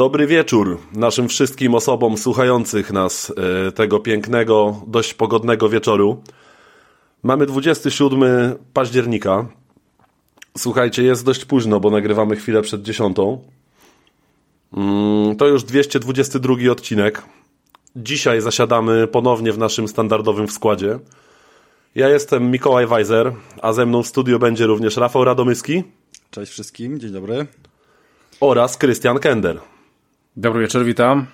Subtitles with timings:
[0.00, 3.32] Dobry wieczór naszym wszystkim osobom słuchających nas
[3.68, 6.22] e, tego pięknego, dość pogodnego wieczoru.
[7.22, 8.22] Mamy 27
[8.72, 9.46] października.
[10.58, 13.44] Słuchajcie, jest dość późno, bo nagrywamy chwilę przed dziesiątą.
[14.76, 17.22] Mm, to już 222 odcinek.
[17.96, 20.98] Dzisiaj zasiadamy ponownie w naszym standardowym składzie.
[21.94, 23.32] Ja jestem Mikołaj Weiser,
[23.62, 25.82] a ze mną w studiu będzie również Rafał Radomyski.
[26.30, 27.46] Cześć wszystkim, dzień dobry.
[28.40, 29.60] Oraz Krystian Kender.
[30.36, 31.26] Dobry wieczór, witam.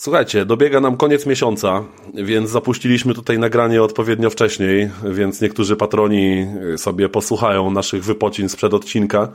[0.00, 1.84] Słuchajcie, dobiega nam koniec miesiąca,
[2.14, 9.28] więc zapuściliśmy tutaj nagranie odpowiednio wcześniej, więc niektórzy patroni sobie posłuchają naszych wypocin sprzed odcinka,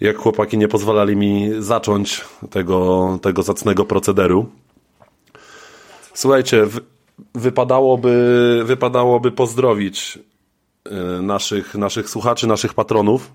[0.00, 4.46] jak chłopaki nie pozwalali mi zacząć tego, tego zacnego procederu.
[6.14, 6.66] Słuchajcie,
[7.34, 10.18] wypadałoby, wypadałoby pozdrowić
[11.18, 13.30] y, naszych, naszych słuchaczy, naszych patronów.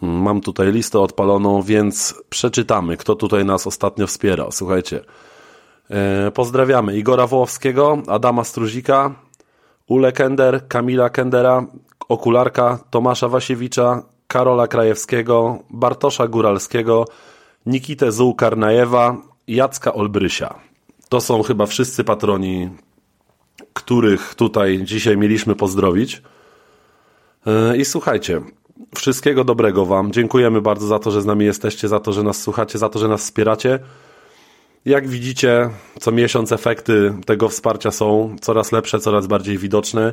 [0.00, 4.52] Mam tutaj listę odpaloną, więc przeczytamy, kto tutaj nas ostatnio wspierał.
[4.52, 5.00] Słuchajcie.
[5.90, 9.14] E, pozdrawiamy Igora Wołowskiego, Adama Struzika,
[9.86, 11.66] Ule Kender, Kamila Kendera,
[12.08, 17.04] Okularka, Tomasza Wasiewicza, Karola Krajewskiego, Bartosza Góralskiego,
[17.66, 19.16] Nikitę Zułkarnajewa,
[19.48, 20.54] Jacka Olbrysia.
[21.08, 22.70] To są chyba wszyscy patroni,
[23.72, 26.22] których tutaj dzisiaj mieliśmy pozdrowić.
[27.46, 28.40] E, I słuchajcie,
[28.94, 30.12] Wszystkiego dobrego Wam.
[30.12, 32.98] Dziękujemy bardzo za to, że z nami jesteście, za to, że nas słuchacie, za to,
[32.98, 33.78] że nas wspieracie.
[34.84, 40.12] Jak widzicie, co miesiąc efekty tego wsparcia są coraz lepsze, coraz bardziej widoczne.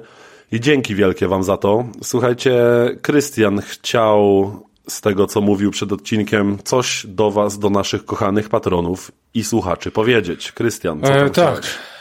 [0.52, 1.86] I dzięki wielkie Wam za to.
[2.04, 2.56] Słuchajcie,
[3.02, 4.52] Krystian chciał
[4.90, 9.92] z tego, co mówił przed odcinkiem, coś do Was, do naszych kochanych patronów i słuchaczy
[9.92, 10.52] powiedzieć.
[10.52, 11.58] Krystian, co e, Tak.
[11.58, 11.95] E,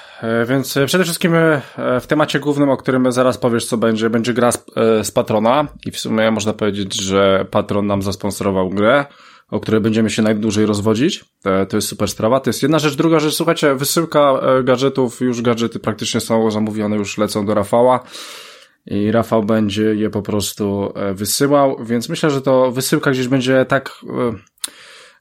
[0.46, 1.60] więc e, przede wszystkim e,
[2.00, 4.64] w temacie głównym, o którym zaraz powiesz, co będzie, będzie gra z,
[5.02, 9.04] z patrona i w sumie można powiedzieć, że patron nam zasponsorował grę,
[9.50, 11.24] o której będziemy się najdłużej rozwodzić.
[11.68, 12.40] To jest super sprawa.
[12.40, 12.94] To jest jedna rzecz.
[12.94, 18.00] Druga rzecz, słuchajcie, wysyłka gadżetów, już gadżety praktycznie są zamówione, już lecą do Rafała
[18.86, 24.04] i Rafał będzie je po prostu wysyłał, więc myślę, że to wysyłka gdzieś będzie tak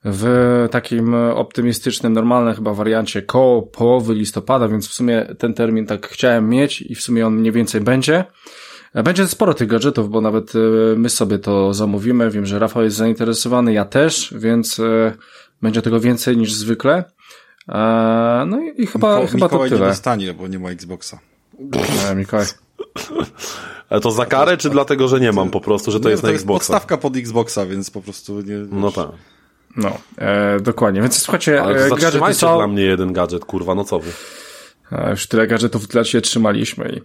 [0.06, 6.08] w takim optymistycznym, normalnym chyba wariancie koło połowy listopada, więc w sumie ten termin tak
[6.08, 8.24] chciałem mieć i w sumie on mniej więcej będzie.
[9.04, 10.60] Będzie sporo tych gadżetów, bo nawet e,
[10.96, 12.32] my sobie to zamówimy.
[12.32, 15.14] Wiem, że Rafał jest zainteresowany, ja też, więc e,
[15.62, 17.04] będzie tego więcej niż zwykle.
[17.70, 19.88] E, no i, chyba, Miko, chyba Mikołaj to tyle.
[19.88, 21.20] nie dostanie, bo nie ma Xboxa.
[21.60, 22.46] Nie, Mikołaj.
[23.90, 26.22] Ale to za karę, czy dlatego, że nie mam po prostu, że to nie, jest
[26.22, 26.48] to na Xboxa?
[26.48, 28.58] To jest podstawka pod Xboxa, więc po prostu nie...
[28.72, 29.08] No tak.
[29.78, 31.02] No, e, dokładnie.
[31.02, 32.58] Więc słuchajcie, Ale to e, gadżety są...
[32.58, 34.12] dla mnie jeden gadżet, kurwa, no co wy?
[34.92, 37.02] E, już tyle gadżetów dla ciebie trzymaliśmy i...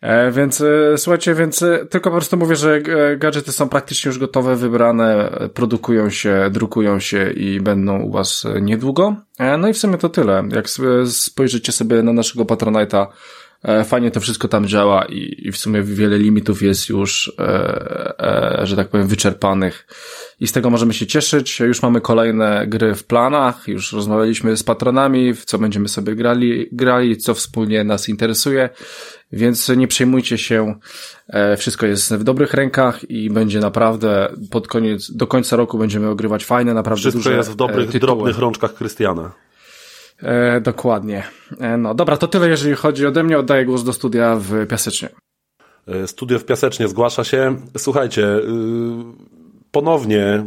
[0.00, 4.08] E, więc e, słuchajcie, więc e, tylko po prostu mówię, że e, gadżety są praktycznie
[4.08, 9.16] już gotowe, wybrane, produkują się, drukują się i będą u was niedługo.
[9.58, 10.48] no i w sumie to tyle.
[10.52, 10.66] Jak
[11.06, 13.06] spojrzycie sobie na naszego Patronite'a,
[13.84, 17.32] fajnie to wszystko tam działa i, i w sumie wiele limitów jest już,
[18.62, 19.86] że tak powiem, wyczerpanych
[20.40, 21.60] i z tego możemy się cieszyć.
[21.60, 26.68] Już mamy kolejne gry w planach, już rozmawialiśmy z patronami, w co będziemy sobie grali,
[26.72, 28.68] grali, co wspólnie nas interesuje,
[29.32, 30.74] więc nie przejmujcie się,
[31.28, 36.08] e, wszystko jest w dobrych rękach i będzie naprawdę pod koniec, do końca roku będziemy
[36.08, 38.00] ogrywać fajne, naprawdę wszystko duże jest w dobrych, tytuły.
[38.00, 39.32] drobnych rączkach Krystiana.
[40.22, 41.22] E, dokładnie.
[41.60, 43.38] E, no dobra, to tyle jeżeli chodzi ode mnie.
[43.38, 45.08] Oddaję głos do studia w Piasecznie.
[45.88, 47.56] E, studio w Piasecznie zgłasza się.
[47.76, 49.35] Słuchajcie, yy
[49.76, 50.44] ponownie,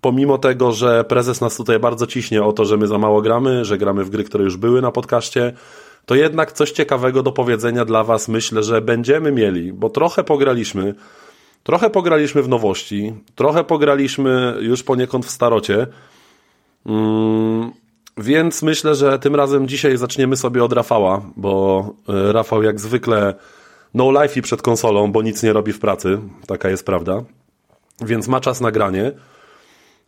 [0.00, 3.64] pomimo tego, że prezes nas tutaj bardzo ciśnie o to, że my za mało gramy,
[3.64, 5.52] że gramy w gry, które już były na podcaście,
[6.06, 10.94] to jednak coś ciekawego do powiedzenia dla Was myślę, że będziemy mieli, bo trochę pograliśmy.
[11.62, 15.86] Trochę pograliśmy w nowości, trochę pograliśmy już poniekąd w starocie.
[16.86, 17.72] Mm,
[18.16, 23.34] więc myślę, że tym razem dzisiaj zaczniemy sobie od Rafała, bo e, Rafał jak zwykle
[23.94, 27.24] no life i przed konsolą, bo nic nie robi w pracy, taka jest prawda
[28.00, 29.12] więc ma czas na granie.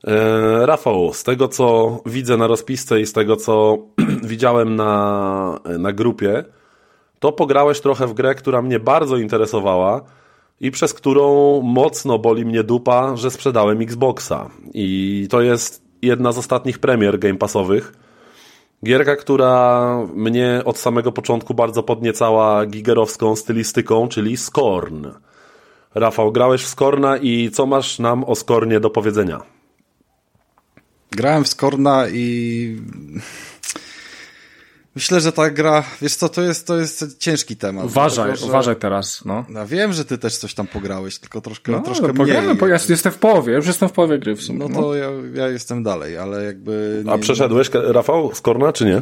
[0.04, 3.78] E, Rafał, z tego co widzę na rozpisce i z tego co
[4.22, 6.44] widziałem na, na grupie,
[7.18, 10.00] to pograłeś trochę w grę, która mnie bardzo interesowała
[10.60, 14.50] i przez którą mocno boli mnie dupa, że sprzedałem Xboxa.
[14.74, 17.92] I to jest jedna z ostatnich premier Game Passowych.
[18.84, 25.06] Gierka, która mnie od samego początku bardzo podniecała gigerowską stylistyką, czyli Skorn.
[25.94, 29.40] Rafał, grałeś w Skorna i co masz nam o Skornie do powiedzenia?
[31.10, 32.76] Grałem w Skorna i
[34.94, 37.84] myślę, że ta gra, wiesz co, to jest, to jest ciężki temat.
[37.84, 38.46] Uważaj, dlatego, że...
[38.46, 39.44] uważaj teraz, no.
[39.54, 42.70] Ja wiem, że ty też coś tam pograłeś, tylko troszkę, No, troszkę no pogramy, mniej.
[42.70, 44.58] ja jestem w połowie, już jestem w połowie gry w sumie.
[44.58, 47.04] No to ja, ja jestem dalej, ale jakby...
[47.08, 49.00] A nie- przeszedłeś, Rafał, Skorna, czy nie?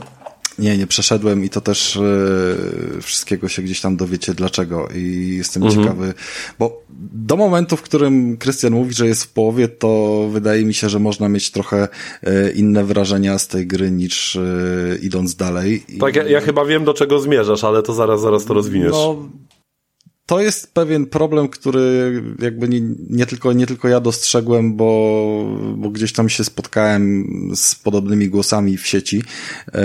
[0.59, 5.63] Nie, nie przeszedłem i to też e, wszystkiego się gdzieś tam dowiecie dlaczego i jestem
[5.63, 5.83] Mhm.
[5.83, 6.15] ciekawy,
[6.59, 10.89] bo do momentu, w którym Krystian mówi, że jest w połowie, to wydaje mi się,
[10.89, 11.89] że można mieć trochę
[12.23, 14.43] e, inne wrażenia z tej gry niż e,
[15.03, 15.85] idąc dalej.
[16.01, 18.93] Tak, ja, ja chyba wiem, do czego zmierzasz, ale to zaraz, zaraz to rozwiniesz.
[18.93, 19.29] no,
[20.29, 22.81] to jest pewien problem, który jakby nie,
[23.11, 25.45] nie, tylko, nie tylko ja dostrzegłem, bo,
[25.77, 29.23] bo gdzieś tam się spotkałem z podobnymi głosami w sieci.
[29.75, 29.83] E,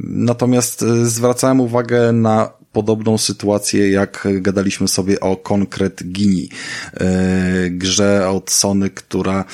[0.00, 6.48] natomiast e, zwracałem uwagę na podobną sytuację, jak gadaliśmy sobie o Concrete Gini,
[6.94, 9.44] e, grze od Sony, która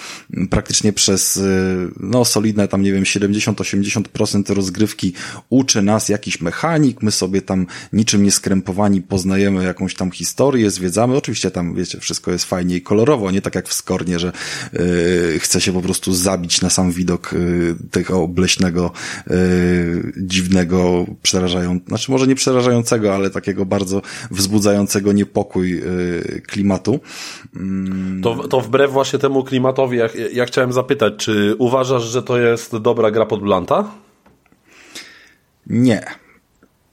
[0.50, 1.40] praktycznie przez e,
[2.00, 5.12] no solidne tam nie wiem 70-80% rozgrywki
[5.50, 11.16] uczy nas jakiś mechanik, my sobie tam niczym nie skrępowani poznajemy jakąś tam historię, zwiedzamy,
[11.16, 15.38] oczywiście tam wiecie, wszystko jest fajnie i kolorowo, nie tak jak w Skornie, że e,
[15.38, 17.34] chce się po prostu zabić na sam widok
[17.90, 18.92] tego obleśnego,
[20.16, 25.82] dziwnego, przerażającego, znaczy może nie przerażającego, ale takiego bardzo wzbudzającego niepokój e,
[26.40, 27.00] klimatu.
[28.22, 32.76] To, to wbrew właśnie temu klimatowi, ja, ja chciałem zapytać, czy uważasz, że to jest
[32.76, 33.90] dobra gra pod Blanta?
[35.66, 36.04] Nie.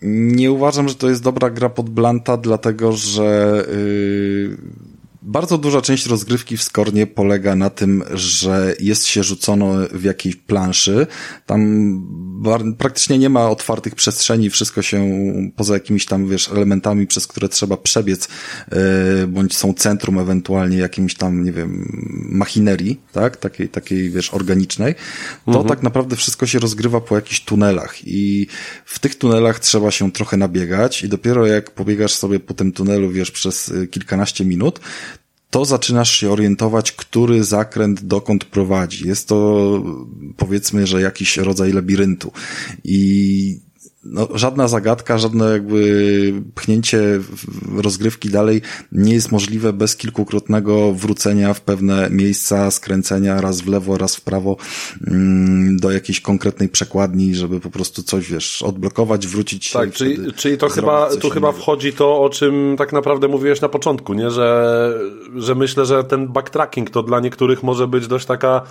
[0.02, 4.58] Nie uważam, że to jest dobra gra pod Blanta, dlatego że yy,
[5.22, 10.36] bardzo duża część rozgrywki w Skornie polega na tym, że jest się rzucono w jakiejś
[10.36, 11.08] planszy.
[11.46, 15.10] Tam praktycznie nie ma otwartych przestrzeni, wszystko się
[15.56, 18.28] poza jakimiś tam, wiesz, elementami, przez które trzeba przebiec,
[18.72, 23.38] yy, bądź są centrum ewentualnie jakimś tam, nie wiem, machinerii, tak?
[23.38, 24.96] Takiej, takiej, wiesz, organicznej.
[25.46, 28.48] To tak naprawdę wszystko się rozgrywa po jakichś tunelach i
[28.86, 33.10] w tych tunelach trzeba się trochę nabiegać i dopiero jak pobiegasz sobie po tym tunelu,
[33.10, 34.80] wiesz, przez y, kilkanaście minut,
[35.50, 39.08] to zaczynasz się orientować, który zakręt dokąd prowadzi.
[39.08, 39.84] Jest to
[40.38, 42.32] powiedzmy, że jakiś rodzaj labiryntu.
[42.84, 43.69] I
[44.12, 47.00] no, żadna zagadka, żadne jakby pchnięcie
[47.78, 48.62] rozgrywki dalej
[48.92, 54.22] nie jest możliwe bez kilkukrotnego wrócenia w pewne miejsca, skręcenia raz w lewo, raz w
[54.22, 54.58] prawo
[55.08, 60.34] mm, do jakiejś konkretnej przekładni, żeby po prostu coś, wiesz, odblokować, wrócić się Tak, czyli,
[60.34, 61.62] czyli to chyba, tu chyba innego.
[61.64, 64.32] wchodzi to, o czym tak naprawdę mówiłeś na początku, nie?
[64.32, 65.00] Że,
[65.36, 68.62] że myślę, że ten backtracking to dla niektórych może być dość taka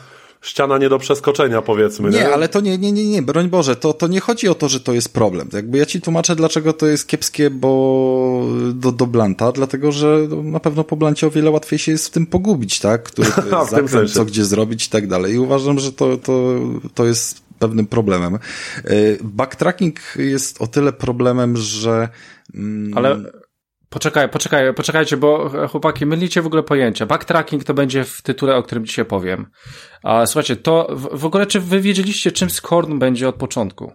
[0.40, 2.11] ściana nie do przeskoczenia, powiedzmy.
[2.11, 4.55] Nie, Nie, ale to nie, nie, nie, nie, broń Boże, to, to nie chodzi o
[4.55, 5.49] to, że to jest problem.
[5.52, 8.44] Jakby ja ci tłumaczę, dlaczego to jest kiepskie, bo
[8.75, 12.06] do, do Blanta, dlatego, że no, na pewno po Blancie o wiele łatwiej się jest
[12.06, 13.02] w tym pogubić, tak?
[13.02, 14.14] Który to W jest tym zakręt, sensie.
[14.14, 15.35] co gdzie zrobić i tak dalej.
[15.35, 16.58] I uważam, że to, to,
[16.94, 18.35] to jest pewnym problemem.
[18.35, 18.38] E,
[19.23, 22.08] Backtracking jest o tyle problemem, że
[22.55, 23.17] mm, Ale
[23.90, 27.06] poczekaj, poczekaj, poczekajcie, bo e, chłopaki, mylicie w ogóle pojęcia.
[27.06, 29.46] Backtracking to będzie w tytule, o którym dzisiaj powiem.
[30.02, 33.93] A słuchajcie, to w, w ogóle czy wy wiedzieliście, czym Scorn będzie od początku?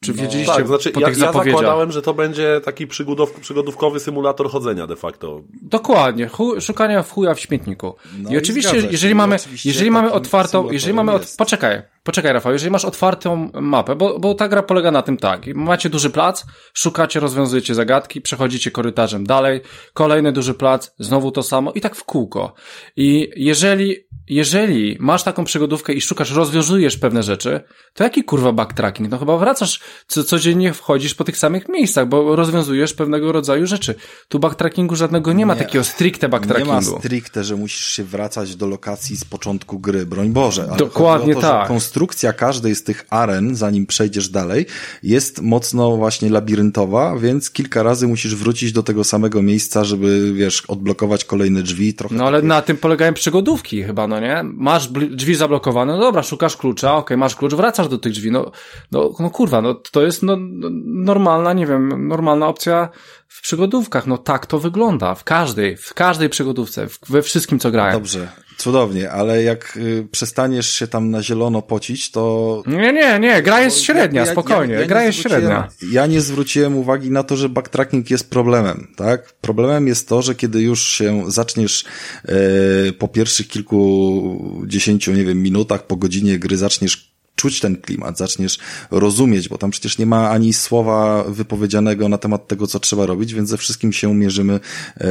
[0.00, 4.00] Czy wiedzieliście tak, znaczy po ja, tych ja zakładałem, że to będzie taki przygodow, przygodówkowy
[4.00, 5.42] symulator chodzenia de facto.
[5.62, 7.94] Dokładnie, chu, szukania w chuja w śmietniku.
[8.18, 8.88] No I i oczywiście, się.
[8.90, 13.50] jeżeli mamy, oczywiście jeżeli mamy otwartą, jeżeli mamy, od, poczekaj, poczekaj Rafał, jeżeli masz otwartą
[13.54, 16.44] mapę, bo, bo ta gra polega na tym tak, macie duży plac,
[16.74, 19.60] szukacie, rozwiązujecie zagadki, przechodzicie korytarzem dalej,
[19.94, 22.54] kolejny duży plac, znowu to samo i tak w kółko.
[22.96, 23.96] I jeżeli,
[24.28, 27.60] jeżeli masz taką przygodówkę i szukasz, rozwiązujesz pewne rzeczy,
[27.94, 29.10] to jaki kurwa backtracking?
[29.10, 33.94] No chyba wracasz, co, codziennie wchodzisz po tych samych miejscach, bo rozwiązujesz pewnego rodzaju rzeczy.
[34.28, 35.60] Tu backtrackingu żadnego nie ma, Nie.
[35.60, 36.98] takiego stricte nie ma backtrackingu.
[36.98, 40.68] stricte, że musisz się wracać do lokacji z początku gry, broń Boże.
[40.78, 41.68] Dokładnie to, tak.
[41.68, 44.66] Konstrukcja każdej z tych aren, zanim przejdziesz dalej,
[45.02, 50.62] jest mocno właśnie labiryntowa, więc kilka razy musisz wrócić do tego samego miejsca, żeby, wiesz,
[50.68, 51.94] odblokować kolejne drzwi.
[51.94, 54.40] Trochę No ale takie- na tym polegają przygodówki chyba, no nie?
[54.44, 58.50] Masz drzwi zablokowane, no dobra, szukasz klucza, okej, masz klucz, wracasz do tych drzwi, no,
[58.92, 62.88] no, no kurwa, no to jest no, no, normalna, nie wiem, normalna opcja
[63.28, 67.92] w przygodówkach, no tak to wygląda, w każdej, w każdej przygodówce, we wszystkim co grałem.
[67.92, 73.42] Dobrze, cudownie, ale jak y, przestaniesz się tam na zielono pocić, to Nie, nie, nie,
[73.42, 75.68] gra jest średnia, ja- ja- spokojnie, ja nie gra jest średnia.
[75.92, 79.32] Ja nie zwróciłem uwagi na to, że backtracking jest problemem, tak?
[79.32, 81.84] Problemem jest to, że kiedy już się zaczniesz
[82.24, 88.58] e, po pierwszych kilkudziesięciu, nie wiem, minutach, po godzinie gry zaczniesz czuć ten klimat, zaczniesz
[88.90, 93.34] rozumieć, bo tam przecież nie ma ani słowa wypowiedzianego na temat tego, co trzeba robić,
[93.34, 94.60] więc ze wszystkim się mierzymy,
[94.96, 95.06] e,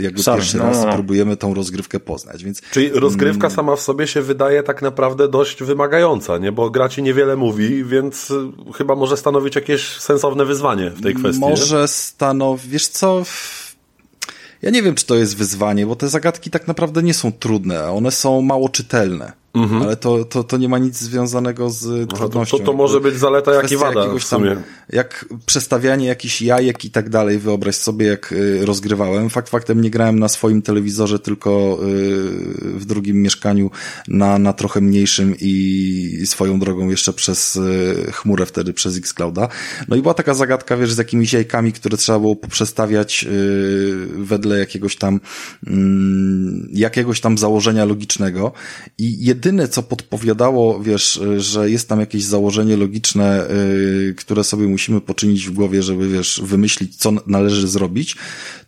[0.00, 0.92] jakby pierwszy no, raz no, no.
[0.92, 2.60] próbujemy tą rozgrywkę poznać, więc...
[2.70, 6.52] Czyli rozgrywka mm, sama w sobie się wydaje tak naprawdę dość wymagająca, nie?
[6.52, 8.34] Bo gra ci niewiele mówi, więc y,
[8.74, 11.40] chyba może stanowić jakieś sensowne wyzwanie w tej kwestii.
[11.40, 13.22] Może stanowić, wiesz co...
[14.62, 17.90] Ja nie wiem, czy to jest wyzwanie, bo te zagadki tak naprawdę nie są trudne,
[17.90, 19.41] one są mało czytelne.
[19.54, 19.82] Mhm.
[19.82, 22.58] Ale to, to, to nie ma nic związanego z trudnością.
[22.58, 24.50] To, to, to może być zaleta, jak i wada w sumie.
[24.50, 29.30] Tam, jak przestawianie jakichś jajek i tak dalej, wyobraź sobie, jak y, rozgrywałem.
[29.30, 31.86] Fakt faktem nie grałem na swoim telewizorze, tylko y,
[32.62, 33.70] w drugim mieszkaniu
[34.08, 39.48] na, na trochę mniejszym i swoją drogą jeszcze przez y, chmurę wtedy, przez Xclouda.
[39.88, 43.26] No i była taka zagadka, wiesz, z jakimiś jajkami, które trzeba było poprzestawiać
[44.16, 45.20] wedle jakiegoś tam
[45.66, 48.52] mm, jakiegoś tam założenia logicznego
[48.98, 53.46] i jedyne, co podpowiadało, wiesz, że jest tam jakieś założenie logiczne,
[54.06, 58.16] yy, które sobie musimy poczynić w głowie, żeby, wiesz, wymyślić, co należy zrobić,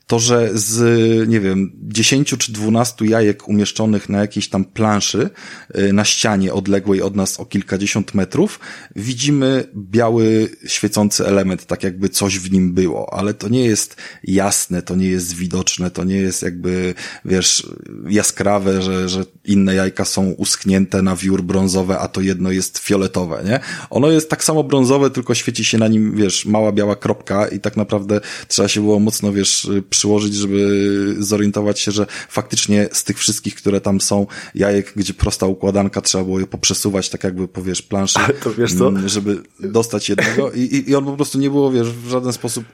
[0.06, 5.30] to, że z, nie wiem, 10 czy 12 jajek umieszczonych na jakiejś tam planszy,
[5.78, 8.60] y, na ścianie odległej od nas o kilkadziesiąt metrów,
[8.96, 14.82] widzimy biały, świecący element, tak jakby coś w nim było, ale to nie jest jasne,
[14.82, 16.94] to nie jest widoczne, to nie jest jakby,
[17.24, 17.66] wiesz,
[18.08, 23.42] jaskrawe, że, że inne jajka są uschnięte na wiór brązowe, a to jedno jest fioletowe,
[23.44, 23.60] nie?
[23.90, 27.60] Ono jest tak samo brązowe, tylko świeci się na nim, wiesz, mała biała kropka i
[27.60, 33.18] tak naprawdę trzeba się było mocno, wiesz, przyłożyć, żeby zorientować się, że faktycznie z tych
[33.18, 37.82] wszystkich, które tam są, jajek, gdzie prosta układanka, trzeba było je poprzesuwać, tak jakby, powiesz,
[37.82, 38.88] planszy, to wiesz co?
[38.88, 42.64] Mm, żeby dostać jednego i, i on po prostu nie było, wiesz, w żaden sposób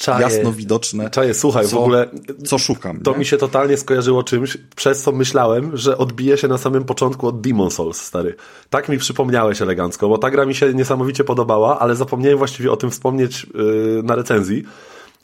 [0.00, 1.10] Czaje, jasno widoczne.
[1.10, 2.08] Czaje, słuchaj, co, w ogóle.
[2.46, 3.00] Co szukam.
[3.00, 3.18] To nie?
[3.18, 7.40] mi się totalnie skojarzyło czymś, przez co myślałem, że odbije się na samym początku od
[7.40, 8.34] Demon Souls, stary.
[8.70, 12.76] Tak mi przypomniałeś elegancko, bo ta gra mi się niesamowicie podobała, ale zapomniałem właściwie o
[12.76, 14.64] tym wspomnieć yy, na recenzji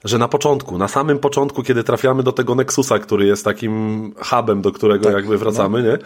[0.04, 4.62] że na początku, na samym początku, kiedy trafiamy do tego Nexusa, który jest takim hubem,
[4.62, 5.88] do którego tak, jakby wracamy, no.
[5.88, 5.98] nie?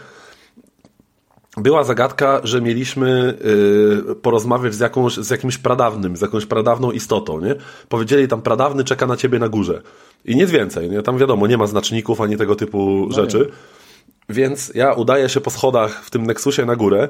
[1.56, 3.38] Była zagadka, że mieliśmy
[4.06, 7.54] yy, porozmawiać z, jakąś, z jakimś pradawnym, z jakąś pradawną istotą, nie?
[7.88, 9.82] Powiedzieli tam, pradawny czeka na ciebie na górze.
[10.24, 11.02] I nic więcej, nie?
[11.02, 13.38] Tam wiadomo, nie ma znaczników ani tego typu no rzeczy.
[13.38, 14.34] Nie.
[14.34, 17.08] Więc ja udaję się po schodach w tym Nexusie na górę.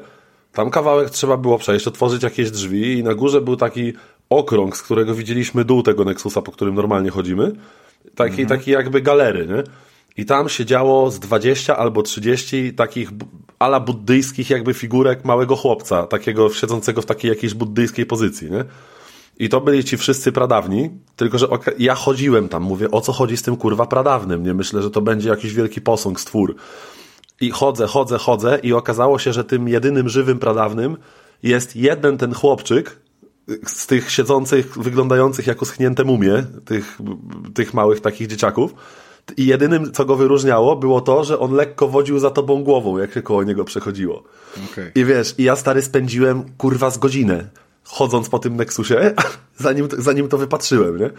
[0.53, 3.93] Tam kawałek trzeba było przejść, otworzyć jakieś drzwi i na górze był taki
[4.31, 7.53] okrąg, z którego widzieliśmy dół tego Nexusa, po którym normalnie chodzimy.
[8.15, 8.49] Taki, mhm.
[8.49, 9.63] taki jakby galery, nie?
[10.17, 13.11] I tam się działo z 20 albo 30 takich
[13.59, 18.65] ala buddyjskich jakby figurek małego chłopca, takiego siedzącego w takiej jakiejś buddyjskiej pozycji, nie?
[19.39, 21.47] I to byli ci wszyscy pradawni, tylko że
[21.79, 24.55] ja chodziłem tam, mówię, o co chodzi z tym kurwa pradawnym, nie?
[24.55, 26.57] Myślę, że to będzie jakiś wielki posąg, stwór.
[27.41, 30.97] I chodzę, chodzę, chodzę i okazało się, że tym jedynym żywym pradawnym
[31.43, 32.97] jest jeden ten chłopczyk,
[33.67, 36.99] z tych siedzących, wyglądających jako schnięte mumie, tych,
[37.55, 38.75] tych małych takich dzieciaków.
[39.37, 43.15] I jedynym, co go wyróżniało, było to, że on lekko wodził za tobą głową, jak
[43.15, 44.23] się koło niego przechodziło.
[44.73, 44.93] Okay.
[44.95, 47.49] I wiesz, i ja stary spędziłem kurwa z godzinę
[47.91, 49.15] chodząc po tym Nexusie,
[49.57, 51.11] zanim, zanim to wypatrzyłem, nie?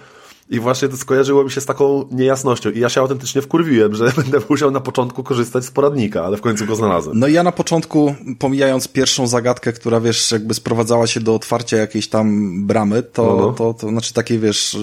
[0.52, 2.70] I właśnie to skojarzyło mi się z taką niejasnością.
[2.70, 6.42] I ja się autentycznie wkurwiłem, że będę musiał na początku korzystać z poradnika, ale w
[6.42, 7.20] końcu go znalazłem.
[7.20, 11.78] No i ja na początku, pomijając pierwszą zagadkę, która wiesz, jakby sprowadzała się do otwarcia
[11.78, 13.54] jakiejś tam bramy, to, no, no.
[13.54, 14.78] to, to znaczy takiej wiesz,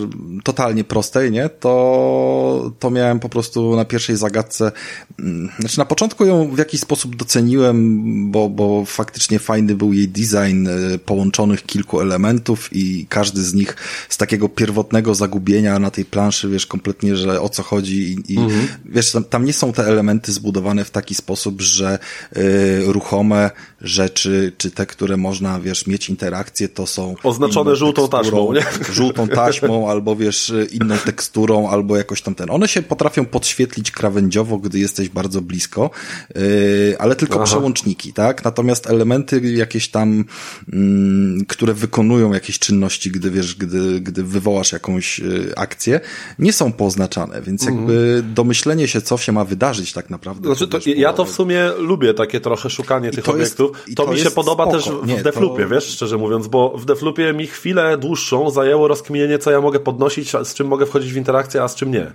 [0.44, 1.48] totalnie prostej, nie?
[1.48, 4.72] To, to miałem po prostu na pierwszej zagadce,
[5.18, 10.08] mm, znaczy na początku ją w jakiś sposób doceniłem, bo, bo faktycznie fajny był jej
[10.08, 13.76] design e, połączonych kilku elementów i każdy z nich
[14.08, 18.38] z takiego pierwotnego zagubienia na tej planszy, wiesz, kompletnie, że o co chodzi i, i
[18.38, 18.68] mhm.
[18.84, 21.98] wiesz, tam, tam, nie są te elementy zbudowane w taki sposób, że
[22.36, 28.52] y, ruchome rzeczy, czy te, które można, wiesz, mieć interakcje, to są oznaczone żółtą taśmą,
[28.52, 28.64] nie?
[28.92, 32.50] Żółtą taśmą, albo wiesz, inną teksturą, albo jakoś tam ten.
[32.50, 35.90] One się potrafią podświetlić krawędziowo, gdy jesteś bardzo blisko,
[36.36, 37.44] y, ale tylko Aha.
[37.44, 38.44] przełączniki, tak?
[38.44, 40.24] Natomiast elementy jakieś tam,
[40.72, 46.00] mm, które wykonują jakieś czynności, gdy wiesz, gdy, gdy wywołasz jakąś y, akcje,
[46.38, 47.78] nie są poznaczane, więc mhm.
[47.78, 50.48] jakby domyślenie się, co się ma wydarzyć tak naprawdę.
[50.48, 53.67] Znaczy, to, ja to w sumie lubię takie trochę szukanie tych to obiektów.
[53.96, 54.78] To, to mi się podoba spoko.
[54.78, 55.68] też w nie, Deflupie, to...
[55.68, 60.32] wiesz, szczerze mówiąc, bo w Deflupie mi chwilę dłuższą zajęło rozkminienie, co ja mogę podnosić,
[60.44, 62.12] z czym mogę wchodzić w interakcję, a z czym nie.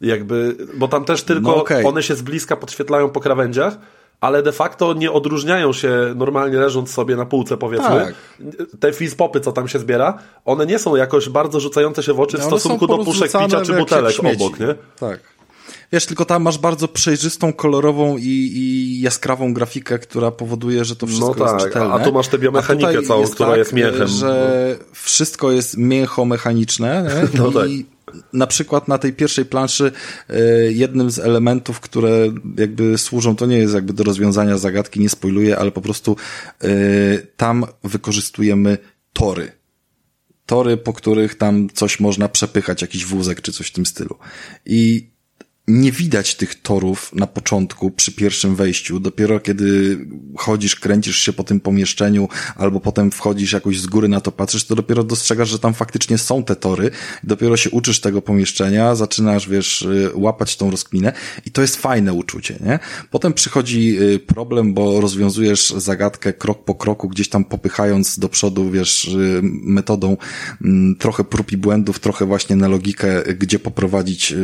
[0.00, 1.86] Jakby, bo tam też tylko no okay.
[1.86, 3.78] one się z bliska podświetlają po krawędziach,
[4.20, 7.88] ale de facto nie odróżniają się normalnie leżąc sobie na półce, powiedzmy.
[7.88, 8.14] Tak.
[8.80, 12.36] Te fizpopy, co tam się zbiera, one nie są jakoś bardzo rzucające się w oczy
[12.38, 14.74] no, w stosunku do puszek picia czy butelek obok, nie?
[15.00, 15.20] Tak.
[15.92, 18.22] Wiesz, tylko tam masz bardzo przejrzystą, kolorową i,
[18.54, 21.94] i jaskrawą grafikę, która powoduje, że to wszystko no tak, jest czytelne.
[21.94, 24.08] A tu masz tę biomechanikę całą, jest która tak, jest miechem.
[24.08, 28.14] że wszystko jest mięcho-mechaniczne no i tak.
[28.32, 29.92] na przykład na tej pierwszej planszy
[30.28, 32.10] e, jednym z elementów, które
[32.58, 36.16] jakby służą, to nie jest jakby do rozwiązania zagadki, nie spoiluję, ale po prostu
[36.62, 36.68] e,
[37.36, 38.78] tam wykorzystujemy
[39.12, 39.60] tory
[40.50, 44.18] tory, po których tam coś można przepychać, jakiś wózek czy coś w tym stylu.
[44.66, 45.10] I
[45.70, 49.00] nie widać tych torów na początku, przy pierwszym wejściu.
[49.00, 49.98] Dopiero kiedy
[50.36, 54.64] chodzisz, kręcisz się po tym pomieszczeniu, albo potem wchodzisz jakoś z góry na to patrzysz,
[54.64, 56.90] to dopiero dostrzegasz, że tam faktycznie są te tory.
[57.24, 61.12] Dopiero się uczysz tego pomieszczenia, zaczynasz, wiesz, y, łapać tą rozkminę
[61.46, 62.78] i to jest fajne uczucie, nie?
[63.10, 68.70] Potem przychodzi y, problem, bo rozwiązujesz zagadkę krok po kroku, gdzieś tam popychając do przodu,
[68.70, 70.16] wiesz, y, metodą
[70.64, 74.34] mm, trochę prób i błędów, trochę właśnie na logikę, gdzie poprowadzić,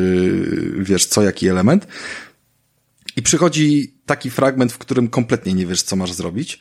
[0.78, 1.86] wiesz, co jaki element.
[3.16, 6.60] I przychodzi taki fragment, w którym kompletnie nie wiesz, co masz zrobić,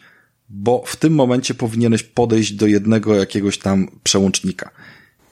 [0.49, 4.69] bo w tym momencie powinieneś podejść do jednego jakiegoś tam przełącznika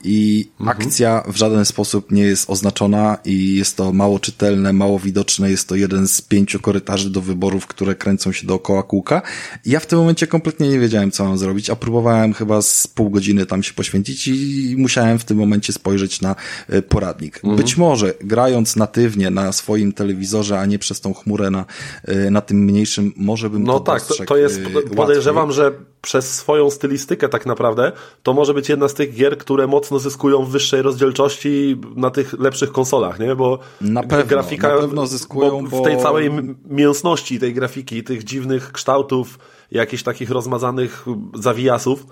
[0.03, 0.77] i mhm.
[0.77, 5.51] akcja w żaden sposób nie jest oznaczona i jest to mało czytelne, mało widoczne.
[5.51, 9.21] Jest to jeden z pięciu korytarzy do wyborów, które kręcą się dookoła kółka.
[9.65, 12.87] I ja w tym momencie kompletnie nie wiedziałem, co mam zrobić, a próbowałem chyba z
[12.87, 16.35] pół godziny tam się poświęcić i musiałem w tym momencie spojrzeć na
[16.69, 17.35] e, poradnik.
[17.35, 17.55] Mhm.
[17.55, 21.65] Być może grając natywnie na swoim telewizorze, a nie przez tą chmurę na,
[22.05, 25.55] e, na tym mniejszym, może bym no to tak, to, to jest, e, podejrzewam, łatwiej.
[25.55, 27.91] że przez swoją stylistykę tak naprawdę,
[28.23, 32.39] to może być jedna z tych gier, które mocno zyskują w wyższej rozdzielczości na tych
[32.39, 33.35] lepszych konsolach, nie?
[33.35, 36.31] Bo na pewno, grafika, na pewno zyskują, bo w tej całej
[36.65, 39.39] mięsności tej grafiki, tych dziwnych kształtów,
[39.71, 42.05] jakichś takich rozmazanych zawijasów,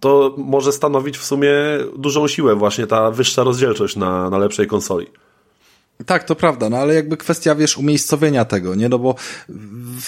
[0.00, 1.52] to może stanowić w sumie
[1.96, 5.06] dużą siłę właśnie ta wyższa rozdzielczość na, na lepszej konsoli.
[6.06, 8.88] Tak, to prawda, no ale jakby kwestia, wiesz, umiejscowienia tego, nie?
[8.88, 9.14] No bo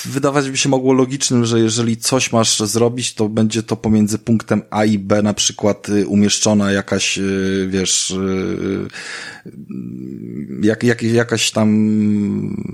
[0.05, 4.63] wydawać by się mogło logicznym, że jeżeli coś masz zrobić, to będzie to pomiędzy punktem
[4.71, 8.89] A i B na przykład y, umieszczona jakaś, y, wiesz, y,
[10.63, 11.69] jak, jak, jakaś tam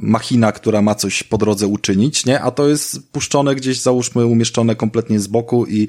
[0.02, 2.40] machina, która ma coś po drodze uczynić, nie?
[2.40, 5.88] A to jest puszczone gdzieś, załóżmy, umieszczone kompletnie z boku i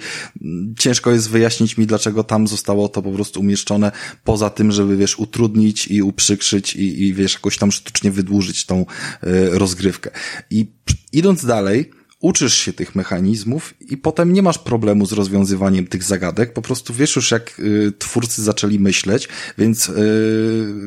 [0.80, 3.92] ciężko jest wyjaśnić mi, dlaczego tam zostało to po prostu umieszczone
[4.24, 8.82] poza tym, żeby, wiesz, utrudnić i uprzykrzyć i, i wiesz, jakoś tam sztucznie wydłużyć tą
[8.82, 8.86] y,
[9.52, 10.10] rozgrywkę.
[10.50, 10.72] I
[11.14, 16.54] idąc dalej, uczysz się tych mechanizmów i potem nie masz problemu z rozwiązywaniem tych zagadek,
[16.54, 19.94] po prostu wiesz już jak y, twórcy zaczęli myśleć, więc y,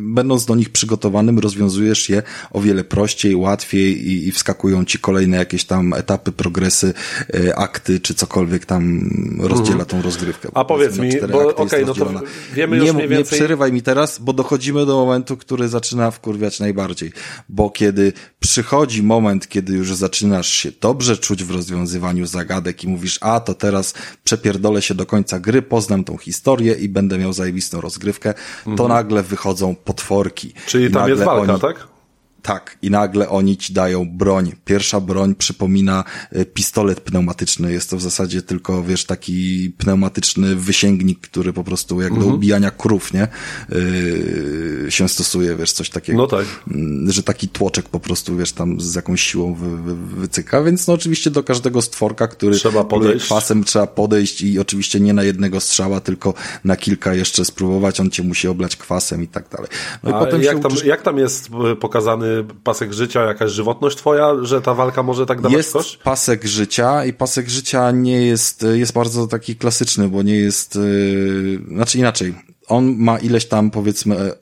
[0.01, 5.37] będąc do nich przygotowanym rozwiązujesz je o wiele prościej, łatwiej i, i wskakują ci kolejne
[5.37, 6.95] jakieś tam etapy, progresy,
[7.35, 9.89] y, akty czy cokolwiek tam rozdziela mhm.
[9.89, 10.49] tą rozgrywkę.
[10.55, 12.11] A powiedz mi, bo okej, okay, no to
[12.55, 13.39] wiemy już nie, mniej więcej...
[13.39, 17.13] Nie przerywaj mi teraz, bo dochodzimy do momentu, który zaczyna wkurwiać najbardziej,
[17.49, 23.19] bo kiedy przychodzi moment, kiedy już zaczynasz się dobrze czuć w rozwiązywaniu zagadek i mówisz,
[23.21, 27.81] a to teraz przepierdolę się do końca gry, poznam tą historię i będę miał zajebistą
[27.81, 28.35] rozgrywkę,
[28.65, 28.89] to mhm.
[28.89, 30.53] nagle wychodzą potworki.
[30.67, 31.61] Czyli tam jest walka, oni...
[31.61, 31.94] tak?
[32.45, 34.53] Tak, i nagle oni ci dają broń.
[34.65, 37.73] Pierwsza broń przypomina e, pistolet pneumatyczny.
[37.73, 42.29] Jest to w zasadzie tylko, wiesz, taki pneumatyczny wysięgnik, który po prostu jak mhm.
[42.29, 43.29] do ubijania krów, nie?
[43.69, 46.19] Yy, się stosuje, wiesz, coś takiego.
[46.19, 46.45] No tak.
[46.71, 50.87] Mm, że taki tłoczek po prostu, wiesz, tam z jakąś siłą wy, wy, wycyka, więc
[50.87, 53.25] no oczywiście do każdego stworka, który trzeba podejść.
[53.25, 58.11] kwasem trzeba podejść i oczywiście nie na jednego strzała, tylko na kilka jeszcze spróbować, on
[58.11, 59.71] cię musi oblać kwasem i tak dalej.
[60.03, 60.85] No i A potem jak, tam, uczysz...
[60.85, 62.34] jak tam jest e, pokazany
[62.65, 65.75] pasek życia, jakaś żywotność twoja, że ta walka może tak dawać jest?
[65.75, 70.75] Jest pasek życia i pasek życia nie jest, jest bardzo taki klasyczny, bo nie jest,
[70.75, 72.35] yy, znaczy inaczej,
[72.69, 74.33] on ma ileś tam powiedzmy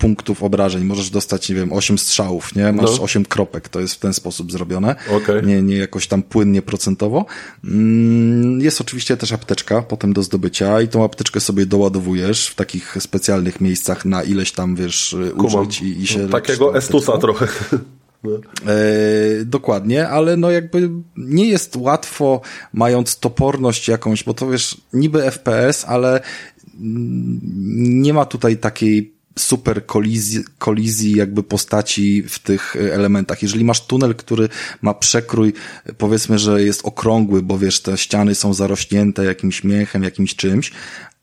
[0.00, 0.84] punktów obrażeń.
[0.84, 2.72] Możesz dostać, nie wiem, 8 strzałów, nie?
[2.72, 3.02] Masz no.
[3.02, 4.96] 8 kropek, to jest w ten sposób zrobione.
[5.16, 5.42] Okay.
[5.42, 7.26] Nie, nie jakoś tam płynnie procentowo.
[7.64, 12.96] Mm, jest oczywiście też apteczka potem do zdobycia i tą apteczkę sobie doładowujesz w takich
[13.00, 15.62] specjalnych miejscach na ileś tam, wiesz, Kumam.
[15.62, 16.28] użyć i, i się...
[16.28, 17.48] Takiego estusa trochę.
[18.24, 18.30] No.
[19.44, 22.40] Dokładnie, ale no jakby nie jest łatwo,
[22.72, 26.20] mając toporność jakąś, bo to wiesz, niby FPS, ale
[27.74, 33.42] nie ma tutaj takiej super kolizji, kolizji jakby postaci w tych e, elementach.
[33.42, 34.48] Jeżeli masz tunel, który
[34.82, 35.52] ma przekrój,
[35.98, 40.72] powiedzmy, że jest okrągły, bo wiesz, te ściany są zarośnięte jakimś mięchem, jakimś czymś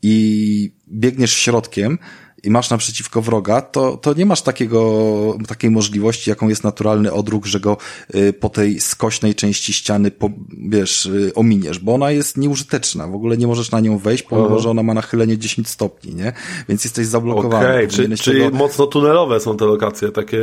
[0.04, 1.98] i biegniesz środkiem,
[2.44, 7.46] i masz naprzeciwko wroga, to, to nie masz takiego, takiej możliwości, jaką jest naturalny odruch,
[7.46, 7.78] że go
[8.16, 13.08] y, po tej skośnej części ściany, po, wiesz, y, ominiesz, bo ona jest nieużyteczna.
[13.08, 14.60] W ogóle nie możesz na nią wejść, pomimo, Aha.
[14.60, 16.34] że ona ma nachylenie 10 stopni, nie?
[16.70, 17.66] Więc jesteś zablokowany.
[17.66, 20.38] Okej, okay, czyli, czyli tego- mocno tunelowe są te lokacje, takie...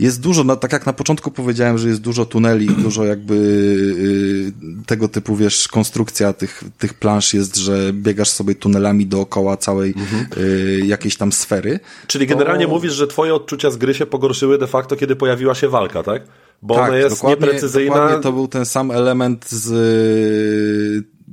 [0.00, 4.52] Jest dużo, no, tak jak na początku powiedziałem, że jest dużo tuneli, dużo jakby y,
[4.86, 9.94] tego typu, wiesz, konstrukcja tych, tych plansz jest, że biegasz sobie tunelami dookoła całej
[10.36, 11.80] y, jakiejś tam sfery.
[12.06, 15.54] Czyli To- generalnie mówisz, że twoje odczucia z gry się pogorszyły de facto, kiedy pojawiła
[15.54, 16.22] się walka, tak?
[16.62, 17.94] Bo tak, ona jest dokładnie, nieprecyzyjna.
[17.94, 19.70] Dokładnie to był ten sam element z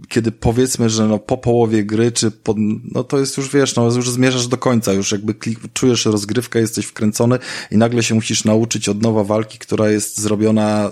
[0.08, 2.56] kiedy powiedzmy, że no po połowie gry, czy po,
[2.92, 6.60] no to jest już, wiesz, no już zmierzasz do końca, już jakby klik, czujesz rozgrywkę,
[6.60, 7.40] jesteś wkręcony
[7.72, 10.92] i nagle się musisz nauczyć od nowa walki, która jest zrobiona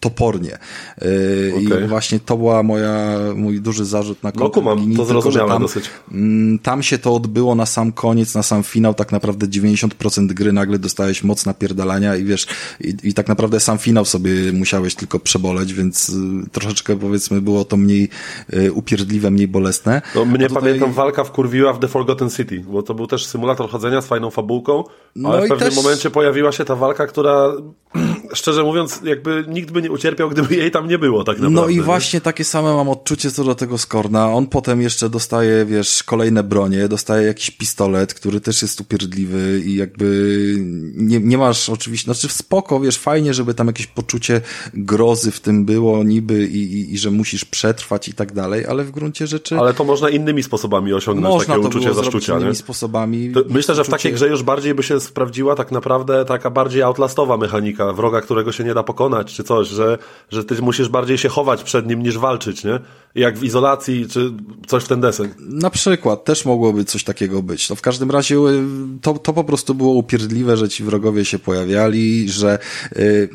[0.00, 0.58] topornie.
[1.02, 1.84] Yy, Okej.
[1.84, 5.22] I właśnie to była moja, mój duży zarzut na No kumam, linii, to tylko, że
[5.22, 5.84] zrozumiałe tam, dosyć.
[6.12, 10.52] Mm, Tam się to odbyło na sam koniec, na sam finał, tak naprawdę 90% gry
[10.52, 12.46] nagle dostałeś moc napierdalania i wiesz,
[12.80, 16.12] i, i tak naprawdę sam finał sobie musiałeś tylko przeboleć, więc y,
[16.52, 18.08] troszeczkę powiedzmy było to mniej
[18.54, 20.02] y, upierdliwe, mniej bolesne.
[20.14, 23.70] No, mnie tutaj- pamiętam walka wkurwiła w The Forgotten City, bo to był też symulator
[23.70, 24.84] chodzenia z fajną fabułką,
[25.16, 27.52] No ale w i pewnym też- momencie pojawiła się ta walka, która
[28.34, 31.60] szczerze mówiąc, jakby nikt by nie ucierpiał, gdyby jej tam nie było tak naprawdę.
[31.60, 31.82] No i nie?
[31.82, 34.32] właśnie takie same mam odczucie co do tego Skorna.
[34.32, 39.74] On potem jeszcze dostaje, wiesz, kolejne bronie, dostaje jakiś pistolet, który też jest upierdliwy i
[39.76, 40.54] jakby
[40.94, 44.40] nie, nie masz oczywiście, znaczy spoko, wiesz, fajnie, żeby tam jakieś poczucie
[44.74, 48.84] grozy w tym było niby i, i, i że musisz przetrwać i tak dalej, ale
[48.84, 52.38] w gruncie rzeczy Ale to można innymi sposobami osiągnąć można takie uczucie zaszczucia, nie?
[52.40, 53.32] innymi sposobami.
[53.32, 56.50] To myślę, że w Uczucie- takiej grze już bardziej by się sprawdziła tak naprawdę taka
[56.50, 59.98] bardziej outlastowa mechanika, wroga, którego się nie da pokonać, czy coś, że,
[60.30, 62.78] że ty musisz bardziej się chować przed nim niż walczyć, nie?
[63.14, 64.32] Jak w izolacji, czy
[64.66, 65.28] coś w ten deseń.
[65.38, 67.70] Na przykład, też mogłoby coś takiego być.
[67.70, 68.62] No w każdym razie y,
[69.02, 72.58] to, to po prostu było upierdliwe, że ci wrogowie się pojawiali, że
[72.96, 73.28] y,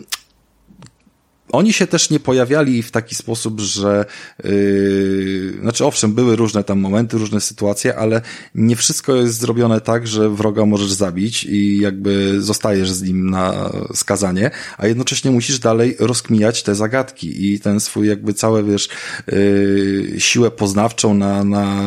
[1.58, 4.06] oni się też nie pojawiali w taki sposób, że
[4.44, 8.22] yy, znaczy owszem, były różne tam momenty, różne sytuacje, ale
[8.56, 13.72] nie wszystko jest zrobione tak, że wroga możesz zabić i jakby zostajesz z nim na
[13.94, 18.90] skazanie, a jednocześnie musisz dalej rozkminiać te zagadki i ten swój jakby całe, wiesz,
[19.28, 21.86] yy, siłę poznawczą na, na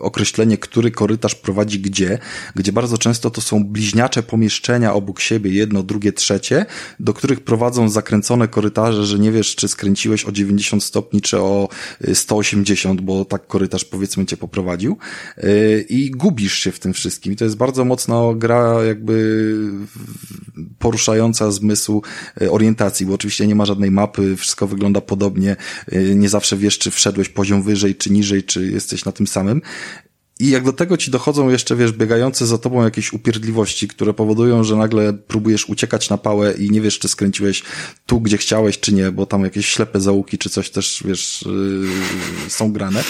[0.00, 2.18] określenie, który korytarz prowadzi gdzie,
[2.54, 6.66] gdzie bardzo często to są bliźniacze pomieszczenia obok siebie, jedno, drugie, trzecie,
[7.00, 11.68] do których prowadzą zakręcone korytarze, że nie wiesz, czy skręciłeś o 90 stopni, czy o
[12.08, 14.98] y, 180, bo tak korytarz powiedzmy cię poprowadził
[15.38, 17.32] y, i gubisz się w tym wszystkim.
[17.32, 19.56] I to jest bardzo mocno gra jakby
[20.78, 22.02] poruszająca zmysł
[22.42, 25.56] y, orientacji, bo oczywiście nie ma żadnej mapy, wszystko wygląda podobnie,
[25.92, 29.62] y, nie zawsze wiesz, czy wszedłeś poziom wyżej, czy niżej, czy jesteś na tym samym.
[30.40, 34.64] I jak do tego ci dochodzą jeszcze, wiesz, biegające za tobą jakieś upierdliwości, które powodują,
[34.64, 37.62] że nagle próbujesz uciekać na pałę i nie wiesz, czy skręciłeś
[38.06, 41.44] tu, gdzie chciałeś, czy nie, bo tam jakieś ślepe załuki, czy coś też, wiesz,
[42.44, 43.04] yy, są grane.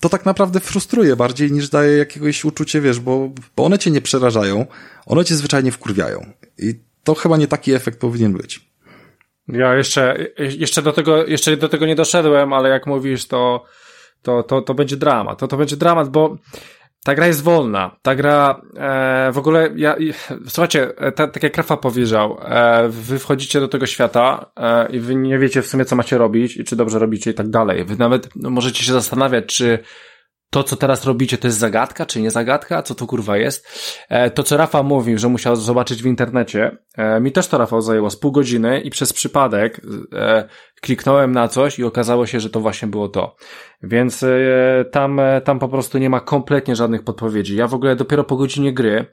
[0.00, 4.00] To tak naprawdę frustruje bardziej niż daje jakiegoś uczucie, wiesz, bo, bo one cię nie
[4.00, 4.66] przerażają,
[5.06, 6.32] one cię zwyczajnie wkurwiają.
[6.58, 6.74] I
[7.04, 8.70] to chyba nie taki efekt powinien być.
[9.48, 13.64] Ja jeszcze, jeszcze do tego, jeszcze do tego nie doszedłem, ale jak mówisz, to,
[14.22, 15.38] to, to, to będzie dramat.
[15.38, 16.36] To, to będzie dramat, bo
[17.04, 17.96] ta gra jest wolna.
[18.02, 19.96] Ta gra, e, w ogóle, ja,
[20.46, 25.00] słuchajcie, e, ta, tak jak Rafa powiedział, e, wy wchodzicie do tego świata e, i
[25.00, 27.84] wy nie wiecie w sumie, co macie robić i czy dobrze robicie i tak dalej.
[27.84, 29.78] Wy nawet możecie się zastanawiać, czy
[30.50, 32.82] to, co teraz robicie, to jest zagadka, czy nie zagadka?
[32.82, 33.68] Co to kurwa jest?
[34.08, 37.80] E, to, co Rafał mówił, że musiał zobaczyć w internecie, e, mi też to Rafał
[37.80, 39.80] zajęło z pół godziny i przez przypadek
[40.12, 40.48] e,
[40.80, 43.36] kliknąłem na coś i okazało się, że to właśnie było to.
[43.82, 44.24] Więc
[44.92, 47.56] tam, tam po prostu nie ma kompletnie żadnych podpowiedzi.
[47.56, 49.06] Ja w ogóle dopiero po godzinie gry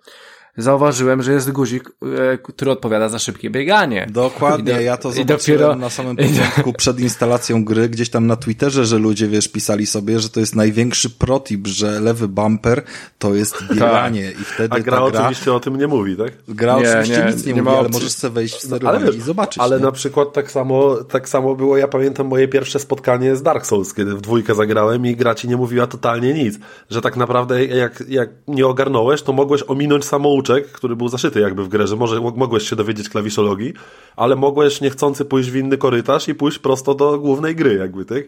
[0.57, 1.91] zauważyłem, że jest guzik,
[2.33, 4.07] e, który odpowiada za szybkie bieganie.
[4.11, 8.35] Dokładnie, do- ja to zobaczyłem dopiero- na samym początku przed instalacją gry, gdzieś tam na
[8.35, 12.81] Twitterze, że ludzie, wiesz, pisali sobie, że to jest największy protip, że lewy bumper
[13.19, 16.31] to jest bieganie i wtedy A gra ta gra, oczywiście o tym nie mówi, tak?
[16.47, 18.67] gra Nie, oczywiście nie, nic nie, nie ma mówi, ale możesz sobie wejść w Ale,
[18.77, 19.63] sterowanie wiesz, i zobaczyć.
[19.63, 19.83] ale nie?
[19.85, 23.93] na przykład tak samo, tak samo było, ja pamiętam moje pierwsze spotkanie z Dark Souls,
[23.93, 26.59] kiedy w dwójkę zagrałem i gra ci nie mówiła totalnie nic.
[26.89, 30.05] Że tak naprawdę jak, jak nie ogarnąłeś, to mogłeś ominąć
[30.47, 33.73] samouczek, który był zaszyty jakby w grze, że może mogłeś się dowiedzieć klawiszologii,
[34.15, 38.23] ale mogłeś niechcący pójść w inny korytarz i pójść prosto do głównej gry jakby, tak?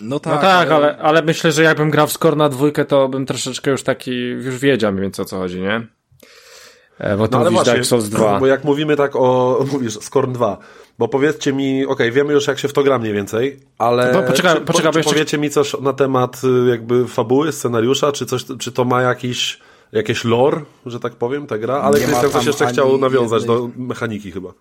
[0.00, 3.08] No tak, No tak, ale, ale myślę, że jakbym grał w Score na dwójkę, to
[3.08, 5.86] bym troszeczkę już taki, już wiedział mniej więcej o co chodzi, nie?
[6.98, 8.40] E, Bo ty No ale mówisz właśnie, Dark Souls 2.
[8.40, 10.58] bo jak mówimy tak o, mówisz, Scorn 2,
[10.98, 14.22] bo powiedzcie mi, okej, wiemy już jak się w to gra mniej więcej, ale No,
[14.22, 18.12] poczekaj, czy, poczekaj, po, czy jeszcze- powiecie mi coś na temat y, jakby fabuły, scenariusza,
[18.12, 19.60] czy coś, czy to ma jakiś
[19.92, 23.58] jakieś lore, że tak powiem, ta gra, ale coś tam jeszcze ani chciał nawiązać jednej-
[23.58, 24.52] do mechaniki chyba.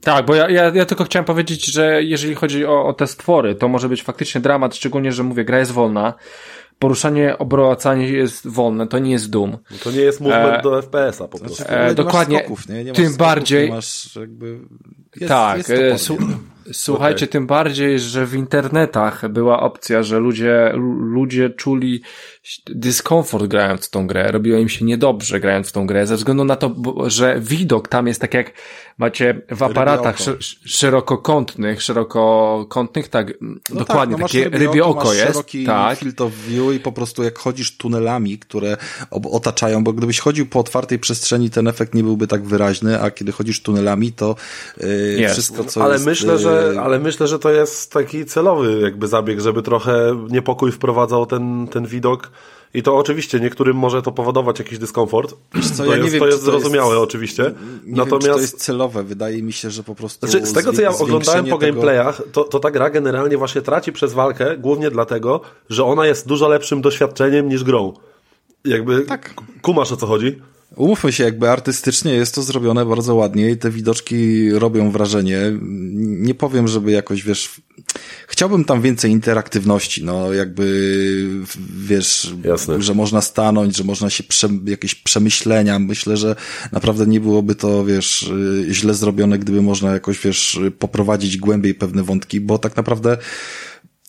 [0.00, 3.54] Tak, bo ja, ja, ja tylko chciałem powiedzieć, że jeżeli chodzi o, o te stwory,
[3.54, 6.14] to może być faktycznie dramat, szczególnie, że mówię, gra jest wolna.
[6.78, 9.50] Poruszanie, obracanie jest wolne, to nie jest Doom.
[9.50, 11.56] No to nie jest movement E, do FPS-a po prostu.
[11.56, 12.36] Znaczy, nie dokładnie.
[12.36, 12.84] Masz skoków, nie?
[12.84, 14.58] Nie masz Tym skoków, bardziej- Nie masz jakby...
[15.16, 15.98] Jest, tak, jest e,
[16.72, 22.02] słuchajcie, tym bardziej, że w internetach była opcja, że ludzie, lu- ludzie czuli
[22.66, 26.44] dyskomfort grając w tą grę, robiło im się niedobrze grając w tą grę, ze względu
[26.44, 26.74] na to,
[27.06, 28.52] że widok tam jest tak jak
[28.98, 30.24] macie w aparatach oko.
[30.24, 35.98] szy- szerokokątnych, szerokokątnych, tak, No dokładnie, tak, no takie rybie oko masz jest, szeroki tak,
[35.98, 38.76] field of view i po prostu jak chodzisz tunelami, które
[39.10, 43.32] otaczają, bo gdybyś chodził po otwartej przestrzeni, ten efekt nie byłby tak wyraźny, a kiedy
[43.32, 44.36] chodzisz tunelami, to
[44.76, 46.06] yy, wszystko, co ale jest...
[46.06, 50.72] myślę, że, yy, ale myślę, że to jest taki celowy jakby zabieg, żeby trochę niepokój
[50.72, 52.30] wprowadzał ten, ten widok.
[52.74, 55.34] I to oczywiście niektórym może to powodować jakiś dyskomfort.
[55.76, 57.54] co, to ja nie jest, wiem, to jest to jest- zrozumiałe oczywiście.
[57.84, 59.02] Nie Natomiast wiem, to jest celowe.
[59.02, 60.26] Wydaje mi się, że po prostu...
[60.26, 63.92] Znaczy, z tego, co ja oglądałem po gameplayach, to, to ta gra generalnie właśnie traci
[63.92, 67.92] przez walkę, głównie dlatego, że ona jest dużo lepszym doświadczeniem niż grą.
[68.64, 69.34] Jakby Tak.
[69.62, 70.42] kumasz o co chodzi?
[70.76, 75.40] Umówmy się, jakby artystycznie jest to zrobione bardzo ładnie i te widoczki robią wrażenie.
[76.00, 77.60] Nie powiem, żeby jakoś, wiesz,
[78.28, 81.44] chciałbym tam więcej interaktywności, no jakby,
[81.76, 82.82] wiesz, Jasne.
[82.82, 85.78] że można stanąć, że można się, prze, jakieś przemyślenia.
[85.78, 86.36] Myślę, że
[86.72, 88.30] naprawdę nie byłoby to, wiesz,
[88.70, 93.16] źle zrobione, gdyby można jakoś, wiesz, poprowadzić głębiej pewne wątki, bo tak naprawdę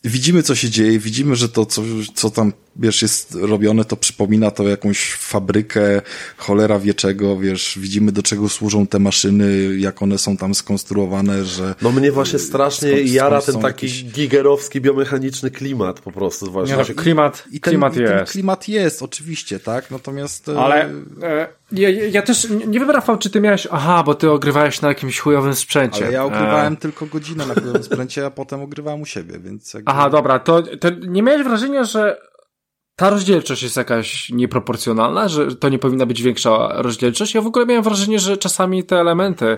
[0.06, 1.82] widzimy, co się dzieje, widzimy, że to, co,
[2.16, 6.02] co tam, wiesz, jest robione, to przypomina to jakąś fabrykę
[6.38, 11.76] cholera wieczego, wiesz, widzimy, do czego służą te maszyny, jak one są tam skonstruowane, że...
[11.82, 16.12] No mnie właśnie strasznie skąd- jara skąd ten są taki jakieś- gigerowski, biomechaniczny klimat po
[16.12, 16.52] prostu.
[16.52, 16.76] Właśnie.
[16.78, 18.32] Nie, no, klimat, I ten, klimat i ten jest.
[18.32, 19.92] klimat jest, oczywiście, tak?
[19.92, 20.50] Natomiast...
[20.50, 20.90] e, Ale
[21.24, 23.68] e, ja, ja też nie wiem, Rafał, czy ty miałeś.
[23.72, 26.04] Aha, bo ty ogrywałeś na jakimś chujowym sprzęcie.
[26.04, 29.74] Ale ja E, ogrywałem tylko godzinę na chwilę spręcie, a potem ogrywałem u siebie, więc...
[29.74, 29.92] Jakby...
[29.92, 32.18] Aha, dobra, to, to nie miałeś wrażenia, że
[32.96, 37.36] ta rozdzielczość jest jakaś nieproporcjonalna, że to nie powinna być większa rozdzielczość?
[37.36, 39.58] Ja w ogóle miałem wrażenie, że czasami te elementy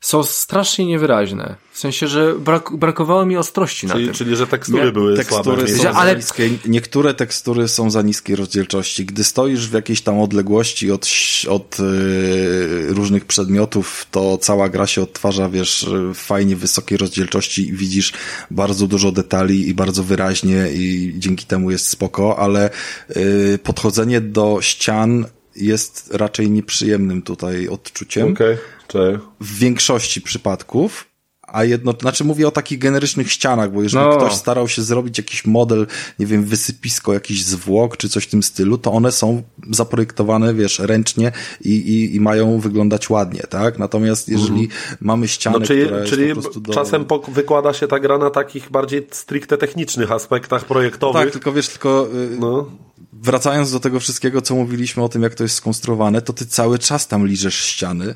[0.00, 1.56] są strasznie niewyraźne.
[1.72, 4.14] W sensie, że brak, brakowało mi ostrości na Czyli, tym.
[4.14, 5.68] czyli że tekstury Nie, były tekstury słabe.
[5.76, 9.04] są Że- ale- niskie, niektóre tekstury są za niskiej rozdzielczości.
[9.06, 11.08] Gdy stoisz w jakiejś tam odległości od,
[11.48, 17.72] od yy, różnych przedmiotów, to cała gra się odtwarza, wiesz, w fajnie wysokiej rozdzielczości i
[17.72, 18.12] widzisz
[18.50, 22.70] bardzo dużo detali i bardzo wyraźnie i dzięki temu jest spoko, ale
[23.16, 28.56] yy, podchodzenie do ścian jest raczej nieprzyjemnym tutaj odczuciem Okej,
[28.88, 29.18] okay.
[29.40, 31.10] w większości przypadków,
[31.52, 34.16] a jedno, znaczy mówię o takich generycznych ścianach, bo jeżeli No.
[34.16, 35.86] ktoś starał się zrobić jakiś model,
[36.18, 40.78] nie wiem, wysypisko, jakiś zwłok, czy coś w tym stylu, to one są zaprojektowane, wiesz,
[40.78, 43.78] ręcznie i, i, i mają wyglądać ładnie, tak?
[43.78, 44.68] Natomiast jeżeli
[45.00, 46.74] mamy ścianę, No, czyli, która czyli do...
[46.74, 51.22] czasem wykłada się ta gra na takich bardziej stricte technicznych aspektach projektowych.
[51.22, 52.70] Tak, tylko wiesz, tylko y, No.
[53.12, 56.78] Wracając do tego wszystkiego, co mówiliśmy o tym, jak to jest skonstruowane, to ty cały
[56.78, 58.14] czas tam liżesz ściany,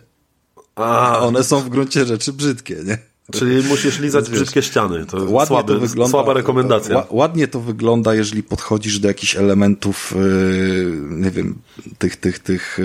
[0.77, 2.99] A, one są w gruncie rzeczy brzydkie, nie?
[3.33, 5.07] czyli musisz lizać Wiesz, brzydkie ściany.
[5.07, 6.11] To Ładnie słaby, to wygląda.
[6.11, 6.97] słaba rekomendacja.
[6.97, 11.59] Ła- Ładnie to wygląda, jeżeli podchodzisz do jakichś elementów, yy, nie wiem,
[11.99, 12.79] tych, tych, tych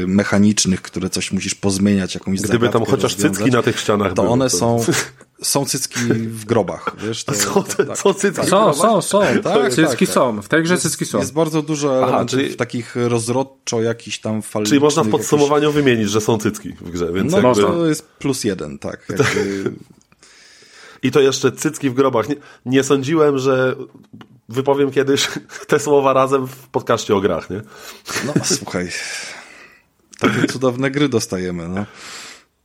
[0.00, 4.22] yy, mechanicznych, które coś musisz pozmieniać, jakąś Gdyby tam chociaż cycki na tych ścianach to
[4.22, 4.84] były, one to- są,
[5.42, 7.24] są cycki w grobach, wiesz?
[7.24, 7.98] To, Są, to, tak.
[7.98, 8.46] są cycki.
[8.46, 9.20] Są, są, są.
[9.42, 10.08] Tak, cycki tak, tak.
[10.08, 10.42] są.
[10.42, 11.18] W tej grze cycki są.
[11.18, 14.68] Jest bardzo dużo elementów czyli- takich rozrodczo jakichś tam falicznych.
[14.68, 17.48] Czyli można w jakichś- podsumowaniu wymienić, że są cycki w grze, więc No jakby...
[17.48, 17.66] Można.
[17.66, 19.06] to jest plus jeden, tak.
[19.08, 19.72] Jakby,
[21.02, 22.28] I to jeszcze cycki w grobach.
[22.28, 23.76] Nie, nie sądziłem, że
[24.48, 25.28] wypowiem kiedyś
[25.68, 27.60] te słowa razem w podcaście o grach, nie?
[28.26, 28.88] no słuchaj,
[30.18, 31.84] takie cudowne gry dostajemy, no.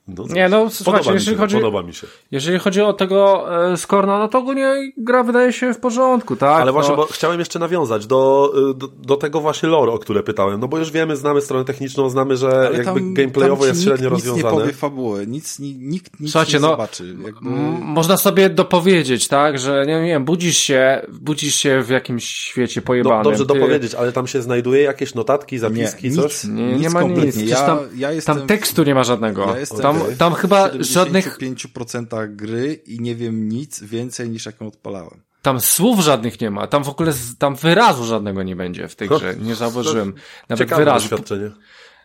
[0.07, 2.07] No, Nie, no, podoba, słuchajcie, jeżeli się, chodzi, podoba mi się.
[2.31, 6.61] jeżeli chodzi o tego e, Skorna, no to ogólnie gra wydaje się w porządku, tak?
[6.61, 10.23] Ale właśnie, no, bo chciałem jeszcze nawiązać do, do, do tego właśnie lore, o które
[10.23, 10.59] pytałem.
[10.59, 13.83] No bo już wiemy, znamy stronę techniczną, znamy, że Ale jakby tam- gameplayowo tam jest
[13.83, 14.61] średnio nikt, Nic nie rozwiązane.
[14.61, 17.15] powie fabuły, nic, ni, nikt nic Słuchajcie, nie no, zobaczy.
[17.25, 17.49] Jakby...
[17.81, 22.87] Można sobie dopowiedzieć, tak, że nie wiem, budzisz się, budzisz się w jakimś świecie No,
[22.87, 23.23] pojebanym.
[23.23, 26.43] dobrze Ty- dopowiedzieć, ale tam się znajduje jakieś notatki, zapiski, nie, coś?
[26.43, 27.35] nic, Nie, nic nie ma nic.
[27.41, 29.45] Ja, tam, ja jestem tam tekstu nie ma żadnego.
[29.45, 34.45] Ja jestem tam, w tam chyba żadnych, 75% gry i nie wiem nic więcej niż
[34.45, 35.21] jak ją odpalałem.
[35.41, 38.95] tam słów żadnych nie ma, tam w ogóle, z- tam wyrazu żadnego nie będzie w
[38.95, 40.13] tej grze, nie zauważyłem.
[40.49, 41.09] Nawet Ciekawe wyrazu.
[41.09, 41.51] doświadczenie.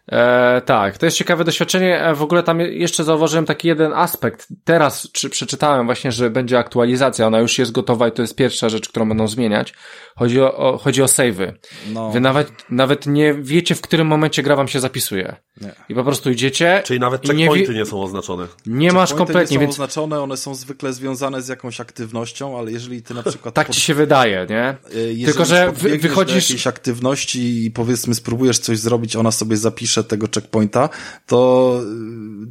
[0.09, 2.01] E, tak, to jest ciekawe doświadczenie.
[2.01, 4.49] E, w ogóle tam jeszcze zauważyłem taki jeden aspekt.
[4.65, 7.27] Teraz czy, przeczytałem właśnie, że będzie aktualizacja.
[7.27, 9.75] Ona już jest gotowa i to jest pierwsza rzecz, którą będą zmieniać.
[10.17, 11.53] Chodzi o, o chodzi o savey.
[11.93, 12.11] No.
[12.11, 15.37] Wy nawet, nawet nie wiecie, w którym momencie gra wam się zapisuje.
[15.61, 15.73] Nie.
[15.89, 16.83] I po prostu idziecie.
[16.85, 18.47] Czyli nawet checkpointy nie, nie są oznaczone.
[18.67, 19.55] Nie masz kompletnie.
[19.55, 19.73] nie są więc...
[19.75, 23.55] oznaczone, one są zwykle związane z jakąś aktywnością, ale jeżeli ty na przykład.
[23.55, 23.77] tak pod...
[23.77, 24.65] ci się wydaje, nie?
[24.65, 26.51] E, jeżeli Tylko, że wy, wychodzisz.
[26.51, 30.89] jakiejś aktywności i powiedzmy spróbujesz coś zrobić, ona sobie zapisze tego checkpointa,
[31.27, 31.81] to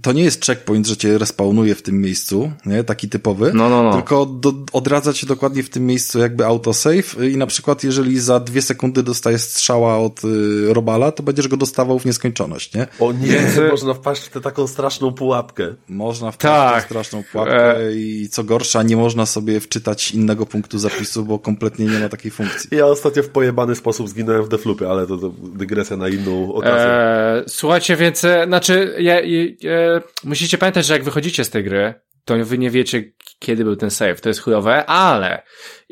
[0.01, 2.84] to nie jest checkpoint, że cię respawnuje w tym miejscu, nie?
[2.84, 3.51] Taki typowy.
[3.54, 3.93] No, no, no.
[3.93, 8.39] Tylko do, odradza cię dokładnie w tym miejscu jakby autosave i na przykład jeżeli za
[8.39, 12.88] dwie sekundy dostajesz strzała od y, Robala, to będziesz go dostawał w nieskończoność, nie?
[12.99, 13.60] O nie, Więc...
[13.71, 15.75] można wpaść w tę taką straszną pułapkę.
[15.89, 16.69] Można wpaść tak.
[16.69, 16.86] w tę tak.
[16.86, 17.93] straszną pułapkę e...
[17.93, 22.32] i co gorsza, nie można sobie wczytać innego punktu zapisu, bo kompletnie nie ma takiej
[22.32, 22.69] funkcji.
[22.71, 26.88] Ja ostatnio w pojebany sposób zginąłem w deflupy, ale to, to dygresja na inną okazję.
[26.88, 31.63] E, słuchajcie, więc, e, znaczy, ja, ja, ja, musicie pamiętać, że jak wychodzicie z tej
[31.63, 31.94] gry,
[32.26, 34.22] to wy nie wiecie, kiedy był ten save.
[34.22, 35.44] To jest chujowe, ale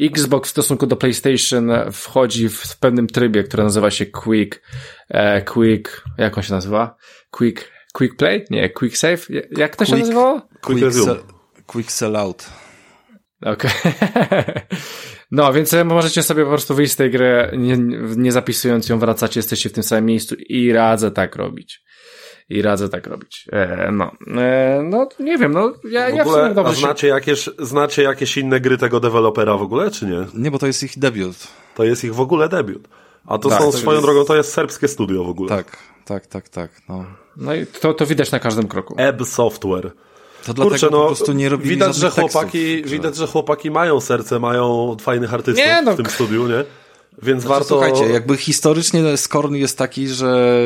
[0.02, 4.62] Xbox w stosunku do PlayStation wchodzi w, pewnym trybie, który nazywa się Quick,
[5.10, 6.96] e, Quick, jak on się nazywa?
[7.32, 8.46] Quick, Quick Play?
[8.50, 9.28] Nie, Quick Save?
[9.58, 10.42] Jak to quick, się nazywało?
[10.62, 11.24] Quick, quick, sell,
[11.66, 12.69] quick Sell Out.
[13.42, 13.72] Okej.
[13.82, 14.54] Okay.
[15.32, 17.78] No, więc możecie sobie po prostu wyjść z tej gry, nie,
[18.18, 21.84] nie zapisując ją, wracacie, jesteście w tym samym miejscu i radzę tak robić
[22.50, 23.48] i radzę tak robić.
[23.52, 27.02] E, no, e, no nie wiem, no ja, w ogóle, ja w dobrze a znacie,
[27.02, 27.08] się...
[27.08, 30.26] jakieś, znacie jakieś inne gry tego dewelopera w ogóle, czy nie?
[30.34, 31.48] Nie, bo to jest ich debiut.
[31.76, 32.88] To jest ich w ogóle debiut.
[33.26, 34.06] A to tak, są to swoją jest...
[34.06, 35.50] drogą, to jest serbskie studio w ogóle.
[35.50, 36.72] Tak, tak, tak, tak.
[36.90, 37.06] No,
[37.38, 38.96] no i to, to widać na każdym kroku.
[38.98, 39.92] Ebb Software.
[40.46, 43.72] To dlatego Kurczę, no, po prostu nie robili widać, że chłopaki, tekstów, widać, że chłopaki
[43.72, 46.64] mają serce, mają fajnych artystów nie, no, w tym studiu, nie?
[47.24, 47.68] Więc znaczy, warto...
[47.68, 50.62] Słuchajcie, jakby historycznie Skorn jest taki, że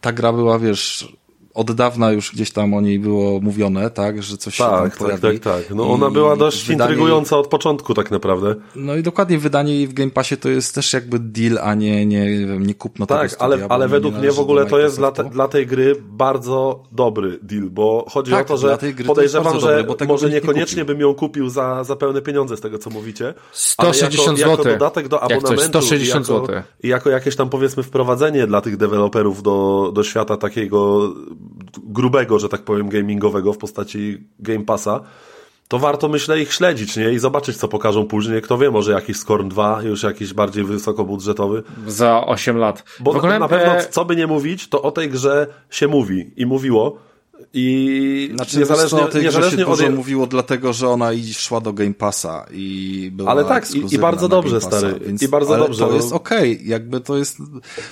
[0.00, 1.08] ta gra była, wiesz,
[1.56, 4.90] od dawna już gdzieś tam o niej było mówione, tak, że coś tak, się tam
[4.90, 5.22] tak, pojawi.
[5.22, 5.76] Tak, tak, tak.
[5.76, 6.90] No ona była dość wydanie...
[6.90, 8.54] intrygująca od początku tak naprawdę.
[8.74, 12.06] No i dokładnie wydanie jej w Game Passie to jest też jakby deal, a nie,
[12.06, 15.12] nie, nie kupno tak, tego studia, ale, ale według mnie w ogóle to jest dla,
[15.12, 19.84] te, dla tej gry bardzo dobry deal, bo chodzi tak, o to, że podejrzewam, że
[19.84, 23.34] dobre, może niekoniecznie nie bym ją kupił za, za pełne pieniądze z tego, co mówicie.
[23.52, 24.50] 160 zł.
[24.50, 25.62] Jako dodatek do abonamentu.
[25.62, 26.62] 160 zł.
[26.82, 31.12] I jako jakieś tam powiedzmy wprowadzenie dla tych deweloperów do, do świata takiego
[31.84, 35.00] grubego, że tak powiem, gamingowego w postaci Game Passa,
[35.68, 37.12] to warto, myślę, ich śledzić, nie?
[37.12, 38.42] I zobaczyć, co pokażą później.
[38.42, 41.62] Kto wie, może jakiś Scorn 2, już jakiś bardziej wysokobudżetowy.
[41.86, 42.84] Za 8 lat.
[43.00, 45.88] Bo w ogóle, na pewno, e, co by nie mówić, to o tej grze się
[45.88, 46.98] mówi i mówiło.
[47.54, 51.94] I znaczy, niezależnie, tej niezależnie się od dużo mówiło dlatego, że ona szła do Game
[51.94, 55.00] Passa i była Ale tak, i, i bardzo dobrze, Passa, stary.
[55.06, 55.84] Więc, I bardzo dobrze.
[55.84, 55.96] To no.
[55.96, 56.66] jest okej, okay.
[56.66, 57.38] jakby to jest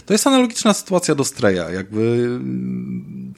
[0.07, 2.29] to jest analogiczna sytuacja do Streja, jakby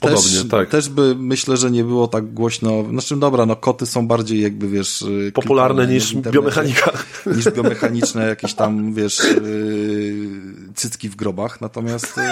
[0.00, 0.68] Podobnie, też, tak.
[0.68, 2.84] też by myślę, że nie było tak głośno.
[2.90, 6.92] Znaczy dobra, no koty są bardziej jakby wiesz popularne niż biomechanika.
[7.26, 10.16] Niż biomechaniczne jakieś tam wiesz yy,
[10.74, 12.22] cycki w grobach, natomiast yy,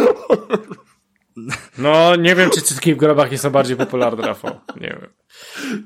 [1.78, 4.60] no, nie wiem, czy cycki w grobach są bardziej popularne, Rafał.
[4.80, 5.08] Nie wiem.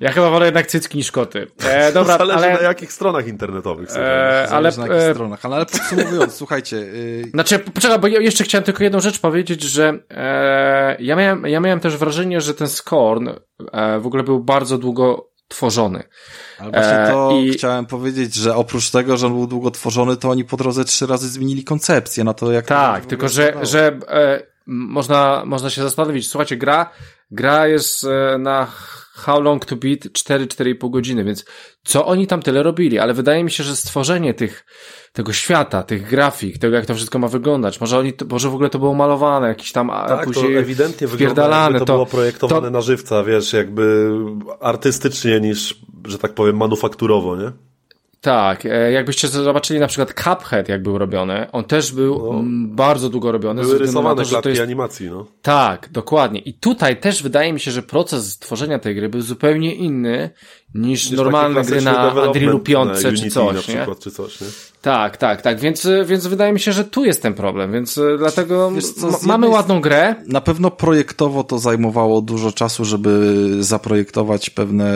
[0.00, 1.46] Ja chyba wolę jednak cycki niż koty.
[1.64, 2.54] E, dobra, Zależy ale...
[2.54, 3.96] na jakich stronach internetowych.
[3.96, 5.14] E, ale, na jakich e...
[5.14, 5.44] stronach.
[5.44, 6.76] Ale, ale podsumowując, słuchajcie...
[6.76, 7.30] Y...
[7.30, 11.60] Znaczy, poczekaj, bo ja jeszcze chciałem tylko jedną rzecz powiedzieć, że e, ja, miałem, ja
[11.60, 16.02] miałem też wrażenie, że ten Scorn e, w ogóle był bardzo długo tworzony.
[16.58, 17.50] Ale właśnie to e, i...
[17.50, 21.06] chciałem powiedzieć, że oprócz tego, że on był długo tworzony, to oni po drodze trzy
[21.06, 22.66] razy zmienili koncepcję na to, jak...
[22.66, 26.28] Tak, to tylko że, że e, można, można się zastanowić.
[26.28, 26.90] Słuchajcie, gra,
[27.30, 28.66] gra jest e, na
[29.14, 31.44] How Long to Beat 4-4,5 godziny, więc
[31.84, 32.98] co oni tam tyle robili?
[32.98, 34.66] Ale wydaje mi się, że stworzenie tych,
[35.12, 38.70] tego świata, tych grafik, tego jak to wszystko ma wyglądać, może oni, może w ogóle
[38.70, 42.70] to było malowane, jakiś tam tak, później to ewidentnie wygląda, to, to było projektowane to...
[42.70, 44.10] na żywca, wiesz, jakby
[44.60, 47.52] artystycznie niż, że tak powiem, manufakturowo, nie?
[48.20, 52.42] Tak, e, jakbyście zobaczyli na przykład Cuphead, jak był robiony, on też był no.
[52.74, 53.62] bardzo długo robiony.
[53.62, 54.60] Były rysowane to, to jest...
[54.60, 55.26] animacji, no.
[55.42, 56.40] Tak, dokładnie.
[56.40, 60.30] I tutaj też wydaje mi się, że proces tworzenia tej gry był zupełnie inny
[60.74, 64.46] niż, niż normalne gry na Unrealu 5 czy coś, na przykład, czy coś, nie?
[64.82, 68.18] Tak, tak, tak, więc, więc wydaje mi się, że tu jest ten problem, więc e,
[68.18, 70.14] dlatego co, mamy ładną grę.
[70.26, 74.92] Na pewno projektowo to zajmowało dużo czasu, żeby zaprojektować pewne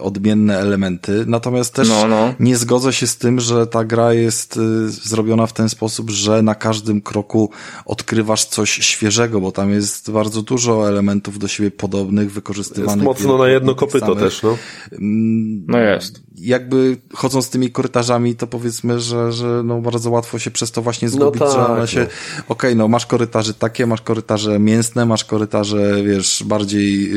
[0.00, 2.34] odmienne elementy, natomiast też no, no.
[2.40, 6.42] nie zgodzę się z tym, że ta gra jest y, zrobiona w ten sposób, że
[6.42, 7.50] na każdym kroku
[7.84, 12.96] odkrywasz coś świeżego, bo tam jest bardzo dużo elementów do siebie podobnych, wykorzystywanych.
[12.96, 14.56] Jest mocno na jedno kopyto też, no.
[14.92, 20.50] Mm, no jest jakby chodząc tymi korytarzami, to powiedzmy, że, że no bardzo łatwo się
[20.50, 22.06] przez to właśnie zgubić, no tak, że one się, no.
[22.06, 27.12] okej, okay, no masz korytarze takie, masz korytarze mięsne, masz korytarze, wiesz, bardziej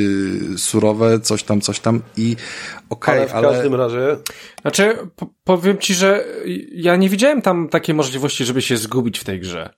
[0.53, 2.35] y, surowe, coś tam, coś tam i
[2.89, 4.17] okej, okay, ale w każdym razie...
[4.61, 4.97] Znaczy,
[5.43, 6.25] powiem ci, że
[6.71, 9.73] ja nie widziałem tam takiej możliwości, żeby się zgubić w tej grze.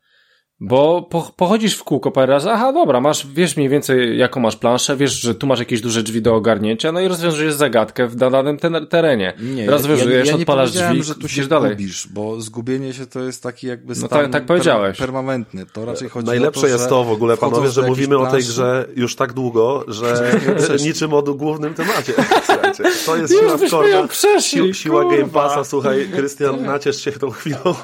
[0.62, 4.55] Bo po, pochodzisz w kółko parę razy, aha, dobra, masz, wiesz mniej więcej jaką masz
[4.55, 8.16] planszę, wiesz, że tu masz jakieś duże drzwi do ogarnięcia, no i rozwiązujesz zagadkę w
[8.16, 9.34] danym ten, terenie.
[9.39, 11.72] Nie, rozwiązujesz, ja, ja odpalasz drzwi, że tu się dalej.
[11.72, 14.97] Gubisz, bo zgubienie się to jest taki jakby stan no tak, tak powiedziałeś.
[14.97, 15.66] Per, permanentny.
[15.74, 18.28] To raczej chodzi Najlepsze o to, jest to w ogóle, panowie, że mówimy planszy...
[18.28, 20.32] o tej grze już tak długo, że
[20.86, 22.14] niczym o głównym temacie.
[22.45, 24.07] Słuchajcie, to jest siła wkorna,
[24.39, 27.76] si, siła Game Passa, słuchaj, Krystian, naciesz się tą chwilą.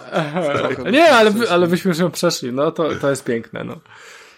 [0.91, 3.76] nie, ale, ale byśmy już ją przeszli, no to, to jest piękne, no.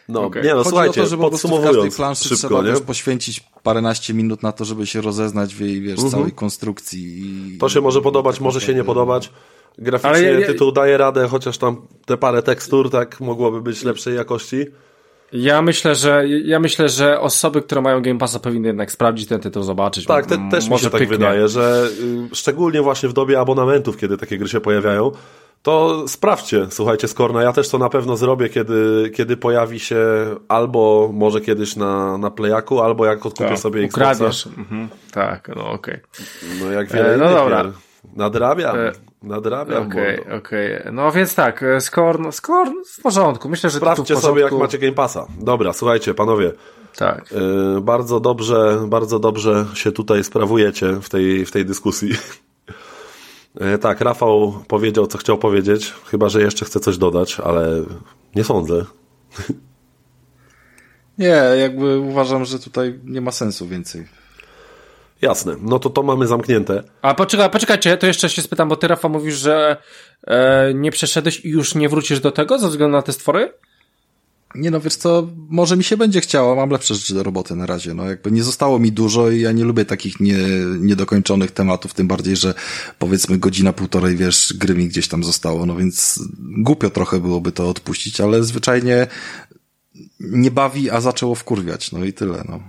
[0.09, 0.43] No, okay.
[0.43, 2.71] nie no, Chodzi słuchajcie, o to, żeby podsumowując w planszy szybko, trzeba nie?
[2.71, 6.09] Wiesz, poświęcić paręnaście minut na to, żeby się rozeznać w jej, wiesz, mhm.
[6.09, 6.11] -huh.
[6.11, 7.21] całej konstrukcji.
[7.55, 9.31] I, to się może podobać, może się nie podobać.
[9.77, 14.15] Graficznie ja, ja, tytuł daje radę, chociaż tam te parę tekstur tak mogłoby być lepszej
[14.15, 14.65] jakości.
[15.31, 19.39] Ja myślę, że ja myślę, że osoby, które mają Game Passa powinny jednak sprawdzić ten
[19.39, 20.05] tytuł, zobaczyć.
[20.05, 21.89] Tak, te, też mi się tak wydaje, że
[22.31, 25.11] y, szczególnie właśnie w dobie abonamentów, kiedy takie gry się pojawiają,
[25.67, 29.97] to sprawdźcie, słuchajcie, Skorna, ja też to na pewno zrobię, kiedy, kiedy pojawi się
[30.47, 34.49] albo może kiedyś na, na Playaku, albo jak odkupię tak, sobie Xboxa.
[34.57, 34.89] Mhm.
[35.11, 35.95] Tak, no okej.
[35.95, 36.59] Okay.
[36.59, 37.63] No jak wiele e, no dobra.
[37.63, 37.73] Gier.
[38.15, 38.77] Nadrabiam.
[38.77, 38.91] E,
[39.23, 39.87] nadrabiam.
[39.87, 40.79] Okej, okay, okej.
[40.79, 40.91] Okay.
[40.91, 43.49] No więc tak, Skorn, Skorn w porządku.
[43.49, 45.27] Myślę, że Sprawdźcie sobie, jak macie Game Passa.
[45.39, 46.51] Dobra, słuchajcie, panowie.
[46.97, 47.25] Tak.
[47.77, 52.09] E, bardzo dobrze, bardzo dobrze się tutaj sprawujecie w tej, w tej dyskusji.
[53.59, 57.83] E, tak, Rafał powiedział, co chciał powiedzieć, chyba że jeszcze chce coś dodać, ale
[58.35, 58.85] nie sądzę.
[61.17, 64.07] Nie, jakby uważam, że tutaj nie ma sensu więcej.
[65.21, 66.83] Jasne, no to to mamy zamknięte.
[67.01, 69.77] A poczekaj, poczekajcie, to jeszcze się spytam, bo ty Rafał mówisz, że
[70.27, 73.53] e, nie przeszedłeś i już nie wrócisz do tego ze względu na te stwory?
[74.57, 77.65] Nie no, wiesz co, może mi się będzie chciało, mam lepsze rzeczy do roboty na
[77.65, 80.37] razie, no jakby nie zostało mi dużo i ja nie lubię takich nie,
[80.79, 82.53] niedokończonych tematów, tym bardziej, że
[82.99, 87.69] powiedzmy godzina, półtorej, wiesz, gry mi gdzieś tam zostało, no więc głupio trochę byłoby to
[87.69, 89.07] odpuścić, ale zwyczajnie
[90.19, 92.59] nie bawi, a zaczęło wkurwiać, no i tyle, no.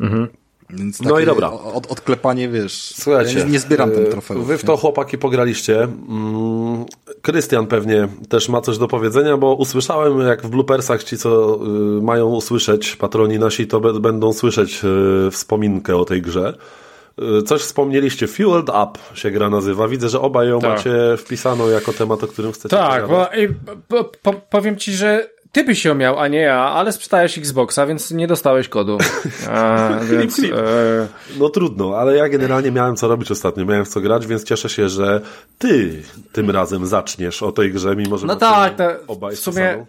[0.00, 0.28] Mhm.
[0.70, 1.50] Więc no i dobra.
[1.50, 2.94] Od, odklepanie, wiesz.
[2.96, 4.44] Słuchajcie, ja nie, nie zbieram ten trofeum.
[4.44, 5.82] Wy w to chłopaki pograliście.
[5.82, 6.84] Mm,
[7.22, 11.58] Krystian pewnie też ma coś do powiedzenia, bo usłyszałem, jak w bloopersach ci, co
[11.98, 16.54] y, mają usłyszeć, patroni nasi, to będą słyszeć y, wspominkę o tej grze.
[17.38, 19.88] Y, coś wspomnieliście, Fueled Up się gra nazywa.
[19.88, 20.70] Widzę, że obaj ją tak.
[20.70, 23.30] macie wpisaną jako temat, o którym chcecie Tak, bo,
[24.22, 28.10] po, powiem ci, że ty byś ją miał, a nie ja, ale sprzedałeś Xboxa, więc
[28.10, 28.98] nie dostałeś kodu.
[29.50, 31.08] A, więc, e...
[31.38, 34.68] No trudno, ale ja generalnie miałem co robić ostatnio, miałem w co grać, więc cieszę
[34.68, 35.20] się, że
[35.58, 36.02] ty
[36.32, 39.86] tym razem zaczniesz o tej grze, mimo że no tak, to, obaj w sumie.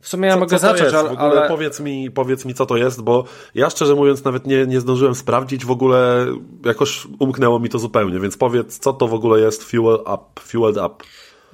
[0.00, 1.48] W sumie ja co, mogę co zacząć, ale, ale...
[1.48, 3.24] Powiedz, mi, powiedz mi, co to jest, bo
[3.54, 6.26] ja szczerze mówiąc nawet nie, nie zdążyłem sprawdzić, w ogóle
[6.64, 10.76] jakoś umknęło mi to zupełnie, więc powiedz, co to w ogóle jest Fuel Up, Fueled
[10.76, 11.04] Up.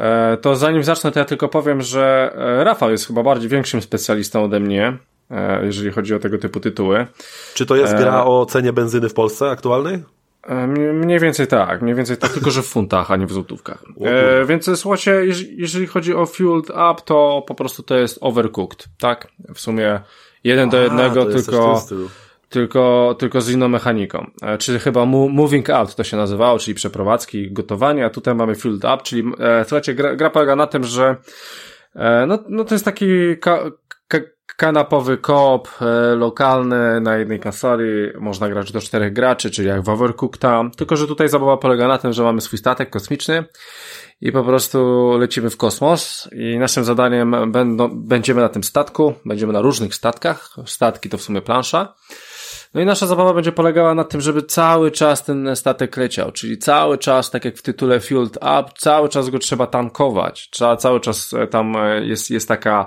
[0.00, 3.82] E, to zanim zacznę, to ja tylko powiem, że e, Rafał jest chyba bardziej większym
[3.82, 4.98] specjalistą ode mnie,
[5.30, 7.06] e, jeżeli chodzi o tego typu tytuły.
[7.54, 10.02] Czy to jest gra o cenie benzyny w Polsce aktualnej?
[10.92, 13.84] Mniej więcej tak, mniej więcej tak, tylko że w funtach, a nie w złotówkach.
[14.00, 15.22] E, więc słuchajcie,
[15.56, 19.28] jeżeli chodzi o Fueled Up, to po prostu to jest overcooked, tak?
[19.54, 20.00] W sumie
[20.44, 21.82] jeden do jednego, tylko
[22.48, 24.30] tylko, tylko z inną mechaniką.
[24.42, 28.84] E, czy chyba moving out to się nazywało, czyli przeprowadzki, gotowanie, a tutaj mamy filled
[28.84, 31.16] up, czyli e, słuchajcie, gra, gra polega na tym, że
[31.94, 33.06] e, no, no to jest taki
[33.40, 33.58] ka,
[34.08, 34.18] ka,
[34.56, 35.68] kanapowy koop
[36.16, 37.00] lokalny.
[37.00, 41.06] Na jednej konsoli, można grać do czterech graczy, czyli jak w Overcooked tam, tylko że
[41.06, 43.44] tutaj zabawa polega na tym, że mamy swój statek kosmiczny
[44.20, 46.28] i po prostu lecimy w kosmos.
[46.32, 51.22] I naszym zadaniem będą, będziemy na tym statku, będziemy na różnych statkach, statki to w
[51.22, 51.94] sumie plansza,
[52.76, 56.58] no i nasza zabawa będzie polegała na tym, żeby cały czas ten statek leciał, czyli
[56.58, 60.50] cały czas, tak jak w tytule Fueled Up, cały czas go trzeba tankować.
[60.50, 62.86] Trzeba cały czas e, tam e, jest, jest taka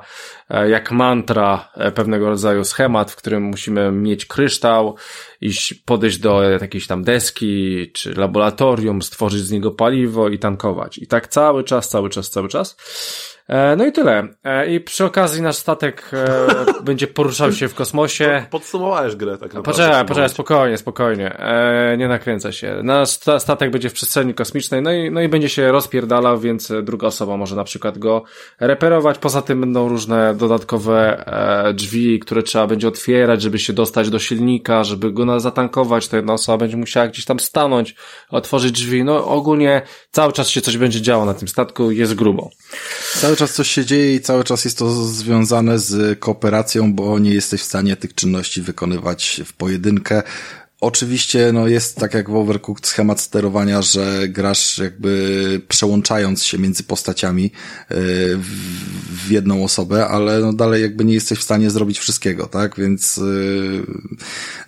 [0.50, 4.96] e, jak mantra pewnego rodzaju schemat, w którym musimy mieć kryształ,
[5.42, 10.98] iść, podejść do jakiejś tam deski, czy laboratorium, stworzyć z niego paliwo i tankować.
[10.98, 12.78] I tak cały czas, cały czas, cały czas.
[13.50, 14.28] E, no i tyle.
[14.44, 16.48] E, I przy okazji nasz statek e,
[16.84, 18.46] będzie poruszał się w kosmosie.
[18.50, 19.72] Podsumowałeś grę tak naprawdę.
[19.72, 21.38] Poczekaj, poczekaj, spokojnie, spokojnie.
[21.98, 22.82] Nie nakręca się.
[22.84, 23.10] Nasz
[23.40, 27.38] statek będzie w przestrzeni kosmicznej, no i, no i będzie się rozpierdalał, więc druga osoba
[27.38, 28.24] może na przykład go
[28.60, 29.18] reperować.
[29.18, 31.26] Poza tym będą różne dodatkowe
[31.74, 36.08] drzwi, które trzeba będzie otwierać, żeby się dostać do silnika, żeby go zatankować.
[36.08, 37.96] To jedna osoba będzie musiała gdzieś tam stanąć,
[38.30, 39.04] otworzyć drzwi.
[39.04, 42.50] No ogólnie cały czas się coś będzie działo na tym statku, jest grubo.
[43.14, 47.34] Cały czas coś się dzieje i cały czas jest to związane z kooperacją, bo nie
[47.34, 50.24] jesteś w stanie tych czynności wykonywać w pojedynkę.
[50.82, 56.84] Oczywiście, no jest tak jak w Overcooked schemat sterowania, że grasz jakby przełączając się między
[56.84, 57.96] postaciami e,
[59.10, 62.76] w jedną osobę, ale no dalej jakby nie jesteś w stanie zrobić wszystkiego, tak?
[62.76, 63.18] Więc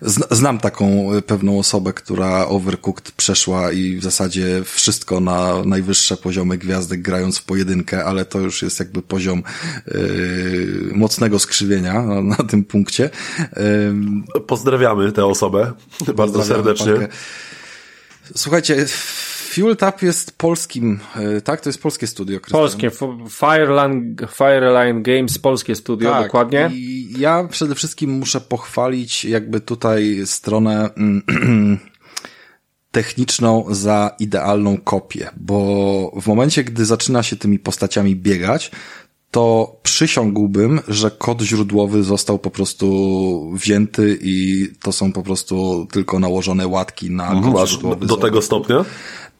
[0.02, 6.58] e, znam taką pewną osobę, która Overcooked przeszła i w zasadzie wszystko na najwyższe poziomy
[6.58, 9.42] gwiazdek grając w pojedynkę, ale to już jest jakby poziom
[9.88, 9.92] e,
[10.94, 13.10] mocnego skrzywienia na, na tym punkcie.
[14.46, 15.72] Pozdrawiamy tę osobę.
[16.14, 16.92] Bardzo serdecznie.
[18.36, 18.86] Słuchajcie,
[19.52, 21.60] Fuel Tap jest polskim, e, tak?
[21.60, 22.40] To jest polskie studio.
[22.40, 22.60] Krystian.
[22.60, 22.90] Polskie,
[23.30, 26.70] Fireline, Fireline Games, polskie studio, tak, dokładnie.
[26.74, 30.90] I ja przede wszystkim muszę pochwalić jakby tutaj stronę
[32.92, 38.70] techniczną za idealną kopię, bo w momencie, gdy zaczyna się tymi postaciami biegać,
[39.32, 46.18] to przysiągłbym, że kod źródłowy został po prostu wzięty i to są po prostu tylko
[46.18, 48.06] nałożone łatki na mhm, kod źródłowy.
[48.06, 48.84] Do tego stopnia?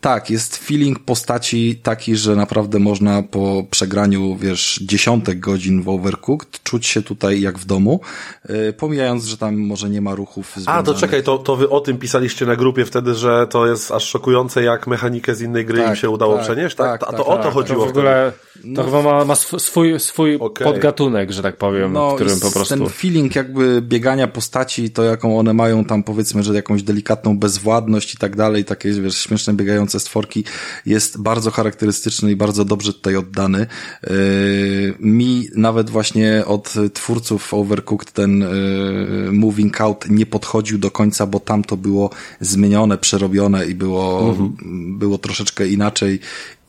[0.03, 6.62] Tak, jest feeling postaci taki, że naprawdę można po przegraniu, wiesz, dziesiątek godzin w Overcooked
[6.62, 8.00] czuć się tutaj jak w domu,
[8.48, 10.80] yy, pomijając, że tam może nie ma ruchów związanych.
[10.80, 13.90] A, to czekaj, to, to wy o tym pisaliście na grupie wtedy, że to jest
[13.90, 17.00] aż szokujące, jak mechanikę z innej gry tak, im się udało tak, przenieść, tak?
[17.00, 17.53] tak A to tak, o to tak.
[17.53, 18.53] chodziło to w ogóle, wtedy.
[18.62, 20.66] To no, chyba ma, ma swój, swój okay.
[20.66, 22.74] podgatunek, że tak powiem, no, w którym po prostu...
[22.74, 28.14] ten feeling jakby biegania postaci, to jaką one mają tam, powiedzmy, że jakąś delikatną bezwładność
[28.14, 30.45] i tak dalej, takie, wiesz, śmieszne biegające z stworki
[30.86, 33.66] jest bardzo charakterystyczny i bardzo dobrze tutaj oddany.
[34.03, 41.26] Yy, mi nawet właśnie od twórców Overcooked ten yy, Moving Out nie podchodził do końca,
[41.26, 44.55] bo tam to było zmienione, przerobione i było, mhm.
[44.99, 46.20] było troszeczkę inaczej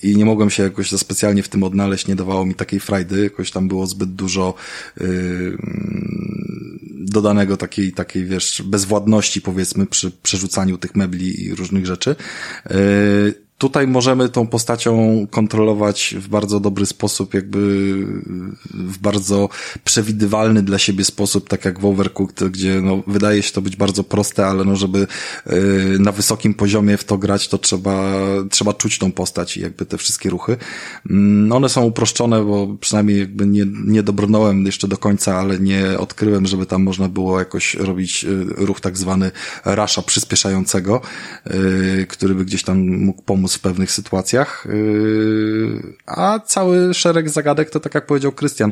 [0.03, 3.23] i nie mogłem się jakoś za specjalnie w tym odnaleźć, nie dawało mi takiej frajdy,
[3.23, 4.53] jakoś tam było zbyt dużo
[5.01, 5.57] yy,
[7.05, 12.15] dodanego takiej, takiej, wiesz, bezwładności powiedzmy przy przerzucaniu tych mebli i różnych rzeczy.
[12.69, 17.59] Yy, Tutaj możemy tą postacią kontrolować w bardzo dobry sposób, jakby
[18.73, 19.49] w bardzo
[19.83, 24.03] przewidywalny dla siebie sposób, tak jak w Overcooked, gdzie no, wydaje się to być bardzo
[24.03, 25.07] proste, ale no, żeby
[25.45, 28.13] yy, na wysokim poziomie w to grać, to trzeba,
[28.49, 30.57] trzeba czuć tą postać i jakby te wszystkie ruchy.
[31.05, 35.99] Yy, one są uproszczone, bo przynajmniej jakby nie, nie dobrnąłem jeszcze do końca, ale nie
[35.99, 39.31] odkryłem, żeby tam można było jakoś robić yy, ruch tak zwany
[39.65, 41.01] rasza przyspieszającego,
[42.07, 47.69] który by gdzieś tam mógł pomóc pomóc w pewnych sytuacjach, yy, a cały szereg zagadek
[47.69, 48.71] to tak jak powiedział Krystian,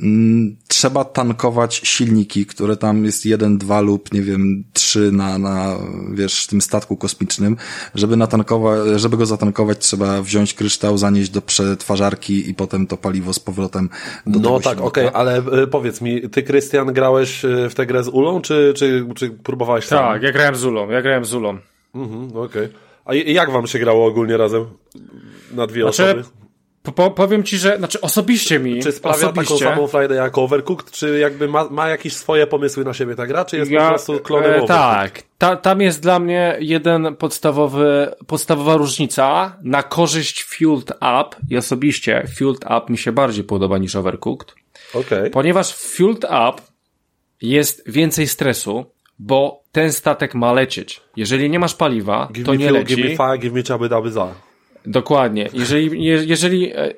[0.00, 5.76] mm, trzeba tankować silniki, które tam jest jeden, dwa lub nie wiem, trzy na, na
[6.14, 7.56] wiesz, tym statku kosmicznym,
[7.94, 13.32] żeby natankować, żeby go zatankować trzeba wziąć kryształ, zanieść do przetwarzarki i potem to paliwo
[13.32, 13.88] z powrotem
[14.26, 17.86] do No tak, okej, okay, ale y, powiedz mi, ty Krystian grałeś y, w tę
[17.86, 19.98] grę z Ulą, czy, czy, czy próbowałeś sam?
[19.98, 21.58] Tak, ja grałem z Ulą, ja grałem z Ulą.
[21.94, 22.64] Mhm, okej.
[22.64, 22.89] Okay.
[23.04, 24.66] A jak wam się grało ogólnie razem?
[25.52, 26.24] Na dwie znaczy, osoby?
[26.82, 28.82] Po, powiem ci, że, znaczy osobiście mi.
[28.82, 32.84] Czy sprawia osobiście, taką samą Friday jak Overcooked, czy jakby ma, ma jakieś swoje pomysły
[32.84, 36.02] na siebie ta gra, czy jest ja, po prostu klonem e, Tak, ta, tam jest
[36.02, 42.98] dla mnie jeden podstawowy, podstawowa różnica na korzyść Fueled Up i osobiście Fueled Up mi
[42.98, 44.54] się bardziej podoba niż Overcooked.
[44.94, 45.30] Okay.
[45.30, 46.62] Ponieważ Fueled Up
[47.42, 48.84] jest więcej stresu,
[49.20, 51.00] bo ten statek ma lecieć.
[51.16, 52.96] Jeżeli nie masz paliwa, give to nie fuel, leci.
[52.96, 54.34] Give me fire, give me chubby double za.
[54.86, 55.48] Dokładnie.
[55.52, 56.94] Jeżeli, jeżeli e,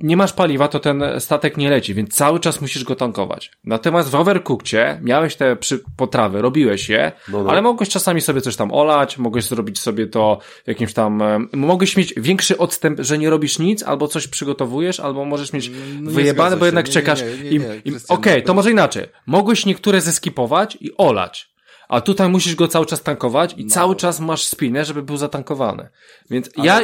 [0.00, 3.50] nie masz paliwa, to ten statek nie leci, więc cały czas musisz go tankować.
[3.64, 7.50] Natomiast w Overcookcie miałeś te przy potrawy, robiłeś je, no, no.
[7.50, 11.22] ale mogłeś czasami sobie coś tam olać, mogłeś zrobić sobie to jakimś tam,
[11.52, 15.70] mogłeś mieć większy odstęp, że nie robisz nic, albo coś przygotowujesz, albo możesz mieć
[16.00, 17.20] no wyjebane, bo jednak nie, czekasz.
[17.20, 19.06] Okej, okay, to może inaczej.
[19.26, 21.53] Mogłeś niektóre zeskipować i olać.
[21.88, 23.70] A tutaj musisz go cały czas tankować i no.
[23.70, 25.88] cały czas masz spinę, żeby był zatankowany.
[26.30, 26.66] Więc Ale...
[26.66, 26.80] ja,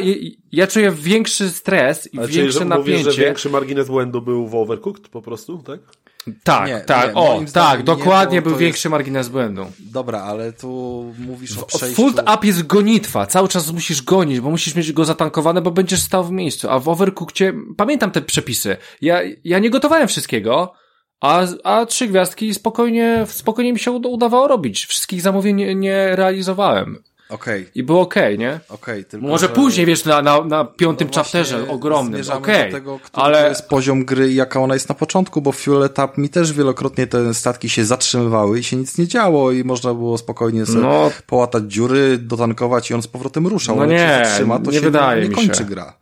[0.53, 2.99] ja czuję większy stres i Ale większe czyli, napięcie.
[2.99, 5.81] Mówisz, że większy margines błędu był w Overcooked po prostu, tak?
[6.45, 9.67] Tak, Nie, tak, nie, o, tak, nie, dokładnie był większy margines błędu.
[9.79, 11.97] Dobra, ale tu mówisz o O, przejściu...
[12.03, 16.01] Full up jest gonitwa, cały czas musisz gonić, bo musisz mieć go zatankowane, bo będziesz
[16.01, 20.73] stał w miejscu, a w Overcookcie, pamiętam te przepisy, ja, ja nie gotowałem wszystkiego,
[21.21, 26.17] a, a trzy gwiazdki spokojnie, spokojnie mi się uda- udawało robić, wszystkich zamówień nie, nie
[26.17, 26.99] realizowałem
[27.29, 28.61] Okej, i było okej, nie?
[28.69, 29.53] okej, tylko Może że...
[29.53, 33.49] później, wiesz, na, na, na piątym No chapterze ogromnym, okej, do tego, ale...
[33.49, 36.53] jest poziom gry i jaka ona jest na początku, bo w Fuel Etap mi też
[36.53, 40.81] wielokrotnie te statki się zatrzymywały i się nic nie działo i można było spokojnie sobie
[40.81, 41.11] No.
[41.27, 43.77] połatać dziury, dotankować i on z powrotem ruszał.
[43.77, 45.65] No ale nie, się zatrzyma, to nie się wydaje nie, mi kończy się.
[45.65, 45.93] gra.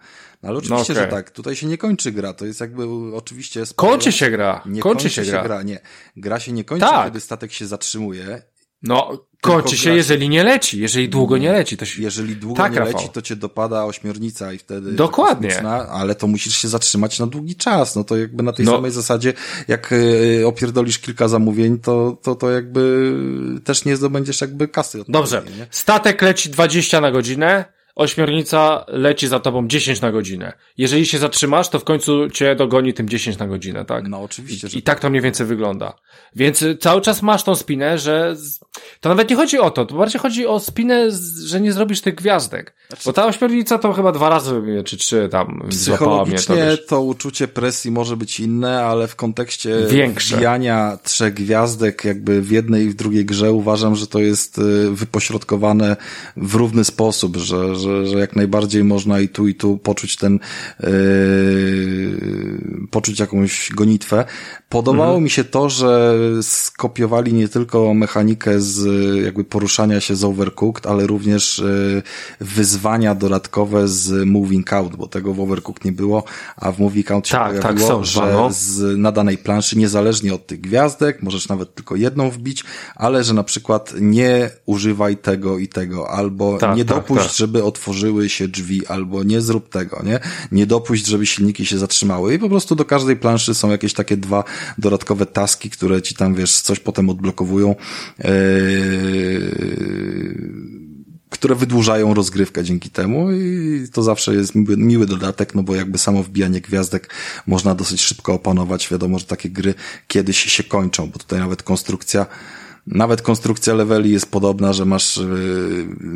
[0.43, 1.11] No ale oczywiście, No okej.
[1.11, 1.31] że tak.
[1.31, 2.33] Tutaj się nie kończy gra.
[2.33, 2.85] To jest jakby
[3.15, 3.63] oczywiście...
[3.63, 5.63] sporo- Kończy się gra, Nie kończy się gra.
[5.63, 5.81] Nie.
[6.17, 7.05] Gra się nie kończy, Tak.
[7.07, 8.43] kiedy statek się zatrzymuje.
[8.83, 12.03] No, kończy się, jeżeli nie leci, jeżeli długo nie leci, to się...
[12.03, 12.95] Jeżeli długo Tak, nie Rafał.
[12.95, 14.93] leci, to cię dopada ośmiornica i wtedy...
[14.93, 15.49] Dokładnie.
[15.49, 17.97] kosmiczna, Ale to musisz się zatrzymać na długi czas.
[17.97, 18.73] No to jakby na tej No.
[18.73, 19.33] samej zasadzie,
[19.69, 23.13] jak y, opierdolisz kilka zamówień, to, to, to jakby
[23.65, 25.05] też nie zdobędziesz jakby kasy.
[25.09, 25.43] Dobrze.
[25.71, 27.65] Statek leci 20 na godzinę,
[27.99, 30.53] ośmiornica leci za tobą 10 na godzinę.
[30.77, 34.09] Jeżeli się zatrzymasz, to w końcu cię dogoni tym 10 na godzinę, tak?
[34.09, 35.95] No oczywiście, że I tak to mniej więcej wygląda.
[36.37, 38.37] Więc y, cały czas masz tą spinę, że
[39.01, 41.11] to nawet nie chodzi o to, to bardziej chodzi o spinę,
[41.45, 42.75] że nie zrobisz tych gwiazdek.
[42.89, 46.43] Znaczy- Bo ta ośmiornica to chyba dwa razy czy trzy tam złapała mnie to.
[46.43, 46.87] Psychologicznie Wiesz.
[46.87, 50.37] to uczucie presji może być inne, ale w kontekście Większe.
[50.37, 54.91] wbijania trzech gwiazdek jakby w jednej i w drugiej grze uważam, że to jest y,
[54.91, 55.97] wypośrodkowane
[56.37, 60.39] w równy sposób, że, że, że jak najbardziej można i tu i tu poczuć ten
[60.81, 60.89] yy,
[62.91, 64.25] poczuć jakąś gonitwę.
[64.69, 65.25] Podobało Mhm.
[65.25, 68.87] mi się to, że skopiowali nie tylko mechanikę z
[69.25, 72.03] jakby poruszania się z Overcooked, ale również y,
[72.41, 76.25] wyzwania dodatkowe z Moving Out, bo tego w Overcooked nie było,
[76.57, 78.49] a w Moving Out się Tak, tak, pojawiło, są że no.
[78.53, 82.65] z, na danej planszy, niezależnie od tych gwiazdek, możesz nawet tylko jedną wbić,
[82.97, 87.37] ale że na przykład nie używaj tego i tego, albo Tak, nie tak, dopuść, tak.
[87.37, 90.21] żeby otworzyły się drzwi, albo nie zrób tego, nie?
[90.53, 94.17] Nie dopuść, żeby silniki się zatrzymały i po prostu do każdej planszy są jakieś takie
[94.17, 94.45] dwa
[94.79, 97.75] dodatkowe taski, które ci tam, wiesz, coś potem odblokowują,
[98.19, 98.25] yy,
[101.31, 105.99] które wydłużają rozgrywkę dzięki temu i to zawsze jest miły, miły dodatek, no bo jakby
[105.99, 107.15] samo wbijanie gwiazdek
[107.47, 108.89] można dosyć szybko opanować.
[108.91, 109.75] Wiadomo, że takie gry
[110.09, 112.27] kiedyś się kończą, bo tutaj nawet konstrukcja
[112.93, 115.25] nawet konstrukcja leveli jest podobna, że masz, yy,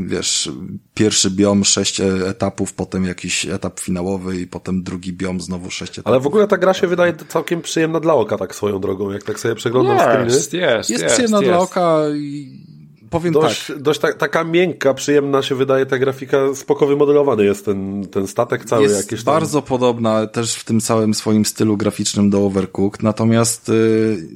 [0.06, 0.50] wiesz,
[0.94, 5.92] pierwszy biom, sześć e- etapów, potem jakiś etap finałowy i potem drugi biom, znowu sześć
[5.92, 6.06] etapów.
[6.06, 9.22] Ale w ogóle ta gra się wydaje całkiem przyjemna dla oka, tak swoją drogą, jak
[9.22, 10.24] tak sobie przeglądam screeny.
[10.24, 11.48] Jest, jest, jest, jest, przyjemna jest.
[11.48, 12.62] dla oka i
[13.10, 13.82] powiem Dość, tak.
[13.82, 18.64] dość ta, taka miękka, przyjemna się wydaje ta grafika, spoko wymodelowany jest ten, ten statek
[18.64, 19.34] cały jest jakiś tam.
[19.34, 24.28] bardzo podobna też w tym całym swoim stylu graficznym do Overcooked, natomiast y,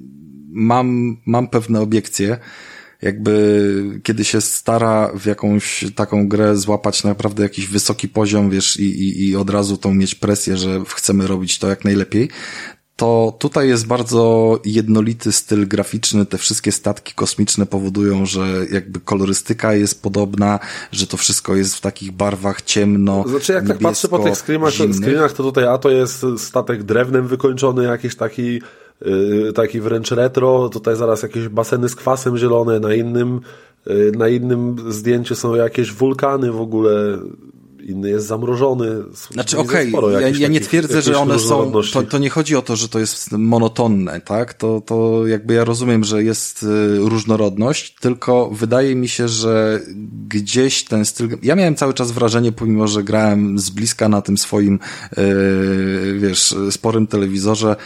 [0.57, 2.39] mam, mam pewne obiekcje.
[3.03, 8.85] Jakby kiedy się stara w jakąś taką grę złapać naprawdę jakiś wysoki poziom, wiesz, i,
[8.85, 12.29] i, i od razu tą mieć presję, że chcemy robić to jak najlepiej,
[12.97, 16.27] to tutaj jest bardzo jednolity styl graficzny.
[16.27, 20.59] Te wszystkie statki kosmiczne powodują, że jakby kolorystyka jest podobna,
[20.93, 23.25] że to wszystko jest w takich barwach ciemno.
[23.29, 27.29] Znaczy jak tak patrzę po tych screenach, screenach, to tutaj a to jest statek drewnem
[27.29, 28.61] wykończony, jakiś taki,
[29.55, 33.41] taki wręcz retro, tutaj zaraz jakieś baseny z kwasem zielone, na innym,
[33.87, 37.19] yy, na innym zdjęciu są jakieś wulkany w ogóle,
[37.87, 38.89] inny jest zamrożony.
[39.31, 42.63] Znaczy, okej, sporo ja, ja nie twierdzę, że one są, to, to nie chodzi o
[42.63, 44.55] to, że to jest monotonne, tak?
[44.55, 46.67] To, to jakby ja rozumiem, że jest y,
[46.99, 49.81] różnorodność, tylko wydaje mi się, że
[50.29, 54.39] gdzieś ten styl, ja miałem cały czas wrażenie, pomimo, że grałem z bliska na tym
[54.39, 54.79] swoim,
[55.19, 57.77] y, wiesz, sporym telewizorze,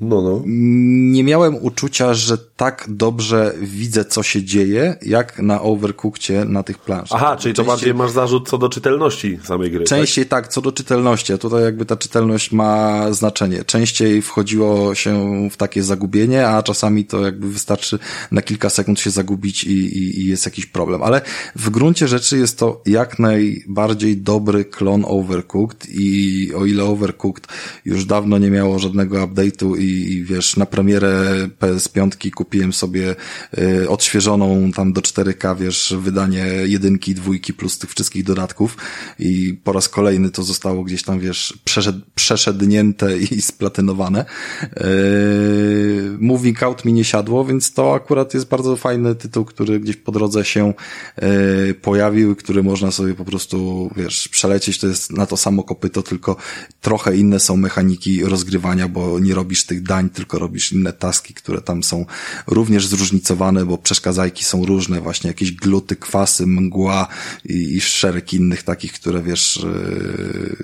[0.00, 0.42] No, no.
[0.46, 6.78] nie miałem uczucia, że tak dobrze widzę, co się dzieje, jak na Overcookcie na tych
[6.78, 7.22] planszach.
[7.22, 9.88] Aha, czyli to bardziej masz zarzut co do czytelności samej gry, tak?
[9.88, 10.48] Częściej tak?
[10.48, 13.64] co do czytelności, a tutaj jakby ta czytelność ma znaczenie.
[13.64, 17.98] Częściej wchodziło się w takie zagubienie, a czasami to jakby wystarczy
[18.30, 21.02] na kilka sekund się zagubić i, i, i jest jakiś problem.
[21.02, 21.20] Ale
[21.56, 27.46] w gruncie rzeczy jest to jak najbardziej dobry klon Overcooked i o ile Overcooked
[27.84, 31.24] już dawno nie miało żadnego update'u i, i wiesz, na premierę
[31.60, 33.16] PS5 kupiłem sobie
[33.58, 38.76] y, odświeżoną tam do 4K, wiesz, wydanie jedynki, dwójki plus tych wszystkich dodatków
[39.18, 44.24] i po raz kolejny to zostało gdzieś tam, wiesz, przeszed, przeszednięte i splatynowane.
[44.62, 49.96] Yy, Moving Out mi nie siadło, więc to akurat jest bardzo fajny tytuł, który gdzieś
[49.96, 50.74] po drodze się
[51.22, 56.02] yy, pojawił, który można sobie po prostu, wiesz, przelecieć, to jest na to samo kopyto,
[56.02, 56.36] tylko
[56.80, 61.34] trochę inne są mechaniki rozgrywania, bo nie robisz tych tych dań, tylko robisz inne taski,
[61.34, 62.06] które tam są
[62.46, 67.08] również zróżnicowane, bo przeszkadzajki są różne, właśnie jakieś gluty, kwasy, mgła
[67.44, 70.56] i, i szereg innych takich, które wiesz, yy,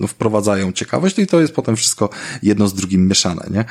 [0.00, 2.10] no wprowadzają ciekawość no i to jest potem wszystko
[2.42, 3.64] jedno z drugim mieszane, nie?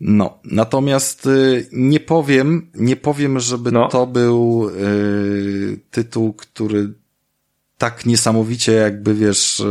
[0.00, 3.88] No, natomiast y, nie powiem, nie powiem, żeby no.
[3.88, 6.94] to był y, tytuł, który
[7.82, 9.64] tak niesamowicie jakby wiesz, y,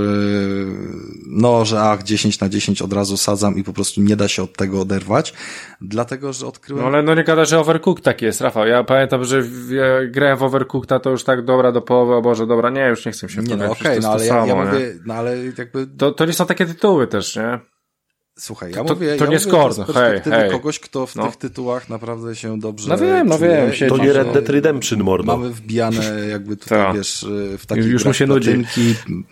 [1.27, 4.43] no, że ach, 10 na 10 od razu sadzam i po prostu nie da się
[4.43, 5.33] od tego oderwać,
[5.81, 6.83] dlatego, że odkryłem...
[6.83, 8.67] No ale no nie gada, że Overcooked tak jest, Rafał.
[8.67, 12.47] Ja pamiętam, że ja grałem w Overcooked, to już tak dobra do połowy, o Boże,
[12.47, 14.55] dobra, nie, już nie chcę się Nie, no okej, okay, no ale ja, samo, ja
[14.55, 15.87] mówię, no ale jakby...
[15.87, 17.59] To, to nie są takie tytuły też, nie?
[18.41, 20.51] Słuchaj, ja to, mówię, to ja nie skor, z perspektywy hej, hej.
[20.51, 21.25] kogoś, kto w no.
[21.25, 23.71] tych tytułach naprawdę się dobrze No wiem, no wiem.
[23.89, 25.37] To nie Red Dead Redemption, mordo.
[25.37, 26.93] Mamy wbijane jakby tutaj, Ta.
[26.93, 27.25] wiesz,
[27.57, 28.63] w takie już się nudzi.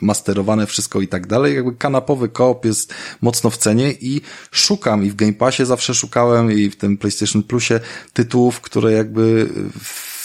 [0.01, 1.55] masterowane wszystko i tak dalej.
[1.55, 6.51] Jakby kanapowy koop jest mocno w cenie i szukam i w Game Passie zawsze szukałem
[6.51, 7.79] i w tym PlayStation Plusie
[8.13, 9.49] tytułów, które jakby
[9.83, 10.18] w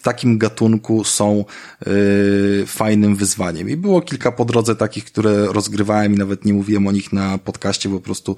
[0.00, 1.44] w takim gatunku są
[1.86, 3.70] yy, fajnym wyzwaniem.
[3.70, 7.38] I było kilka po drodze takich, które rozgrywałem i nawet nie mówiłem o nich na
[7.38, 8.36] podcaście, bo po prostu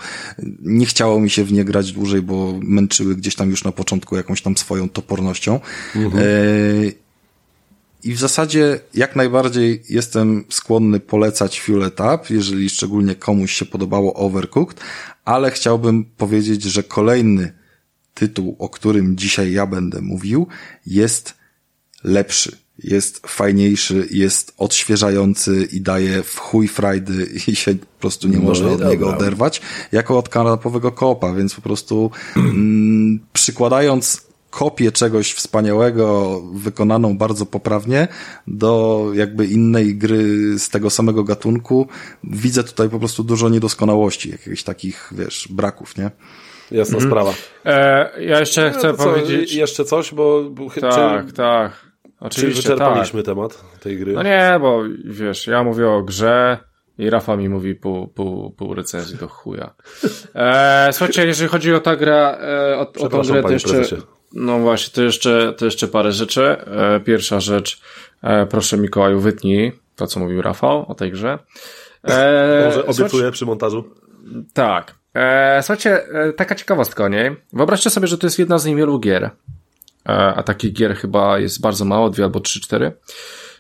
[0.63, 4.17] nie chciało mi się w nie grać dłużej, bo męczyły gdzieś tam już na początku
[4.17, 5.61] jakąś tam swoją topornością.
[5.97, 6.25] Mhm.
[6.25, 6.93] Yy,
[8.05, 14.15] i w zasadzie jak najbardziej jestem skłonny polecać Fuel Up, jeżeli szczególnie komuś się podobało
[14.15, 14.81] Overcooked,
[15.25, 17.53] ale chciałbym powiedzieć, że kolejny
[18.15, 20.47] tytuł, o którym dzisiaj ja będę mówił,
[20.87, 21.42] jest
[22.05, 28.37] lepszy, jest fajniejszy, jest odświeżający i daje w chuj frajdy i się po prostu nie
[28.37, 29.61] no można od niego oderwać,
[29.93, 38.09] jako od kanapowego kopa, więc po prostu mm, przykładając kopię czegoś wspaniałego, wykonaną bardzo poprawnie
[38.47, 41.89] do jakby innej gry z tego samego gatunku,
[42.25, 46.11] widzę tutaj po prostu dużo niedoskonałości, jakichś takich, wiesz, braków, nie?
[46.71, 47.11] Jasna mhm.
[47.11, 47.35] sprawa.
[47.65, 49.55] E, ja jeszcze chcę no, powiedzieć...
[49.55, 50.51] Jeszcze coś, bo...
[50.81, 51.33] Tak, czy...
[51.33, 51.92] tak.
[52.23, 53.35] Oczywiście, Czyli wyczerpaliśmy tak.
[53.35, 54.13] temat tej gry.
[54.13, 56.59] No nie, bo wiesz, ja mówię o grze
[56.99, 59.75] i Rafa mi mówi pół, pół, pół recenzji do chuja.
[60.35, 62.39] E, słuchajcie, jeżeli chodzi o tę grę,
[62.73, 63.97] e, o, o tą grę, to jeszcze, prezesie.
[64.33, 66.43] no właśnie, to jeszcze, to jeszcze parę rzeczy.
[66.47, 67.81] E, pierwsza rzecz,
[68.23, 71.39] e, proszę Mikołaju, wytnij to, co mówił Rafał o tej grze.
[72.05, 73.85] E, Może obiecuję przy montażu.
[74.53, 74.95] Tak.
[75.15, 77.37] E, słuchajcie, e, taka ciekawostka o niej.
[77.53, 79.31] Wyobraźcie sobie, że to jest jedna z niewielu gier,
[80.05, 82.93] a takich gier chyba jest bardzo mało, dwie albo trzy, cztery,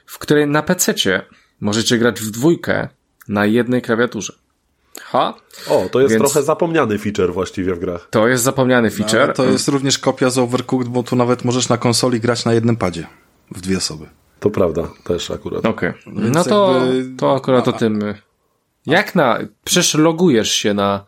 [0.07, 0.95] w której na pc
[1.61, 2.89] możecie grać w dwójkę
[3.29, 4.33] na jednej klawiaturze.
[5.01, 5.35] Ha?
[5.69, 6.23] O, to jest Więc...
[6.23, 8.09] trochę zapomniany feature właściwie w grach.
[8.11, 9.29] To jest zapomniany feature.
[9.29, 12.53] No, to jest również kopia z Overcooked, bo tu nawet możesz na konsoli grać na
[12.53, 13.07] jednym padzie.
[13.51, 14.07] W dwie osoby.
[14.41, 15.67] To prawda, też akurat.
[15.67, 15.91] Okej.
[15.91, 16.03] Okay.
[16.07, 17.17] No to, jakby...
[17.17, 18.15] to akurat o tym.
[18.87, 19.39] Jak na.
[19.65, 21.05] Przecież logujesz się na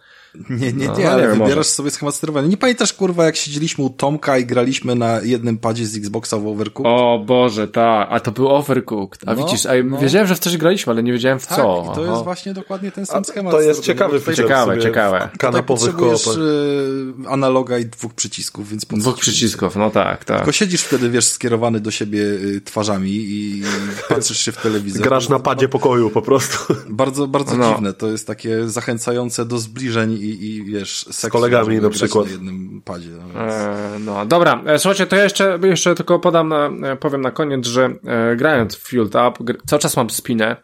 [0.50, 1.64] nie, nie, no, nie, ale wybierasz może.
[1.64, 2.48] sobie schemat sterowania.
[2.48, 6.46] Nie pamiętasz, kurwa, jak siedzieliśmy u Tomka i graliśmy na jednym padzie z Xboxa w
[6.46, 6.92] Overcooked?
[6.92, 9.28] O Boże, tak, a to był Overcooked.
[9.28, 9.98] A no, widzisz, a no.
[9.98, 11.88] wiedziałem, że w coś graliśmy, ale nie wiedziałem w tak, co.
[11.92, 13.52] i to jest właśnie dokładnie ten sam schemat.
[13.52, 15.28] To jest ciekawy Ciekawe, ciekawe.
[15.38, 20.36] Kanapowy potrzebujesz y, analoga i dwóch przycisków, więc po Dwóch przycisków, no tak, tak.
[20.36, 23.62] Tylko siedzisz wtedy, wiesz, skierowany do siebie y, twarzami i
[24.08, 25.02] patrzysz się w telewizor.
[25.02, 26.74] Grasz na padzie pokoju po prostu.
[26.88, 27.72] Bardzo, bardzo no.
[27.72, 27.92] dziwne.
[27.92, 32.26] To jest takie zachęcające do zbliżeń i, i wiesz, z kolegami na przykład.
[32.26, 33.10] Na jednym padzie.
[33.34, 37.30] No, e, no dobra, e, słuchajcie, to ja jeszcze, jeszcze tylko podam, e, powiem na
[37.30, 40.56] koniec, że e, grając w Fueled Up, cały czas mam spinę,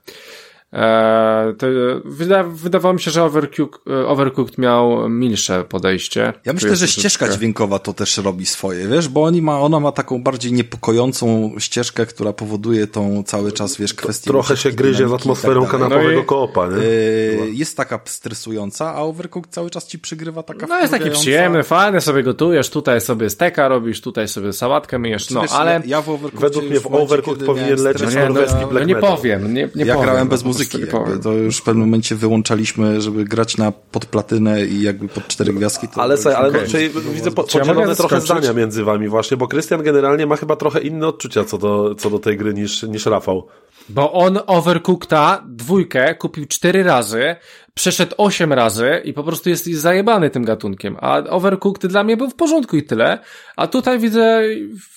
[0.72, 1.66] Eee, to
[2.04, 6.32] wyda, wydawało mi się, że Overcooked, Overcooked miał milsze podejście.
[6.44, 9.92] Ja myślę, że ścieżka dźwiękowa to też robi swoje, wiesz, bo oni ma, ona ma
[9.92, 14.30] taką bardziej niepokojącą ścieżkę, która powoduje tą cały czas, wiesz, kwestię.
[14.30, 16.76] Trochę się gryzie z atmosferą tak kanapowego no i, koopa, nie?
[16.76, 21.62] Yy, jest taka stresująca, a Overcooked cały czas ci przygrywa taka No jest taki przyjemny,
[21.62, 25.82] fajny, sobie gotujesz, tutaj sobie steka robisz, tutaj sobie sałatkę myjesz, no, ale...
[25.86, 28.40] Ja, w Overcooked Według mnie w Overcooked powinien lecieć no, nie, no,
[28.72, 30.10] no, nie powiem, nie, nie ja powiem.
[30.10, 31.22] grałem bez muzyki muzyki.
[31.22, 35.88] to już w pewnym momencie wyłączaliśmy, żeby grać na podplatynę i jakby pod cztery gwiazdki.
[35.94, 36.90] ale co, ale okay.
[36.94, 40.56] no, widzę po, podzielone ja trochę zdania między wami właśnie, bo Krystian generalnie ma chyba
[40.56, 43.48] trochę inne odczucia co do, co do tej gry niż, niż Rafał.
[43.88, 47.36] Bo on Overcookta dwójkę kupił cztery razy,
[47.74, 50.96] przeszedł osiem razy i po prostu jest zajebany tym gatunkiem.
[51.00, 53.18] A Overcooked dla mnie był w porządku i tyle.
[53.56, 54.42] A tutaj widzę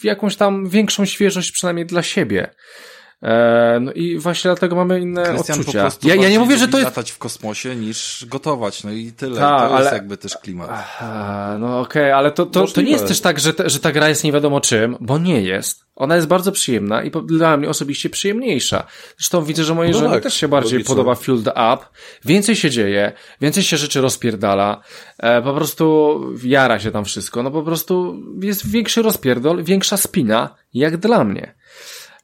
[0.03, 2.49] jakąś tam większą świeżość przynajmniej dla siebie.
[3.23, 5.89] E, no i właśnie dlatego mamy inne odczucia.
[6.03, 6.85] ja, ja nie mówię, że to jest...
[6.85, 9.39] latać w kosmosie niż gotować, no i tyle.
[9.39, 9.97] Ta, to jest ale...
[9.97, 10.69] jakby też klimat.
[10.71, 13.79] Aha, no okej, okay, ale to, to, to nie jest też tak, że, te, że
[13.79, 15.83] ta gra jest nie wiadomo czym, bo nie jest.
[15.95, 18.87] Ona jest bardzo przyjemna i dla mnie osobiście przyjemniejsza.
[19.17, 20.95] Zresztą widzę, że mojej No żonie tak, też się bardziej logicznie.
[20.95, 21.77] podoba Fueled Up.
[22.25, 23.11] Więcej się dzieje,
[23.41, 24.81] więcej się rzeczy rozpierdala.
[25.17, 27.43] E, po prostu jara się tam wszystko.
[27.43, 31.55] No po prostu jest większy rozpierdol, większa spina, jak dla mnie.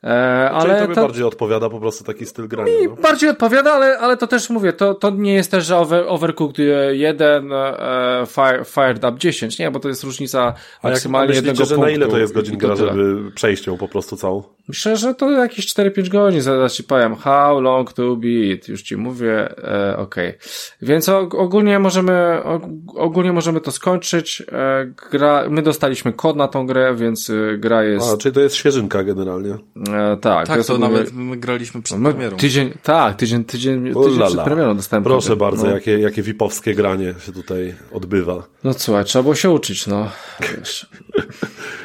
[0.03, 2.71] E, Ale ale tobie to bardziej odpowiada po prostu taki styl grania.
[2.81, 2.95] mi No.
[2.95, 6.65] bardziej odpowiada, ale, ale to też mówię, to, to nie jest też, że over, Overcooked
[6.91, 11.65] 1, e, fire, Fired Up 10, nie, bo to jest różnica A maksymalnie myślicie, jednego
[11.69, 11.91] że punktu.
[11.91, 14.43] na ile to jest godzin gra, żeby przejść ją po prostu całą?
[14.67, 17.15] Myślę, że to jakieś 4-5 godzin, zaraz ci powiem.
[17.15, 18.67] How long to beat?
[18.67, 20.33] Już ci mówię, e, okej.
[20.81, 24.43] Więc og- ogólnie możemy, og- ogólnie możemy to skończyć.
[24.51, 28.41] E, gra, my dostaliśmy kod na tą grę, więc e, gra jest, A, czyli to
[28.41, 29.57] jest świeżynka generalnie.
[29.93, 30.47] E, tak.
[30.47, 32.37] Tak, to nawet my graliśmy przed no, premierą.
[32.37, 35.71] tydzień, tak, tydzień, tydzień, tydzień przed premierą dostałem Proszę bardzo, no.
[35.71, 38.43] jakie, jakie VIP-owskie granie się tutaj odbywa.
[38.63, 40.11] No słuchaj, trzeba było się uczyć, no.
[40.57, 40.89] Wiesz.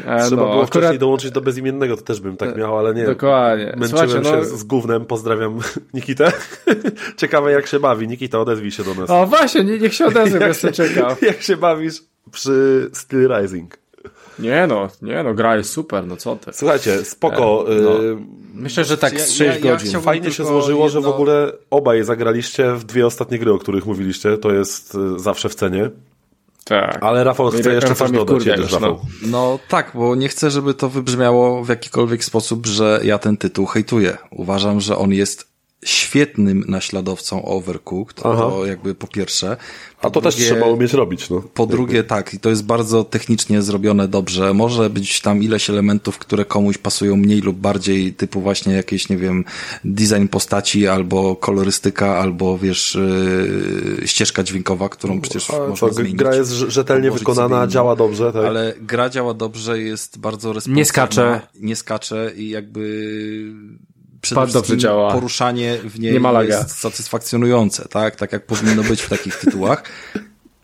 [0.07, 2.94] E, Trzeba no, było akurat, wcześniej dołączyć do bezimiennego, to też bym tak miał, ale
[2.94, 3.07] nie.
[3.07, 3.64] Dokładnie.
[3.76, 5.59] Męczyłem Słuchajcie, się no, z gównem, pozdrawiam
[5.94, 6.32] Nikitę.
[7.16, 8.09] Ciekawe jak się bawi.
[8.09, 9.11] Nikita, odezwij się do nas.
[9.11, 11.22] o właśnie, nie, niech się odezwie, bo jestem ciekaw.
[11.22, 13.84] jak się bawisz przy Steel Rising?
[14.39, 16.51] Nie no, nie no, gra jest super, no co ty.
[16.53, 17.64] Słuchajcie, spoko.
[17.68, 18.05] no.
[18.05, 18.16] y,
[18.55, 19.89] Myślę, że tak Ja- z ja- 6 ja godzin.
[19.89, 23.59] chciałbym- Fajnie się złożyło, że w jedno- ogóle obaj zagraliście w dwie ostatnie gry, o
[23.59, 24.39] których mówiliście.
[24.39, 25.91] To jest y, zawsze w cenie.
[26.64, 26.99] Tak.
[27.01, 28.28] Ale Rafał chce Miracle jeszcze coś dodać.
[28.28, 29.01] kurde, Jedziesz, już, Rafał.
[29.22, 29.28] no.
[29.28, 33.66] No tak, bo nie chcę, żeby to wybrzmiało w jakikolwiek sposób, że ja ten tytuł
[33.66, 34.16] hejtuję.
[34.30, 35.53] Uważam, że on jest
[35.85, 38.37] świetnym naśladowcą Overcooked, Aha.
[38.51, 39.57] to jakby po pierwsze.
[40.01, 41.30] Po A to też drugie- trzeba umieć robić.
[41.30, 41.43] No.
[41.55, 44.55] Po drugie, tak, i to jest bardzo technicznie zrobione dobrze.
[44.55, 49.16] Może być tam ileś elementów, które komuś pasują mniej lub bardziej, typu właśnie jakieś, nie
[49.16, 49.45] wiem,
[49.85, 52.99] design postaci, albo kolorystyka, albo wiesz,
[54.01, 56.14] yy, ścieżka dźwiękowa, którą przecież A można co, zmienić.
[56.16, 58.32] gra jest rze- rzetelnie wykonana, działa dobrze.
[58.32, 58.45] Tak?
[58.45, 60.76] Ale gra działa dobrze, jest bardzo responsywna.
[60.78, 61.41] Nie skacze.
[61.61, 62.85] Nie skacze i jakby
[64.25, 65.12] przede dobrze wszystkim działa.
[65.12, 68.16] poruszanie w niej Nie jest satysfakcjonujące, tak?
[68.16, 69.83] Tak jak powinno być w takich tytułach.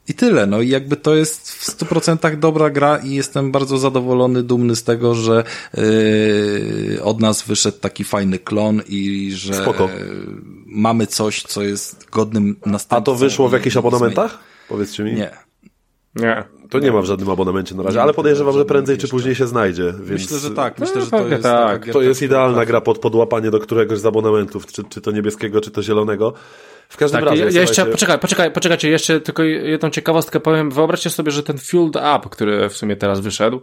[0.09, 4.43] I tyle, no i jakby to jest w 100% dobra gra i jestem bardzo zadowolony,
[4.43, 5.45] dumny z tego, że
[5.77, 9.85] yy, od nas wyszedł taki fajny klon i że Spoko.
[9.85, 10.27] yy,
[10.67, 12.97] mamy coś, co jest godnym następcą.
[12.97, 14.39] A to wyszło w jakichś abonamentach?
[14.69, 15.13] Powiedzcie mi.
[15.13, 15.49] Nie.
[16.15, 16.45] Nie.
[16.71, 19.47] To nie ma w żadnym abonamencie na razie, ale podejrzewam, że prędzej czy później się
[19.47, 19.85] znajdzie.
[19.85, 20.79] Więc Myślę, że tak.
[20.79, 21.87] No, Myślę, że to jest tak.
[21.93, 25.71] To jest idealna gra pod podłapanie do któregoś z abonamentów, czy, czy to niebieskiego, czy
[25.71, 26.33] to zielonego.
[26.89, 30.41] W każdym Tak, razie, ja, ja jeszcze, słuchajcie, poczekaj, poczekaj, poczekajcie, jeszcze tylko jedną ciekawostkę
[30.41, 30.71] powiem.
[30.71, 33.63] Wyobraźcie sobie, że ten Fueled Up, który w sumie teraz wyszedł,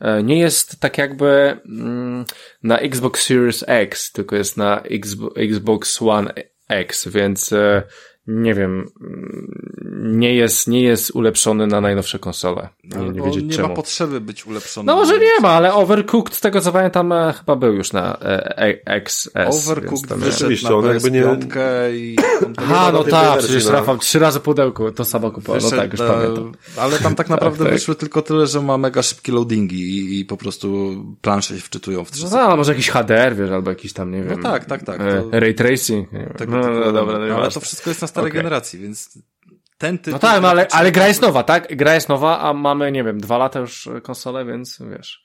[0.00, 2.24] e, nie jest tak jakby mm,
[2.62, 6.32] na Xbox Series X, tylko jest na Xbo- Xbox One
[6.68, 7.82] X, więc e,
[8.28, 8.90] nie wiem,
[10.02, 12.68] nie jest, nie jest ulepszony na najnowsze konsole.
[12.84, 13.68] Nie, nie wiedzieć nie czemu.
[13.68, 14.86] ma potrzeby być ulepszony.
[14.86, 18.18] No może nie ma, ale Overcooked, z tego co pamiętam, e, chyba był już na
[18.20, 19.30] e, e, XS.
[19.34, 22.16] Overcooked tam- wyszedł Rzeczywiście, na on jakby nie- PS5 i
[22.56, 23.72] Aha, no na tak, przecież no.
[23.72, 25.60] Rafał trzy razy pudełko to samo kupował.
[25.62, 26.52] No tak, już e, pamiętam.
[26.76, 27.72] Ale tam tak naprawdę tak.
[27.72, 32.04] wyszły tylko tyle, że ma mega szybkie loadingi i, i po prostu plansze się wczytują
[32.04, 34.42] w 3 No, ale może jakiś HDR, wiesz, albo jakiś tam, nie wiem.
[34.42, 36.12] tak, tak, tak, e, to- Ray tracing.
[36.12, 36.32] Nie wiem.
[36.36, 38.38] Tego no, no, dobra, no, ale to wszystko jest na starej Okej.
[38.42, 39.18] generacji, więc
[39.78, 40.12] ten tytuł...
[40.12, 41.76] No tak, no ale, ale gra jest nowa, tak?
[41.76, 45.22] Gra jest nowa, a mamy, nie wiem, dwa lata już konsolę, więc wiesz.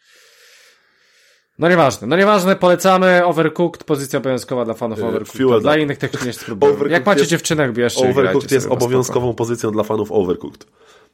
[1.59, 5.61] No nieważne, no nieważne, polecamy Overcooked, pozycja obowiązkowa dla fanów E, Overcooked.
[5.61, 5.79] Dla Up.
[5.81, 6.71] innych też nie spróbuję.
[6.71, 8.85] Overcooked Jak macie jest- dziewczynek, bierzcie Overcooked jest na spoko.
[8.85, 10.65] obowiązkową pozycją dla fanów Overcooked.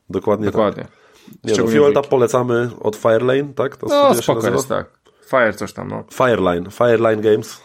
[0.10, 0.84] Dokładnie, Dokładnie.
[0.84, 0.92] tak.
[1.28, 3.78] Nie no, Szczególnie Fuel w Up polecamy od Firelane, tak?
[3.78, 4.90] To No spoko jest, tak.
[5.30, 6.04] Fire coś tam, no.
[6.14, 7.62] Fireline, Fireline Games.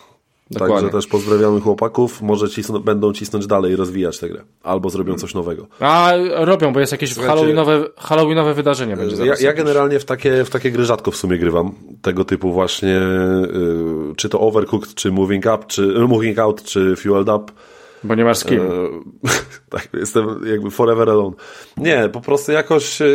[0.53, 0.77] Dokładnie.
[0.77, 2.23] Także też pozdrawiamy chłopaków.
[2.23, 4.43] Może cisną, będą cisnąć dalej i rozwijać tę grę.
[4.63, 5.67] Albo zrobią coś nowego.
[5.81, 9.41] A robią, bo jest jakieś Słuchajcie, halloweenowe, halloweenowe wydarzenie będzie Ja, zaraz.
[9.41, 9.65] ja jakieś.
[9.65, 11.75] generalnie w takie, w takie gry rzadko w sumie grywam.
[12.03, 16.97] Tego typu właśnie, y, czy to Overcooked, czy Moving Up, czy y, Moving Out, czy
[16.97, 17.53] Fueled Up.
[18.05, 18.61] Bo nie masz z kim.
[18.61, 18.69] E,
[19.71, 21.37] tak, jestem jakby forever alone.
[21.77, 23.07] Nie, po prostu jakoś e,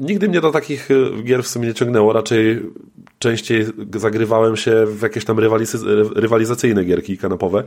[0.00, 2.12] nigdy mnie do takich e, gier w sumie nie ciągnęło.
[2.12, 2.62] Raczej
[3.18, 5.38] częściej zagrywałem się w jakieś tam
[6.14, 7.64] rywalizacyjne gierki kanapowe.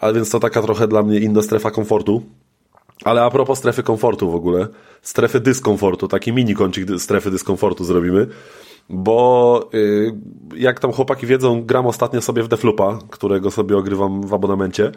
[0.00, 2.22] A więc to taka trochę dla mnie inna strefa komfortu.
[3.04, 4.68] Ale a propos strefy komfortu w ogóle,
[5.02, 8.26] strefy dyskomfortu, taki mini kącik strefy dyskomfortu zrobimy,
[8.88, 10.12] bo y,
[10.56, 14.92] jak tam chłopaki wiedzą, gram ostatnio sobie w Deflupa, którego sobie ogrywam w abonamencie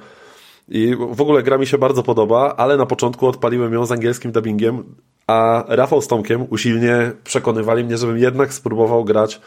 [0.69, 4.32] i w ogóle gra mi się bardzo podoba, ale na początku odpaliłem ją z angielskim
[4.32, 4.84] dubbingiem,
[5.27, 9.41] a Rafał z Tomkiem usilnie przekonywali mnie, żebym jednak spróbował grać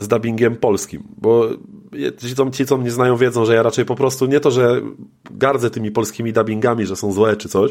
[0.00, 1.48] z dubbingiem polskim, bo
[2.18, 4.80] ci co, ci, co mnie znają, wiedzą, że ja raczej po prostu nie to, że
[5.30, 7.70] gardzę tymi polskimi dubbingami, że są złe czy coś,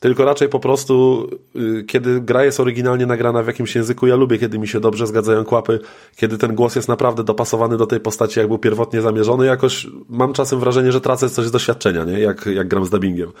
[0.00, 1.26] tylko raczej po prostu,
[1.56, 5.06] y, kiedy gra jest oryginalnie nagrana w jakimś języku, ja lubię, kiedy mi się dobrze
[5.06, 5.80] zgadzają kłapy,
[6.16, 10.32] kiedy ten głos jest naprawdę dopasowany do tej postaci, jak był pierwotnie zamierzony, jakoś mam
[10.32, 12.20] czasem wrażenie, że tracę coś z doświadczenia, nie?
[12.20, 13.32] Jak, jak gram z dubbingiem.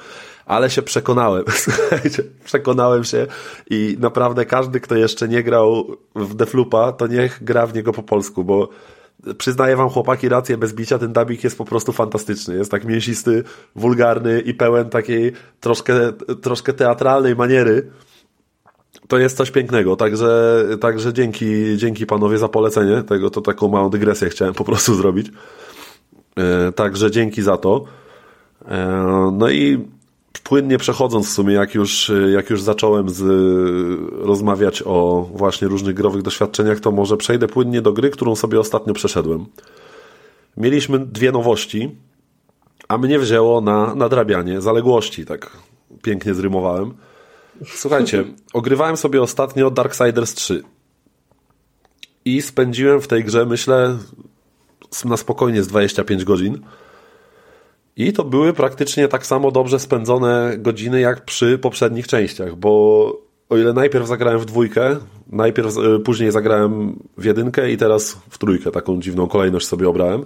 [0.46, 3.26] Ale się przekonałem, słuchajcie, przekonałem się
[3.70, 8.02] i naprawdę każdy, kto jeszcze nie grał w Deflupa, to niech gra w niego po
[8.02, 8.68] polsku, bo
[9.38, 12.54] przyznaję wam chłopaki rację, bez bicia ten dubbing jest po prostu fantastyczny.
[12.54, 13.44] Jest tak mięsisty,
[13.76, 16.12] wulgarny i pełen takiej troszkę,
[16.42, 17.90] troszkę teatralnej maniery.
[19.08, 23.90] To jest coś pięknego, także, także dzięki, dzięki panowie za polecenie tego, to taką małą
[23.90, 25.30] dygresję chciałem po prostu zrobić.
[26.36, 27.84] E, także dzięki za to.
[28.68, 29.88] E, no i
[30.42, 33.22] płynnie przechodząc w sumie, jak już, jak już zacząłem z,
[34.12, 38.94] rozmawiać o właśnie różnych growych doświadczeniach, to może przejdę płynnie do gry, którą sobie ostatnio
[38.94, 39.46] przeszedłem.
[40.56, 41.96] Mieliśmy dwie nowości,
[42.88, 45.50] a mnie wzięło na nadrabianie zaległości, tak
[46.02, 46.94] pięknie zrymowałem.
[47.66, 50.62] Słuchajcie, ogrywałem sobie ostatnio Darksiders 3
[52.24, 53.98] i spędziłem w tej grze, myślę,
[55.04, 56.60] na spokojnie z 25 godzin.
[57.96, 63.56] I to były praktycznie tak samo dobrze spędzone godziny jak przy poprzednich częściach, bo o
[63.56, 64.96] ile najpierw zagrałem w dwójkę,
[65.32, 70.24] najpierw e, później zagrałem w jedynkę i teraz w trójkę, taką dziwną kolejność sobie obrałem.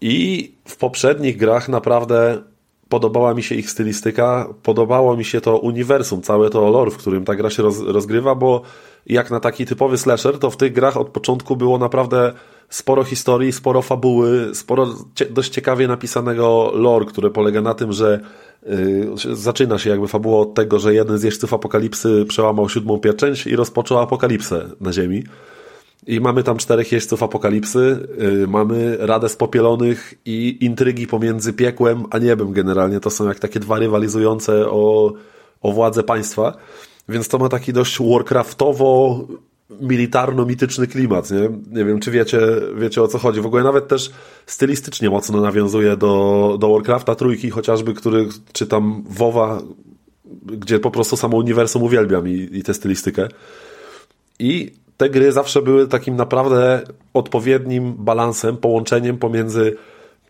[0.00, 2.42] I w poprzednich grach naprawdę
[2.88, 7.24] podobała mi się ich stylistyka, podobało mi się to uniwersum, całe to lore, w którym
[7.24, 8.62] ta gra się roz, rozgrywa, bo
[9.06, 12.32] jak na taki typowy slasher, to w tych grach od początku było naprawdę
[12.70, 14.94] sporo historii, sporo fabuły, sporo
[15.30, 18.20] dość ciekawie napisanego lore, które polega na tym, że
[18.66, 23.46] yy, zaczyna się jakby fabuła od tego, że jeden z jeźdźców apokalipsy przełamał siódmą pieczęć
[23.46, 25.24] i rozpoczął apokalipsę na Ziemi.
[26.06, 32.18] I mamy tam czterech jeźdźców apokalipsy, yy, mamy Radę Spopielonych i intrygi pomiędzy piekłem a
[32.18, 33.00] niebem generalnie.
[33.00, 35.12] To są jak takie dwa rywalizujące o,
[35.60, 36.56] o władzę państwa.
[37.08, 39.20] Więc to ma taki dość Warcraftowo
[39.80, 41.48] militarno-mityczny klimat, nie?
[41.70, 42.40] Nie wiem, czy wiecie,
[42.76, 43.40] wiecie o co chodzi.
[43.40, 44.10] W ogóle nawet też
[44.46, 49.62] stylistycznie mocno nawiązuje do, do Warcrafta trójki, chociażby, który czytam WoWa,
[50.44, 53.28] gdzie po prostu samo uniwersum uwielbiam i, i tę stylistykę.
[54.38, 56.80] I te gry zawsze były takim naprawdę
[57.14, 59.76] odpowiednim balansem, połączeniem pomiędzy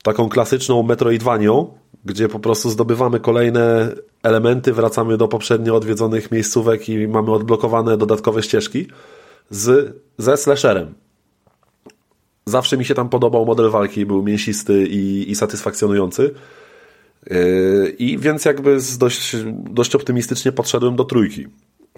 [0.03, 1.74] taką klasyczną Metroidvanią,
[2.05, 8.43] gdzie po prostu zdobywamy kolejne elementy, wracamy do poprzednio odwiedzonych miejscówek i mamy odblokowane dodatkowe
[8.43, 8.86] ścieżki,
[9.51, 10.94] z, ze slasherem.
[12.46, 16.34] Zawsze mi się tam podobał model walki, był mięsisty i, i satysfakcjonujący.
[17.30, 19.36] Yy, I więc jakby z dość,
[19.70, 21.46] dość optymistycznie podszedłem do trójki.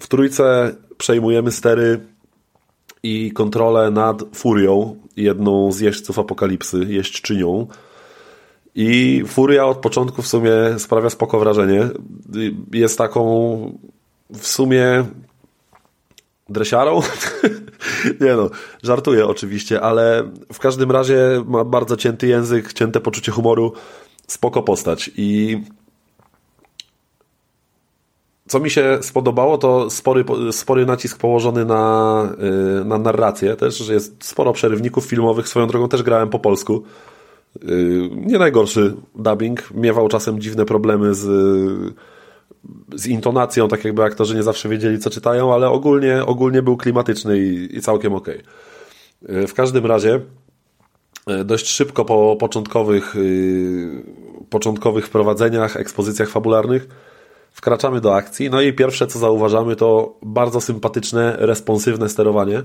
[0.01, 1.99] W trójce przejmujemy stery
[3.03, 7.67] i kontrolę nad Furią, jedną z jeźdźców apokalipsy, jeźdźczynią.
[8.75, 11.89] I Furia od początku w sumie sprawia spoko wrażenie.
[12.73, 13.77] Jest taką
[14.29, 15.05] w sumie
[16.53, 17.01] dresiarą?
[18.21, 18.49] nie no,
[18.83, 20.23] żartuję oczywiście, ale
[20.53, 23.73] w każdym razie ma bardzo cięty język, cięte poczucie humoru,
[24.27, 25.61] spoko postać i
[28.47, 32.35] co mi się spodobało, to spory, spory nacisk położony na,
[32.81, 36.83] y, na narrację też, że jest sporo przerywników filmowych, swoją drogą też grałem po polsku.
[37.63, 41.27] Y, nie najgorszy dubbing, miewał czasem dziwne problemy z
[42.95, 47.39] z intonacją, tak jakby aktorzy nie zawsze wiedzieli, co czytają, ale ogólnie, ogólnie był klimatyczny
[47.39, 48.27] i, i całkiem ok.
[49.27, 50.19] E, w każdym razie
[51.27, 54.03] e, dość szybko po początkowych, yy,
[54.49, 56.87] początkowych wprowadzeniach, ekspozycjach fabularnych
[57.51, 58.49] wkraczamy do akcji.
[58.49, 62.53] No i pierwsze, co zauważamy, to bardzo sympatyczne, responsywne sterowanie.
[62.53, 62.63] Yy,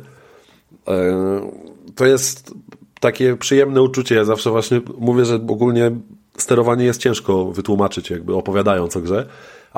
[1.95, 2.55] to jest
[3.01, 4.15] takie przyjemne uczucie.
[4.15, 5.91] Ja zawsze właśnie mówię, że ogólnie
[6.37, 9.29] sterowanie jest ciężko wytłumaczyć, jakby opowiadając o grze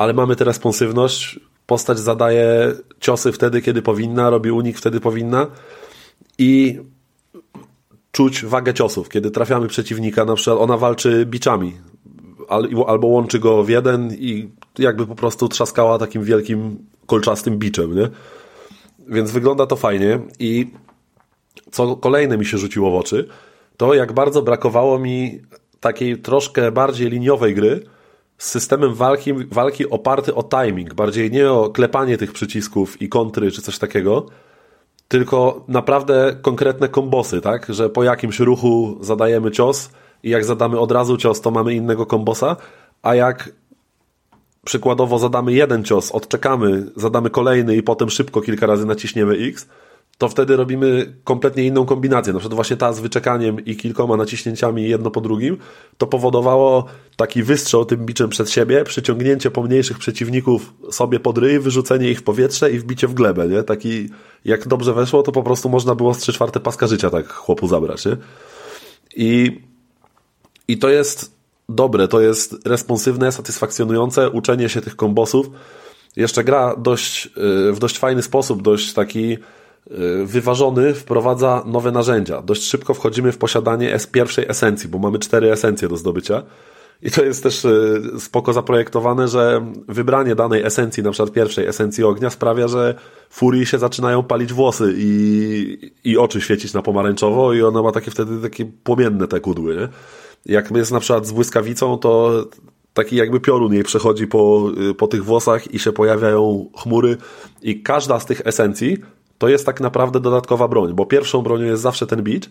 [0.01, 1.41] ale mamy tę responsywność.
[1.67, 5.47] Postać zadaje ciosy wtedy, kiedy powinna, robi unik wtedy powinna
[6.39, 6.81] i
[8.13, 9.09] czuć wagę ciosów.
[9.09, 11.73] Kiedy trafiamy przeciwnika, na przykład ona walczy biczami
[12.87, 14.49] albo łączy go w jeden i
[14.79, 18.09] jakby po prostu trzaskała takim wielkim kolczastym biczem, nie?
[19.09, 20.67] Więc wygląda to fajnie i
[21.71, 23.29] co kolejne mi się rzuciło w oczy,
[23.77, 25.41] to jak bardzo brakowało mi
[25.81, 27.87] takiej troszkę bardziej liniowej gry,
[28.41, 33.51] z systemem walki, walki oparty o timing, bardziej nie o klepanie tych przycisków i kontry
[33.51, 34.27] czy coś takiego,
[35.09, 37.67] tylko naprawdę konkretne kombosy, tak?
[37.69, 39.91] Że po jakimś ruchu zadajemy cios
[40.23, 42.57] i jak zadamy od razu cios, to mamy innego kombosa,
[43.03, 43.53] a jak
[44.65, 49.69] przykładowo zadamy jeden cios, odczekamy, zadamy kolejny i potem szybko kilka razy naciśniemy X,
[50.21, 52.33] to wtedy robimy kompletnie inną kombinację.
[52.33, 55.57] Na przykład właśnie ta z wyczekaniem i kilkoma naciśnięciami jedno po drugim,
[55.99, 56.85] to powodowało
[57.17, 62.23] taki wystrzał tym biczem przed siebie, przyciągnięcie pomniejszych przeciwników sobie pod ryj, wyrzucenie ich w
[62.23, 63.63] powietrze i wbicie w glebę, nie?
[63.63, 64.09] Taki,
[64.45, 67.69] jak dobrze weszło, to po prostu można było z 3 czwarte paska życia tak chłopu
[67.69, 68.17] zabrać, nie?
[69.17, 69.61] I,
[70.69, 71.35] i to jest
[71.69, 75.51] dobre, to jest responsywne, satysfakcjonujące, uczenie się tych kombosów.
[76.17, 79.39] Jeszcze gra dość, y, w dość fajny sposób, dość taki
[80.25, 82.43] wyważony, wprowadza nowe narzędzia.
[82.43, 86.43] Dość szybko wchodzimy w posiadanie pierwszej esencji, bo mamy cztery esencje do zdobycia.
[87.03, 92.05] I to jest też y, spoko zaprojektowane, że wybranie danej esencji, na przykład pierwszej esencji
[92.05, 92.95] ognia, sprawia, że
[93.31, 98.11] furii się zaczynają palić włosy i, i oczy świecić na pomarańczowo i ona ma takie
[98.11, 99.89] wtedy takie płomienne te kudły, nie?
[100.47, 102.45] Jak jest na przykład z błyskawicą, to
[102.95, 107.17] taki jakby piorun jej przechodzi po, po tych włosach i się pojawiają chmury
[107.63, 108.99] i każda z tych esencji
[109.41, 112.51] to jest tak naprawdę dodatkowa broń, bo pierwszą bronią jest zawsze ten bicz,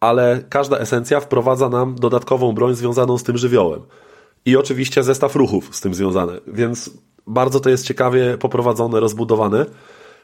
[0.00, 3.80] ale każda esencja wprowadza nam dodatkową broń związaną z tym żywiołem.
[4.44, 6.90] I oczywiście zestaw ruchów z tym związane, więc
[7.26, 9.66] bardzo to jest ciekawie poprowadzone, rozbudowane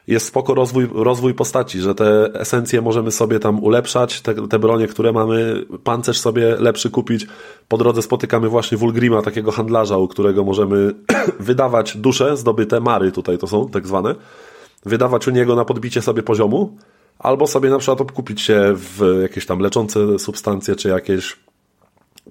[0.07, 4.87] jest spoko rozwój, rozwój postaci, że te esencje możemy sobie tam ulepszać, te, te bronie,
[4.87, 7.27] które mamy, pancerz sobie lepszy kupić.
[7.67, 10.93] Po drodze spotykamy właśnie Wulgrima, takiego handlarza, u którego możemy
[11.39, 14.15] wydawać dusze zdobyte, mary tutaj to są tak zwane,
[14.85, 16.77] wydawać u niego na podbicie sobie poziomu,
[17.19, 21.37] albo sobie na przykład obkupić się w jakieś tam leczące substancje, czy jakieś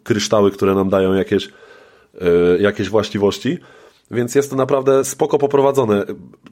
[0.03, 1.49] kryształy, które nam dają jakieś,
[2.21, 3.59] yy, jakieś właściwości.
[4.11, 6.05] Więc jest to naprawdę spoko poprowadzone.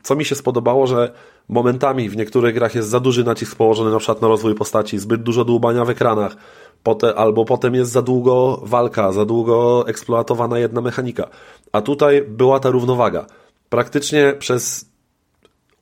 [0.03, 1.13] Co mi się spodobało, że
[1.49, 5.23] momentami w niektórych grach jest za duży nacisk położony na przykład na rozwój postaci, zbyt
[5.23, 6.37] dużo dłubania w ekranach,
[6.83, 11.29] potem, albo potem jest za długo walka, za długo eksploatowana jedna mechanika.
[11.73, 13.27] A tutaj była ta równowaga.
[13.69, 14.91] Praktycznie przez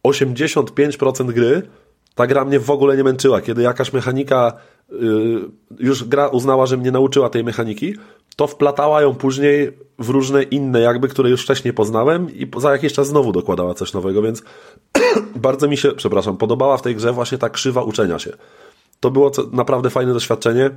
[0.04, 1.62] 85% gry
[2.14, 3.40] ta gra mnie w ogóle nie męczyła.
[3.40, 4.52] Kiedy jakaś mechanika,
[4.90, 7.94] yy, już gra uznała, że mnie nauczyła tej mechaniki,
[8.36, 12.92] to wplatała ją później w różne inne jakby, które już wcześniej poznałem i za jakiś
[12.92, 14.42] czas znowu dokładała coś nowego, więc
[15.36, 18.32] bardzo mi się, przepraszam, podobała w tej grze właśnie ta krzywa uczenia się.
[19.00, 20.70] To było naprawdę fajne doświadczenie,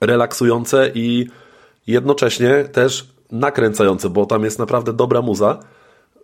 [0.00, 1.26] relaksujące i
[1.86, 5.58] jednocześnie też nakręcające, bo tam jest naprawdę dobra muza.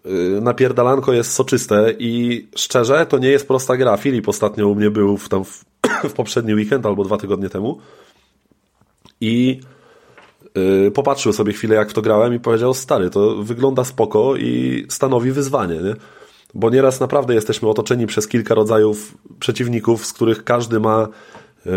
[0.06, 3.96] Y, napierdalanko jest soczyste i szczerze, to nie jest prosta gra.
[3.96, 5.64] Filip ostatnio u mnie był w, tam w,
[6.10, 7.78] w poprzedni weekend albo dwa tygodnie temu
[9.20, 9.60] i
[10.54, 14.84] yy, popatrzył sobie chwilę, jak w to grałem i powiedział, stary, to wygląda spoko i
[14.88, 15.94] stanowi wyzwanie, nie?
[16.54, 21.08] Bo nieraz naprawdę jesteśmy otoczeni przez kilka rodzajów przeciwników, z których każdy ma
[21.66, 21.72] yy,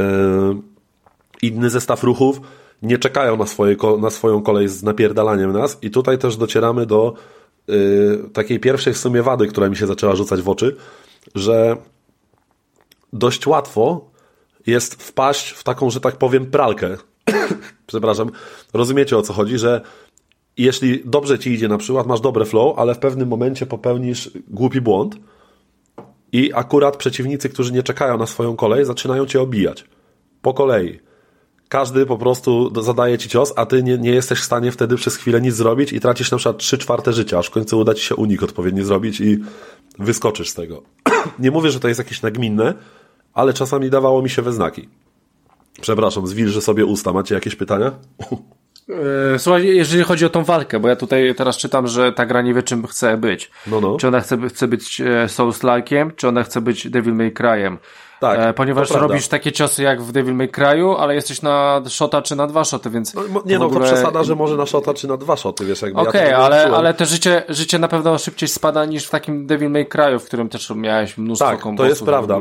[1.41, 2.41] inny zestaw ruchów,
[2.82, 7.13] nie czekają na, swoje, na swoją kolej z napierdalaniem nas i tutaj też docieramy do
[7.68, 10.76] yy, takiej pierwszej w sumie wady, która mi się zaczęła rzucać w oczy,
[11.36, 11.78] że
[13.13, 14.11] dość łatwo
[14.68, 16.97] jest wpaść w taką, że tak powiem, pralkę
[17.88, 18.32] przepraszam,
[18.74, 19.82] rozumiecie o co chodzi, że
[20.57, 24.82] jeśli dobrze ci idzie na przykład, masz dobre flow, ale w pewnym momencie popełnisz głupi
[24.82, 25.15] błąd
[26.32, 29.86] i akurat przeciwnicy, którzy nie czekają na swoją kolej, zaczynają cię obijać.
[30.41, 30.99] Po kolei.
[31.70, 35.15] Każdy po prostu zadaje ci cios, a ty nie, nie jesteś w stanie wtedy przez
[35.15, 38.05] chwilę nic zrobić i tracisz na przykład 3 czwarte życia, aż w końcu uda ci
[38.05, 39.38] się unik odpowiedni zrobić i
[39.99, 40.84] wyskoczysz z tego.
[41.39, 42.74] nie mówię, że to jest jakieś nagminne,
[43.34, 44.89] ale czasami dawało mi się we znaki.
[45.82, 47.13] Przepraszam, zwilżę sobie usta.
[47.13, 47.91] Macie jakieś pytania?
[49.34, 52.41] E, słuchaj, jeżeli chodzi o tą walkę, bo ja tutaj teraz czytam, że ta gra
[52.41, 53.51] nie wie czym chce być.
[53.68, 53.97] No, no.
[53.97, 57.78] Czy ona chce, chce być e, Souls-like'iem, czy ona chce być Devil May Cry'em.
[58.20, 62.22] Tak, e, ponieważ robisz takie ciosy jak w Devil May Cry'u, ale jesteś na shota
[62.22, 63.13] czy na dwa shoty, więc...
[63.13, 63.80] No, nie no, ogóle...
[63.80, 66.38] to przesada, że może na shota czy na dwa shoty, wiesz, jakby Okej, okay, ja
[66.38, 70.20] ale, ale te życie, życie na pewno szybciej spada niż w takim Devil May Cry'u,
[70.20, 72.39] w którym też miałeś mnóstwo tak, to jest prawda.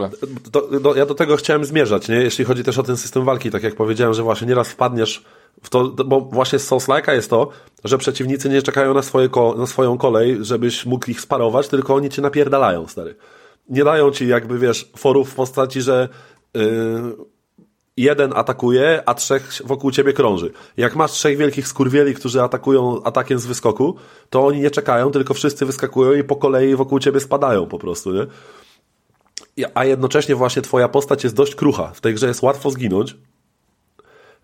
[0.53, 2.17] To, do, ja do tego chciałem zmierzać, nie?
[2.17, 5.25] Jeśli chodzi też o ten system walki, tak jak powiedziałem, że właśnie nieraz wpadniesz
[5.63, 7.49] w to, bo właśnie z Souls jest to,
[7.85, 12.09] że przeciwnicy nie czekają na, swoje, na swoją kolej, żebyś mógł ich sparować, tylko oni
[12.09, 13.17] cię napierdalają, stary.
[13.69, 16.09] Nie dają ci jakby, wiesz, forów w postaci, że
[16.57, 17.37] Y,
[17.97, 20.53] jeden atakuje, a trzech wokół ciebie krąży.
[20.77, 23.97] Jak masz trzech wielkich skurwieli, którzy atakują atakiem z wyskoku,
[24.31, 28.13] to oni nie czekają, tylko wszyscy wyskakują i po kolei wokół ciebie spadają po prostu,
[28.13, 28.27] nie?
[29.75, 31.87] A jednocześnie właśnie twoja postać jest dość krucha.
[31.95, 33.17] W tej grze jest łatwo zginąć,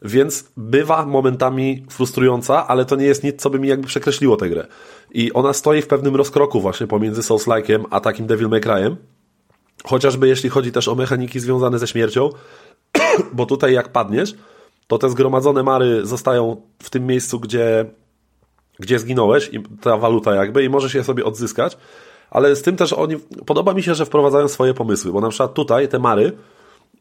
[0.05, 4.49] więc bywa momentami frustrująca, ale to nie jest nic, co by mi jakby przekreśliło tę
[4.49, 4.67] grę.
[5.11, 8.97] I ona stoi w pewnym rozkroku właśnie pomiędzy Souls-like'iem a takim Devil May Cry'em,
[9.85, 12.31] Chociażby jeśli chodzi też o mechaniki związane ze śmiercią,
[13.33, 14.35] bo tutaj jak padniesz,
[14.87, 17.85] to te zgromadzone mary zostają w tym miejscu, gdzie,
[18.79, 21.77] gdzie zginąłeś, i ta waluta jakby, i możesz je sobie odzyskać,
[22.31, 25.55] ale z tym też oni, podoba mi się, że wprowadzają swoje pomysły, bo na przykład
[25.55, 26.33] tutaj te mary,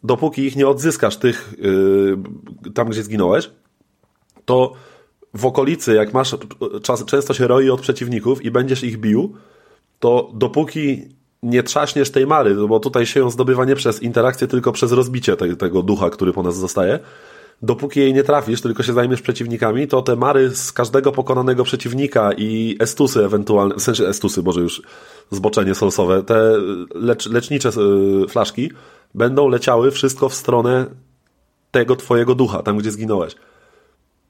[0.03, 3.51] dopóki ich nie odzyskasz tych, yy, tam gdzie zginąłeś,
[4.45, 4.73] to
[5.33, 6.35] w okolicy, jak masz,
[6.83, 9.33] czas, często się roi od przeciwników i będziesz ich bił,
[9.99, 11.07] to dopóki
[11.43, 15.37] nie trzaśniesz tej mary, bo tutaj się ją zdobywa nie przez interakcję, tylko przez rozbicie
[15.37, 16.99] te, tego ducha, który po nas zostaje,
[17.61, 22.31] dopóki jej nie trafisz, tylko się zajmiesz przeciwnikami, to te mary z każdego pokonanego przeciwnika
[22.37, 24.81] i estusy ewentualne, w sensie estusy, boże już
[25.31, 26.53] zboczenie solsowe, te
[26.95, 27.69] lecz, lecznicze
[28.23, 28.71] y, flaszki
[29.15, 30.85] będą leciały wszystko w stronę
[31.71, 33.35] tego twojego ducha, tam gdzie zginąłeś.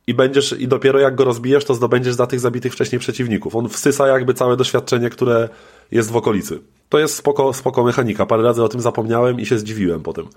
[0.07, 3.55] I będziesz, i dopiero jak go rozbijesz, to zdobędziesz za tych zabitych wcześniej przeciwników.
[3.55, 5.49] On wsysa jakby całe doświadczenie, które
[5.91, 6.59] jest w okolicy.
[6.89, 8.25] To jest spoko, spoko mechanika.
[8.25, 10.27] Parę razy o tym zapomniałem i się zdziwiłem potem.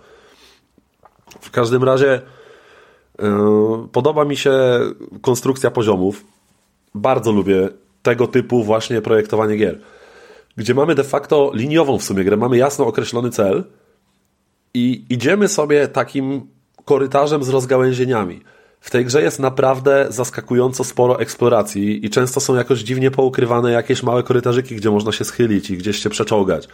[1.40, 2.22] W każdym razie
[3.18, 3.28] yy,
[3.92, 4.52] podoba mi się
[5.22, 6.24] konstrukcja poziomów.
[6.94, 7.68] Bardzo lubię
[8.02, 9.80] tego typu właśnie projektowanie gier.
[10.56, 12.36] Gdzie mamy de facto liniową w sumie grę.
[12.36, 13.64] Mamy jasno określony cel
[14.74, 16.46] i idziemy sobie takim
[16.84, 18.40] korytarzem z rozgałęzieniami
[18.84, 24.02] w tej grze jest naprawdę zaskakująco sporo eksploracji i często są jakoś dziwnie poukrywane jakieś
[24.02, 26.68] małe korytarzyki, gdzie można się schylić i gdzieś się przeczołgać.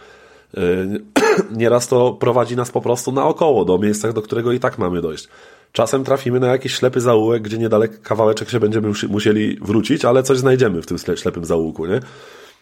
[0.53, 1.01] Yy,
[1.61, 5.27] nieraz to prowadzi nas po prostu naokoło, do miejsca, do którego i tak mamy dojść.
[5.71, 10.37] Czasem trafimy na jakiś ślepy zaułek, gdzie niedalek kawałeczek się będziemy musieli wrócić, ale coś
[10.37, 11.99] znajdziemy w tym ślepym zaułku, nie?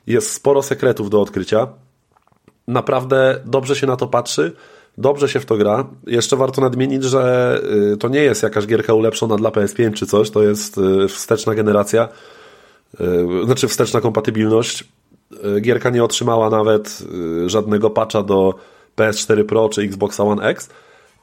[0.07, 1.67] Jest sporo sekretów do odkrycia.
[2.67, 4.55] Naprawdę dobrze się na to patrzy
[4.97, 5.87] dobrze się w to gra.
[6.07, 7.61] Jeszcze warto nadmienić, że
[7.93, 11.55] y, to nie jest jakaś gierka ulepszona dla PS5 czy coś, to jest y, wsteczna
[11.55, 12.09] generacja,
[13.01, 14.83] y, znaczy wsteczna kompatybilność.
[15.61, 17.03] Gierka nie otrzymała nawet
[17.45, 18.55] żadnego patcha do
[18.97, 20.69] PS4 Pro czy Xbox One X,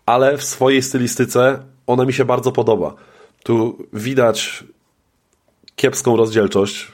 [0.06, 2.94] ale w swojej stylistyce ona mi się bardzo podoba.
[3.42, 4.64] Tu widać
[5.76, 6.92] kiepską rozdzielczość.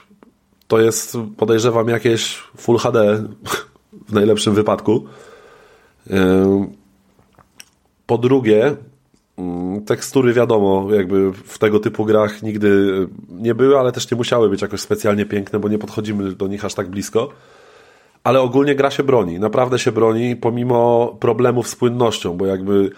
[0.67, 3.23] To jest, podejrzewam, jakieś Full HD
[4.09, 5.07] w najlepszym wypadku.
[8.05, 8.75] Po drugie,
[9.37, 12.87] mm, tekstury wiadomo, jakby w tego typu grach nigdy
[13.29, 16.65] nie były, ale też nie musiały być jakoś specjalnie piękne, bo nie podchodzimy do nich
[16.65, 17.29] aż tak blisko.
[18.23, 22.91] Ale ogólnie gra się broni, naprawdę się broni, pomimo problemów z płynnością, bo jakby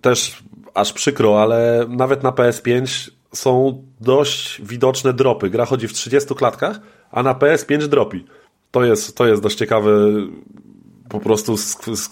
[0.00, 0.42] też
[0.74, 5.50] aż przykro, ale nawet na PS5 są dość widoczne dropy.
[5.50, 6.80] Gra chodzi w 30 klatkach,
[7.10, 8.24] a na PS5 dropi.
[8.70, 9.90] To jest, to jest dość ciekawe
[11.08, 12.10] po prostu z, z,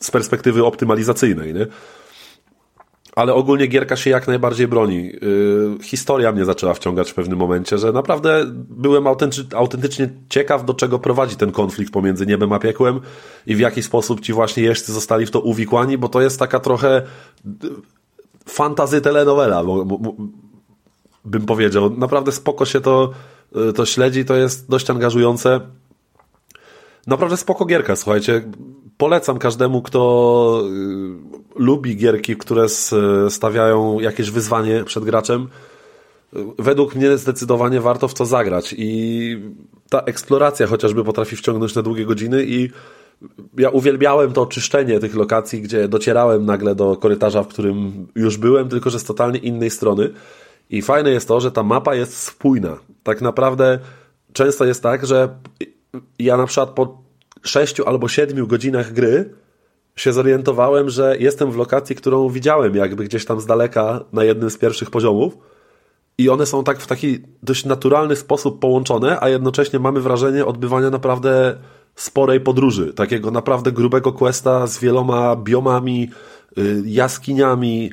[0.00, 1.66] z perspektywy optymalizacyjnej, nie?
[3.16, 5.04] Ale ogólnie gierka się jak najbardziej broni.
[5.06, 10.74] Yy, historia mnie zaczęła wciągać w pewnym momencie, że naprawdę byłem autenty autentycznie ciekaw, do
[10.74, 13.00] czego prowadzi ten konflikt pomiędzy niebem a piekłem
[13.46, 16.60] i w jaki sposób ci właśnie jeźdźcy zostali w to uwikłani, bo to jest taka
[16.60, 17.02] trochę
[18.46, 20.14] fantazy telenowela, bo, bo,
[21.24, 21.90] bym powiedział.
[21.90, 23.10] Naprawdę spoko się to,
[23.68, 25.60] y, to śledzi, to jest dość angażujące.
[27.06, 28.42] Naprawdę spoko gierka, słuchajcie.
[28.96, 30.62] Polecam każdemu, kto
[31.56, 32.66] y, lubi gierki, które
[33.28, 35.48] stawiają jakieś wyzwanie przed graczem.
[36.58, 39.38] Według mnie zdecydowanie warto w to zagrać i
[39.90, 42.70] ta eksploracja chociażby potrafi wciągnąć na długie godziny i
[43.58, 48.68] ja uwielbiałem to czyszczenie tych lokacji, gdzie docierałem nagle do korytarza, w którym już byłem,
[48.68, 50.10] tylko że z totalnie innej strony.
[50.70, 52.76] I fajne jest to, że ta mapa jest spójna.
[53.02, 53.78] Tak naprawdę
[54.32, 55.28] często jest tak, że
[56.18, 57.02] ja na przykład po
[57.42, 59.34] sześciu albo siedmiu godzinach gry
[59.96, 64.50] się zorientowałem, że jestem w lokacji, którą widziałem jakby gdzieś tam z daleka na jednym
[64.50, 65.38] z pierwszych poziomów
[66.18, 70.90] i one są tak w taki dość naturalny sposób połączone, a jednocześnie mamy wrażenie odbywania
[70.90, 71.56] naprawdę
[71.94, 76.10] sporej podróży, takiego naprawdę grubego questa z wieloma biomami,
[76.58, 77.92] y, jaskiniami.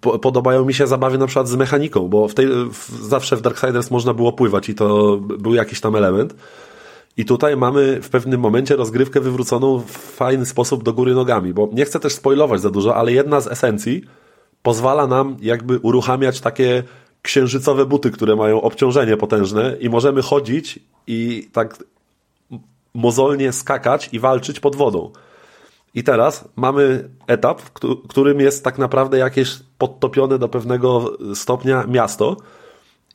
[0.00, 3.90] Podobają mi się zabawy na przykład z mechaniką, bo w tej, w, zawsze w Darksiders
[3.90, 6.34] można było pływać i to był jakiś tam element.
[7.16, 11.68] I tutaj mamy w pewnym momencie rozgrywkę wywróconą w fajny sposób do góry nogami, bo
[11.72, 14.02] nie chcę też spoilować za dużo, ale jedna z esencji
[14.62, 16.82] pozwala nam jakby uruchamiać takie
[17.22, 21.84] księżycowe buty, które mają obciążenie potężne i możemy chodzić i tak
[22.94, 25.12] mozolnie skakać i walczyć pod wodą.
[25.94, 27.62] I teraz mamy etap,
[28.08, 32.36] którym jest tak naprawdę jakieś podtopione do pewnego stopnia miasto,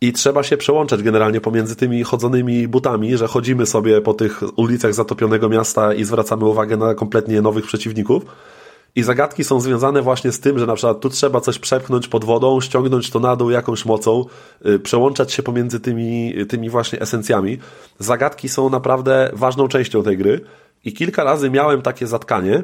[0.02, 4.94] i trzeba się przełączać generalnie pomiędzy tymi chodzonymi butami, że chodzimy sobie po tych ulicach
[4.94, 8.26] zatopionego miasta i zwracamy uwagę na kompletnie nowych przeciwników.
[8.96, 12.26] I zagadki są związane właśnie z tym, że na przykład tu trzeba coś przepchnąć pod
[12.26, 14.26] wodą, ściągnąć to na dół jakąś mocą,
[14.66, 17.58] yy, przełączać się pomiędzy tymi, tymi właśnie esencjami.
[18.00, 20.42] Zagadki są naprawdę ważną częścią tej gry
[20.86, 22.64] i kilka razy miałem takie zatkanie,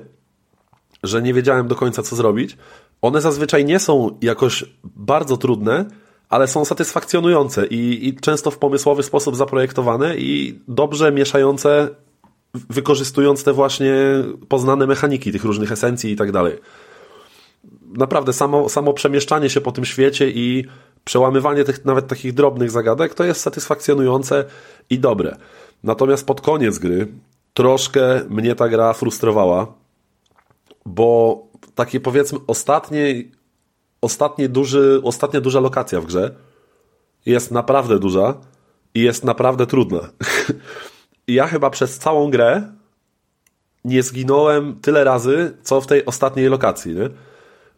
[1.04, 2.58] że nie wiedziałem do końca co zrobić.
[3.02, 5.86] One zazwyczaj nie są jakoś bardzo trudne,
[6.32, 11.90] ale są satysfakcjonujące i, i często w pomysłowy sposób zaprojektowane i dobrze mieszające,
[12.54, 13.94] wykorzystując te właśnie
[14.50, 16.58] poznane mechaniki tych różnych esencji i tak dalej.
[17.98, 20.66] Naprawdę samo, samo przemieszczanie się po tym świecie i
[21.04, 24.46] przełamywanie tych nawet takich drobnych zagadek to jest satysfakcjonujące
[24.90, 25.38] i dobre.
[25.84, 27.08] Natomiast pod koniec gry
[27.54, 29.74] troszkę mnie ta gra frustrowała,
[30.86, 31.42] bo
[31.76, 33.24] takie powiedzmy ostatnie,
[34.02, 36.36] ostatnie duży, ostatnia duża lokacja w grze
[37.26, 38.34] jest naprawdę duża
[38.94, 40.00] i jest naprawdę trudna.
[41.28, 42.72] Ja chyba przez całą grę
[43.86, 47.10] nie zginąłem tyle razy, co w tej ostatniej lokacji, nie?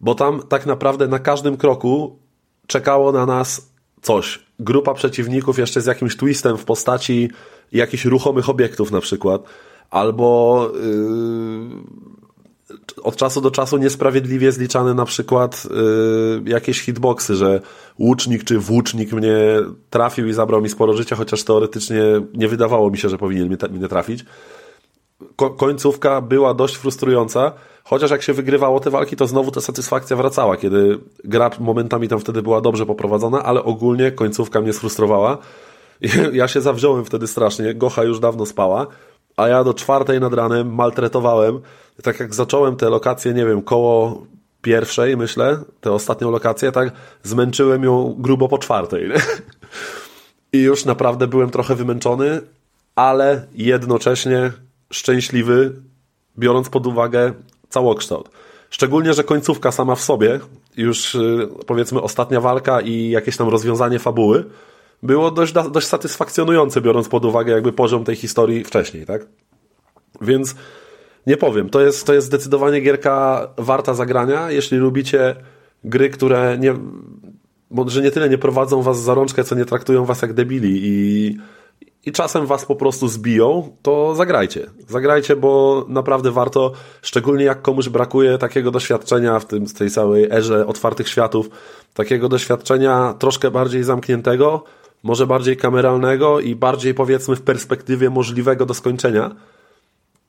[0.02, 2.20] Bo tam tak naprawdę na każdym kroku
[2.68, 3.72] czekało na nas
[4.02, 4.45] coś.
[4.60, 7.30] Grupa przeciwników jeszcze z jakimś twistem w postaci
[7.72, 9.44] jakichś ruchomych obiektów na przykład,
[9.90, 12.12] albo yy,
[13.04, 15.68] od czasu do czasu niesprawiedliwie zliczane na przykład
[16.45, 17.62] yy, jakieś hitboxy, że
[18.00, 19.36] łucznik czy włócznik mnie
[19.90, 23.58] trafił i zabrał mi sporo życia, chociaż teoretycznie nie wydawało mi się, że powinien mnie,
[23.72, 24.26] mnie trafić.
[25.36, 27.52] Ko końcówka była dość frustrująca,
[27.84, 32.20] chociaż jak się wygrywało te walki, to znowu ta satysfakcja wracała, kiedy gra momentami tam
[32.20, 35.38] wtedy była dobrze poprowadzona, ale ogólnie końcówka mnie sfrustrowała.
[36.34, 38.88] Ja się zawziąłem wtedy strasznie, Gocha już dawno spała,
[39.38, 41.60] a ja do czwartej nad ranem maltretowałem.
[42.02, 44.26] Tak jak zacząłem te lokacje, nie wiem, koło
[44.61, 46.91] pierwszej, myślę, tę ostatnią lokację, tak
[47.24, 49.10] zmęczyłem ją grubo po czwartej.
[49.10, 49.15] Nie?
[50.53, 52.41] I już naprawdę byłem trochę wymęczony,
[52.95, 54.52] ale jednocześnie
[54.91, 55.74] szczęśliwy,
[56.38, 57.34] biorąc pod uwagę
[57.70, 58.30] całokształt.
[58.70, 60.40] Szczególnie, że końcówka sama w sobie,
[60.78, 64.45] już y, powiedzmy ostatnia walka i jakieś tam rozwiązanie fabuły,
[65.03, 69.22] było dość, dość satysfakcjonujące, biorąc pod uwagę jakby poziom tej historii wcześniej, tak?
[70.22, 70.56] Więc
[71.28, 75.36] nie powiem, to jest, to jest zdecydowanie gierka warta zagrania, jeśli lubicie
[75.84, 76.74] gry, które nie,
[77.70, 81.38] może nie tyle nie prowadzą was za rączkę, co nie traktują was jak debili i,
[82.06, 84.70] i czasem was po prostu zbiją, to zagrajcie.
[84.88, 86.72] Zagrajcie, bo naprawdę warto,
[87.02, 91.50] szczególnie jak komuś brakuje takiego doświadczenia w tym, tej całej erze otwartych światów,
[91.94, 94.64] takiego doświadczenia troszkę bardziej zamkniętego,
[95.04, 99.36] może bardziej kameralnego i bardziej powiedzmy w perspektywie możliwego do skończenia,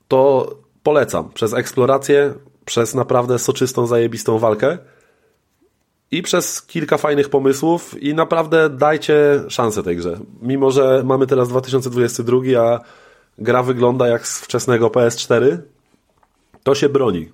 [0.08, 0.50] to
[0.84, 1.30] polecam.
[1.34, 2.34] Przez eksplorację,
[2.64, 4.78] przez naprawdę soczystą, zajebistą walkę
[6.10, 10.18] i przez kilka fajnych pomysłów i naprawdę dajcie szansę tej grze.
[10.42, 12.80] Mimo, że mamy teraz 2022, a
[13.38, 15.58] gra wygląda jak z wczesnego PS4,
[16.62, 17.28] to się broni.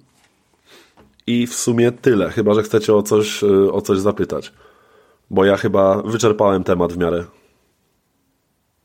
[1.27, 4.52] I w sumie tyle, chyba że chcecie o coś, o coś zapytać
[5.31, 7.24] bo ja chyba wyczerpałem temat w miarę.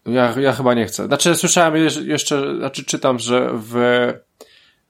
[0.06, 1.06] Ja, ja chyba nie chcę.
[1.06, 1.76] Znaczy, słyszałem
[2.06, 3.76] jeszcze, znaczy czytam, że w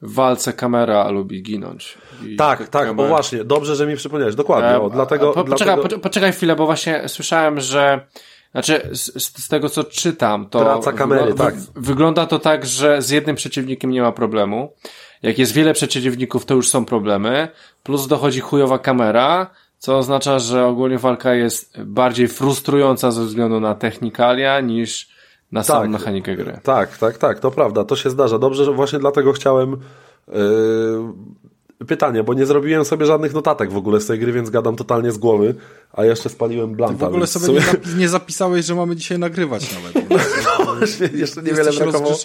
[0.02, 1.98] walce kamera lubi ginąć.
[2.28, 2.96] I tak, tak, kamer...
[2.96, 5.34] bo właśnie, dobrze, że mi przypomniałeś, dokładnie, e, o, dlatego...
[5.34, 6.02] Po, poczekaj, dlatego...
[6.02, 8.08] poczekaj chwilę, bo właśnie słyszałem, że
[8.52, 11.56] znaczy, z, z, tego co czytam, to Praca kamery, wygląda, tak.
[11.76, 14.74] wygląda to tak, że z jednym przeciwnikiem nie ma problemu.
[15.24, 17.48] Jak jest wiele przeciwników, to już są problemy.
[17.84, 23.76] Plus dochodzi chujowa kamera, co oznacza, że ogólnie walka jest bardziej frustrująca ze względu na
[23.76, 25.15] technikalia niż
[25.56, 26.60] na samą tak, mechanikę gry.
[26.64, 28.40] Tak, tak, tak, to prawda, to się zdarza.
[28.40, 29.78] Dobrze, że właśnie dlatego chciałem
[30.28, 30.36] yy,
[31.88, 35.12] pytanie, bo nie zrobiłem sobie żadnych notatek w ogóle z tej gry, więc gadam totalnie
[35.12, 35.56] z głowy,
[35.94, 36.98] a jeszcze spaliłem blanta.
[36.98, 40.10] Ty w ogóle sobie, nie, nie, zapisałeś, że mamy dzisiaj nagrywać nawet.
[40.60, 40.76] no,
[41.14, 42.16] jeszcze niewiele brakowało.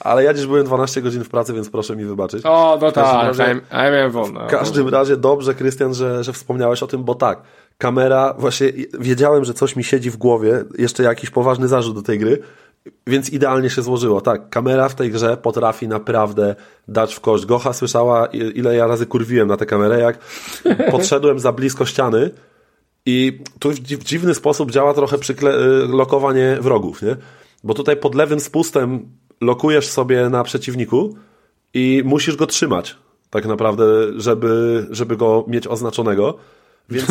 [0.00, 2.46] Ale ja dziś byłem 12 godzin w pracy, więc proszę mi wybaczyć.
[2.46, 3.38] O, no tak,
[3.72, 4.46] ja miałem wolne.
[4.46, 7.42] W każdym razie dobrze, Krystian, że, że wspomniałeś o tym, bo tak,
[7.78, 12.18] kamera, właśnie wiedziałem, że coś mi siedzi w głowie, jeszcze jakiś poważny zarzut do tej
[12.18, 12.38] gry,
[13.06, 14.20] więc idealnie się złożyło.
[14.20, 16.54] Tak, kamera w tej grze potrafi naprawdę
[16.88, 17.46] dać w kość.
[17.46, 20.18] Gocha słyszała, ile ja razy kurwiłem na tę kamerę, jak
[20.90, 22.30] podszedłem za blisko ściany
[23.06, 27.16] i tu w dziwny sposób działa trochę przykle- lokowanie wrogów, nie?
[27.64, 29.08] Bo tutaj pod lewym spustem
[29.40, 31.16] lokujesz sobie na przeciwniku
[31.74, 32.96] i musisz go trzymać
[33.30, 33.84] tak naprawdę,
[34.16, 36.38] żeby, żeby go mieć oznaczonego.
[36.90, 37.06] Więc,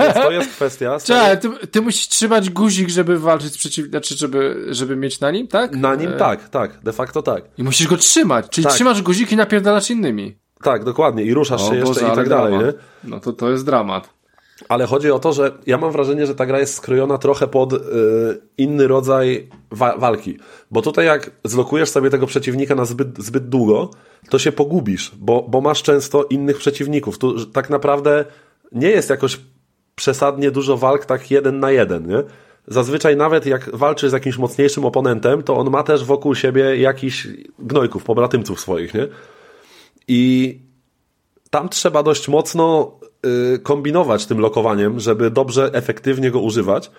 [0.00, 0.98] więc to jest kwestia.
[1.04, 5.30] Czekaj, ty, ty, musisz trzymać guzik, żeby walczyć z przeciwnikiem, znaczy, żeby, żeby mieć na
[5.30, 5.76] nim, tak?
[5.76, 6.16] Na nim e...
[6.16, 7.44] tak, tak, de facto tak.
[7.58, 8.74] I musisz go trzymać, czyli tak.
[8.74, 10.36] trzymasz guzik i napierdalasz innymi.
[10.62, 12.72] Tak, dokładnie, i ruszasz o, się Boże, jeszcze i tak dalej, nie?
[13.04, 14.16] No to to jest dramat.
[14.68, 17.72] Ale chodzi o to, że ja mam wrażenie, że ta gra jest skrojona trochę pod
[17.72, 17.78] y,
[18.58, 20.38] inny rodzaj wa walki.
[20.70, 23.90] Bo tutaj jak zlokujesz sobie tego przeciwnika na zbyt, zbyt długo,
[24.30, 27.18] to się pogubisz, bo, bo masz często innych przeciwników.
[27.18, 28.24] Tu tak naprawdę
[28.72, 29.40] nie jest jakoś
[29.94, 32.22] przesadnie dużo walk tak jeden na jeden, nie?
[32.68, 37.28] Zazwyczaj nawet jak walczy z jakimś mocniejszym oponentem, to on ma też wokół siebie jakiś
[37.58, 39.08] gnojków, pobratymców swoich, nie?
[40.08, 40.58] I
[41.50, 42.98] tam trzeba dość mocno
[43.54, 46.90] y, kombinować tym lokowaniem, żeby dobrze, efektywnie go używać.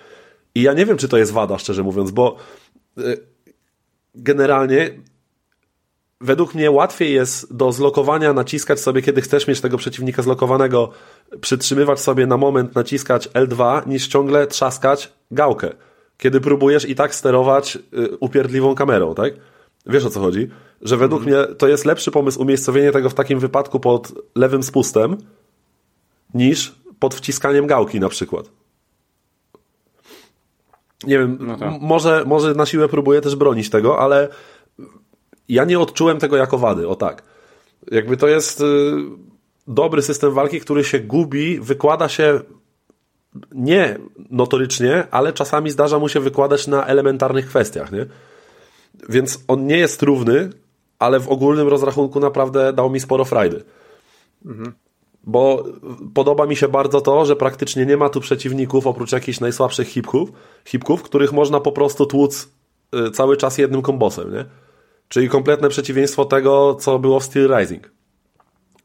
[0.54, 2.36] I ja nie wiem, czy to jest wada, szczerze mówiąc, bo
[2.98, 3.26] y,
[4.14, 4.90] generalnie
[6.20, 10.90] według mnie łatwiej jest do zlokowania naciskać sobie, kiedy chcesz mieć tego przeciwnika zlokowanego,
[11.40, 15.70] przytrzymywać sobie na moment, naciskać L2, niż ciągle trzaskać gałkę,
[16.18, 19.32] kiedy próbujesz i tak sterować y, upierdliwą kamerą, tak?
[19.86, 20.50] Wiesz o co chodzi?
[20.82, 25.16] Że według mnie to jest lepszy pomysł umiejscowienie tego w takim wypadku pod lewym spustem,
[26.34, 28.50] niż pod wciskaniem gałki na przykład.
[31.04, 31.72] Nie wiem, No tak.
[31.80, 34.28] może, może na siłę próbuję też bronić tego, ale
[35.48, 37.22] ja nie odczułem tego jako wady, o tak.
[37.90, 38.64] Jakby to jest y,
[39.66, 42.40] dobry system walki, który się gubi, wykłada się
[43.52, 43.98] nie
[44.30, 48.06] notorycznie, ale czasami zdarza mu się wykładać na elementarnych kwestiach, nie?
[49.08, 50.50] Więc on nie jest równy,
[50.98, 53.64] ale w ogólnym rozrachunku naprawdę dał mi sporo frajdy.
[55.24, 55.64] Bo
[56.14, 60.32] podoba mi się bardzo to, że praktycznie nie ma tu przeciwników oprócz jakichś najsłabszych hipków,
[60.64, 62.48] hipków których można po prostu tłuc
[62.94, 64.44] y, cały czas jednym kombosem, nie?
[65.08, 67.90] Czyli kompletne przeciwieństwo tego, co było w Steel Rising.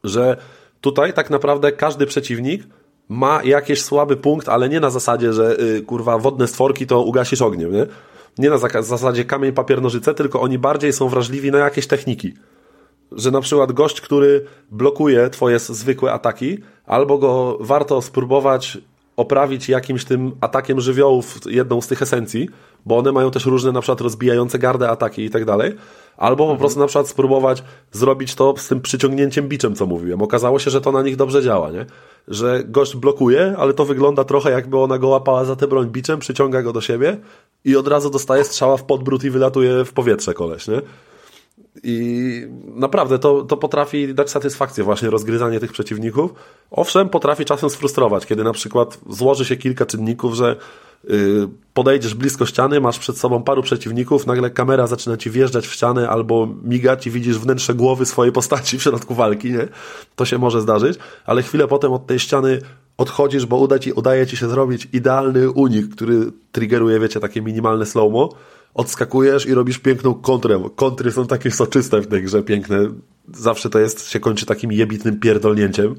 [0.04, 0.36] Że
[0.80, 2.62] tutaj tak naprawdę każdy przeciwnik
[3.08, 7.42] ma jakiś słaby punkt, ale nie na zasadzie, że y, kurwa wodne stworki to ugasisz
[7.42, 7.86] ogniem, nie?
[8.38, 12.34] Nie na zasadzie kamień, papier, nożyce, tylko oni bardziej są wrażliwi na jakieś techniki
[13.12, 18.78] że na przykład gość, który blokuje twoje zwykłe ataki, albo go warto spróbować
[19.16, 22.48] oprawić jakimś tym atakiem żywiołów, jedną z tych esencji,
[22.86, 25.72] bo one mają też różne na przykład rozbijające gardę ataki i tak dalej,
[26.16, 27.62] albo po prostu na przykład spróbować
[27.92, 30.22] zrobić to z tym przyciągnięciem biczem, co mówiłem.
[30.22, 31.86] Okazało się, że to na nich dobrze działa, nie?
[32.28, 36.18] Że gość blokuje, ale to wygląda trochę jakby ona go łapała za tę broń biczem,
[36.18, 37.16] przyciąga go do siebie
[37.64, 40.80] i od razu dostaje strzała w podbród i wylatuje w powietrze koleś, nie?
[41.82, 46.34] I naprawdę to, to potrafi dać satysfakcję właśnie rozgryzanie tych przeciwników.
[46.70, 50.56] Owszem, potrafi czasem sfrustrować, kiedy na przykład złoży się kilka czynników, że
[51.04, 55.72] yy, podejdziesz blisko ściany, masz przed sobą paru przeciwników, nagle kamera zaczyna ci wjeżdżać w
[55.72, 59.68] ścianę albo migać i widzisz wnętrze głowy swojej postaci w środku walki, nie?
[60.16, 62.58] To się może zdarzyć, ale chwilę potem od tej ściany
[62.96, 67.84] odchodzisz, bo uda ci, udaje ci się zrobić idealny unik, który triggeruje, wiecie, takie minimalne
[67.84, 68.28] slow-mo
[68.74, 70.68] odskakujesz i robisz piękną kontrę.
[70.76, 72.78] Kontry są takie soczyste w tej grze, piękne.
[73.34, 75.94] Zawsze to jest, się kończy takim jebitnym pierdolnięciem.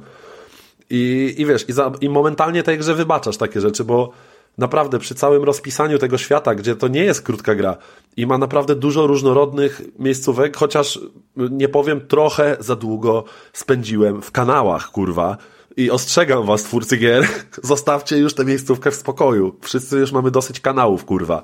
[0.90, 4.12] I, i wiesz, i, za, i momentalnie tej grze wybaczasz takie rzeczy, bo
[4.58, 7.78] naprawdę przy całym rozpisaniu tego świata, gdzie to nie jest krótka gra
[8.18, 11.00] i ma naprawdę dużo różnorodnych miejscówek, chociaż
[11.36, 13.24] nie powiem, trochę za długo
[13.54, 15.38] spędziłem w kanałach, kurwa.
[15.78, 17.28] I ostrzegam was, twórcy gier,
[17.64, 19.56] zostawcie już tę miejscówkę w spokoju.
[19.62, 21.42] Wszyscy już mamy dosyć kanałów, kurwa.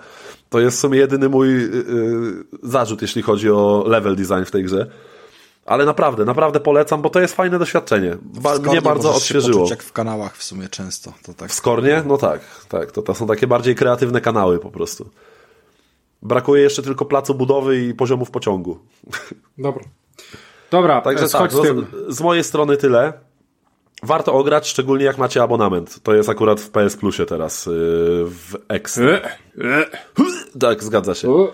[0.51, 4.63] To jest w sumie jedyny mój yy, zarzut, jeśli chodzi o level design w tej
[4.63, 4.91] grze.
[5.65, 8.17] Ale naprawdę, naprawdę polecam, bo to jest fajne doświadczenie.
[8.21, 9.53] Ba- mnie bardzo się odświeżyło.
[9.53, 11.13] poczuć jak w kanałach w sumie często.
[11.23, 11.49] To tak.
[11.49, 12.03] W Skornie?
[12.07, 12.91] No tak, tak.
[12.91, 15.09] To, to są takie bardziej kreatywne kanały po prostu.
[16.21, 18.79] Brakuje jeszcze tylko placu budowy i poziomów pociągu.
[19.57, 19.83] Dobra.
[20.71, 21.85] Dobra, Także Także tak, z tym.
[22.09, 23.13] z, z mojej strony tyle.
[24.03, 25.99] Warto ograć, szczególnie jak macie abonament.
[26.03, 27.73] To jest akurat w PS Plusie teraz, yy,
[28.25, 28.97] w X.
[28.97, 29.85] E, e,
[30.59, 31.47] Tak, zgadza się.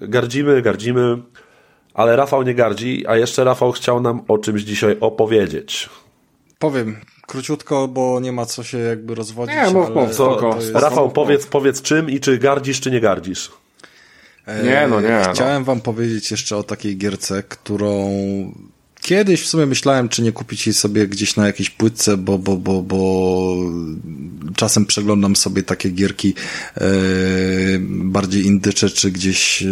[0.00, 1.18] Gardzimy, gardzimy,
[1.94, 5.88] ale Rafał nie gardzi, a jeszcze Rafał chciał nam o czymś dzisiaj opowiedzieć.
[6.58, 6.96] Powiem
[7.26, 9.56] króciutko, bo nie ma co się jakby rozwodzić.
[9.56, 12.90] Nie, mów, mów, Co, Spoko, to jest- Rafał, powiedz, powiedz czym i czy gardzisz, czy
[12.90, 13.50] nie gardzisz.
[14.64, 15.32] Nie, no nie, no.
[15.32, 18.10] Chciałem wam powiedzieć jeszcze o takiej gierce, którą
[19.06, 22.56] kiedyś w sumie myślałem, czy nie kupić jej sobie gdzieś na jakiejś płytce, bo, bo,
[22.56, 23.56] bo, bo
[24.56, 26.34] czasem przeglądam sobie takie gierki
[26.76, 26.84] e,
[27.88, 29.66] bardziej indycze, czy gdzieś e,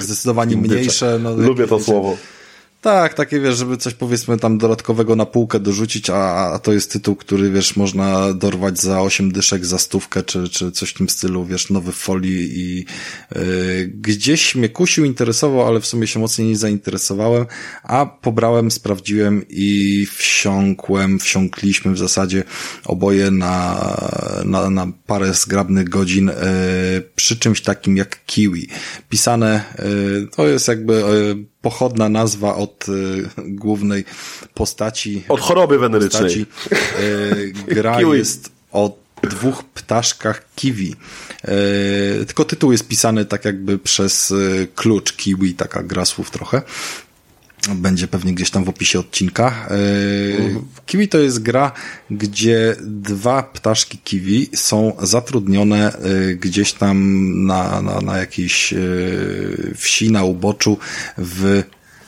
[0.00, 0.74] zdecydowanie Indycze.
[0.74, 1.18] mniejsze.
[1.22, 2.16] No, Lubię to wiecie, słowo.
[2.82, 6.92] Tak, takie wiesz, żeby coś powiedzmy tam dodatkowego na półkę dorzucić, a, a to jest
[6.92, 11.08] tytuł, który wiesz, można dorwać za 8 dyszek, za stówkę, czy, czy coś w tym
[11.08, 12.76] stylu, wiesz, nowy folii i
[13.34, 17.46] yy, gdzieś mnie kusił, interesował, ale w sumie się mocniej nie zainteresowałem,
[17.82, 22.44] a pobrałem, sprawdziłem i wsiąkłem, wsiąkliśmy w zasadzie
[22.84, 23.96] oboje na,
[24.44, 28.68] na, na parę zgrabnych godzin yy, przy czymś takim jak Kiwi.
[29.08, 34.04] Pisane, yy, to jest jakby yy, pochodna nazwa od y, głównej
[34.54, 35.24] postaci.
[35.28, 36.22] Od choroby wenerycznej.
[36.22, 36.46] postaci.
[37.00, 40.94] Y, gra jest o dwóch ptaszkach kiwi.
[42.20, 44.34] Y, tylko tytuł jest pisany tak jakby przez
[44.74, 46.62] klucz kiwi, taka gra słów trochę.
[47.74, 49.68] Będzie pewnie gdzieś tam w opisie odcinka.
[49.70, 50.54] Yy,
[50.86, 51.72] Kiwi to jest gra,
[52.10, 55.92] gdzie dwa ptaszki kiwi są zatrudnione
[56.36, 56.96] gdzieś tam
[57.46, 58.74] na, na, na jakiejś
[59.76, 60.78] wsi, na uboczu
[61.18, 61.62] w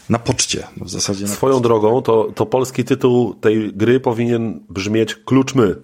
[0.08, 0.66] na poczcie.
[0.80, 5.76] W zasadzie na Swoją drogą, to, to polski tytuł tej gry powinien brzmieć Kluczmy.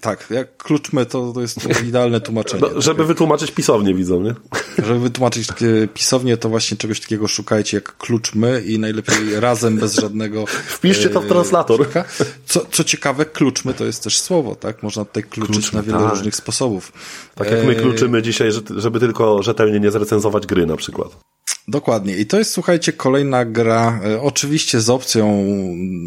[0.00, 1.58] Tak, jak kluczmy, to, to jest
[1.88, 2.62] idealne tłumaczenie.
[2.74, 4.34] No, żeby wytłumaczyć pisownie, widzą, nie?
[4.78, 9.94] Żeby wytłumaczyć e, pisownie, to właśnie czegoś takiego szukajcie jak kluczmy i najlepiej razem, bez
[9.94, 10.46] żadnego...
[10.46, 11.86] Wpiszcie to w translator.
[11.94, 12.04] e,
[12.46, 14.82] Co, co ciekawe, kluczmy to jest też słowo, tak?
[14.82, 16.10] Można tutaj kluczyć Kluczmy, na wiele tak.
[16.10, 16.92] różnych sposobów.
[17.34, 21.16] Tak jak my E, kluczymy dzisiaj, że- żeby tylko rzetelnie nie zrecenzować gry na przykład.
[21.68, 22.16] Dokładnie.
[22.16, 25.46] I to jest, słuchajcie, kolejna gra, oczywiście z opcją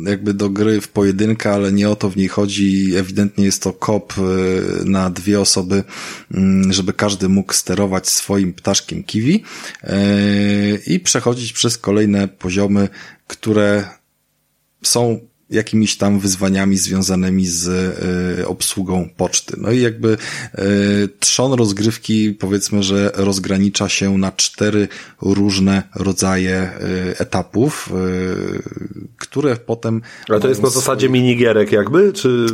[0.06, 2.96] jakby do gry w pojedynkę, ale nie o to w niej chodzi.
[2.98, 4.22] Ewidentnie jest to kop e,
[4.86, 5.84] na dwie osoby,
[6.34, 9.44] mm, żeby każdy mógł sterować swoim ptaszkiem kiwi
[9.84, 9.98] e,
[10.88, 12.90] i przechodzić przez kolejne poziomy,
[13.28, 13.90] które
[14.84, 15.20] są
[15.50, 17.68] jakimiś tam wyzwaniami związanymi z
[18.40, 19.58] e, obsługą poczty.
[19.58, 20.18] No i jakby
[21.20, 24.88] trzon rozgrywki powiedzmy, że rozgranicza się na cztery
[25.22, 26.72] różne rodzaje
[27.18, 27.90] etapów,
[29.18, 30.02] które potem...
[30.30, 32.48] Ale to jest na zasadzie minigierek jakby, czy...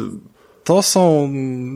[0.66, 1.30] to są,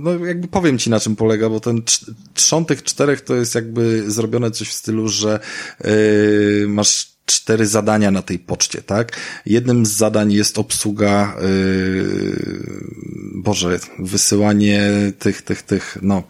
[0.04, 4.12] no jakby powiem ci na czym polega, bo ten trz- tych czterech to jest jakby
[4.12, 5.40] zrobione coś w stylu, że
[5.84, 9.18] yy, masz cztery zadania na tej poczcie, tak?
[9.46, 12.64] Jednym z zadań jest obsługa, yy,
[13.36, 16.24] Boże, wysyłanie tych, tych, tych, no,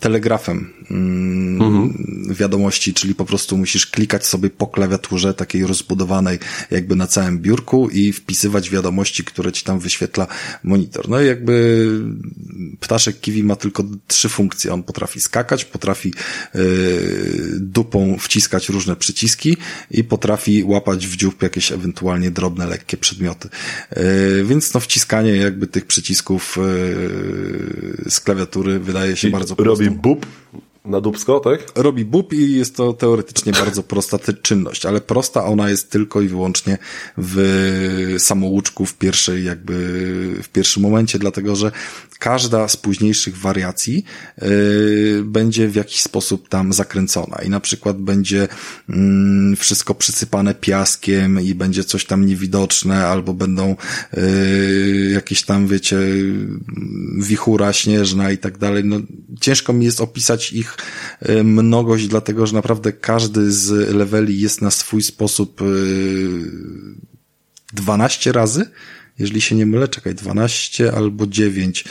[0.00, 6.38] telegrafem mm, wiadomości, czyli po prostu musisz klikać sobie po klawiaturze takiej rozbudowanej
[6.70, 10.26] jakby na całym biurku i wpisywać wiadomości, które ci tam wyświetla
[10.64, 11.08] monitor.
[11.08, 11.88] No i jakby
[12.80, 14.72] ptaszek kiwi ma tylko trzy funkcje.
[14.72, 16.12] On potrafi skakać, potrafi
[16.54, 16.62] yy,
[17.60, 19.56] dupą wciskać różne przyciski
[19.90, 23.48] i potrafi łapać w dziób jakieś ewentualnie drobne, lekkie przedmioty.
[23.96, 30.02] Yy, więc no wciskanie jakby tych przycisków yy, z klawiatury wydaje się bardzo Robi prostą
[30.02, 30.26] bub
[30.84, 31.60] na dubsko, tak?
[31.74, 36.28] robi bub i jest to teoretycznie bardzo prosta czynność, ale prosta ona jest tylko i
[36.28, 36.78] wyłącznie
[37.18, 39.74] w samouczku w pierwszej jakby,
[40.42, 41.72] w pierwszym momencie, dlatego że
[42.18, 44.04] każda z późniejszych wariacji
[44.42, 48.48] yy, będzie w jakiś sposób tam zakręcona i na przykład będzie
[48.88, 53.76] mm, wszystko przysypane piaskiem i będzie coś tam niewidoczne, albo będą
[54.16, 55.98] yy, jakieś tam, wiecie,
[57.18, 58.84] wichura śnieżna i tak dalej.
[58.84, 58.96] No,
[59.40, 60.67] ciężko mi jest opisać ich
[61.20, 65.64] e, mnogość, dlatego że naprawdę każdy z leveli jest na swój sposób e,
[67.72, 68.70] 12 razy,
[69.18, 71.84] jeżeli się nie mylę, czekaj, 12 albo 9.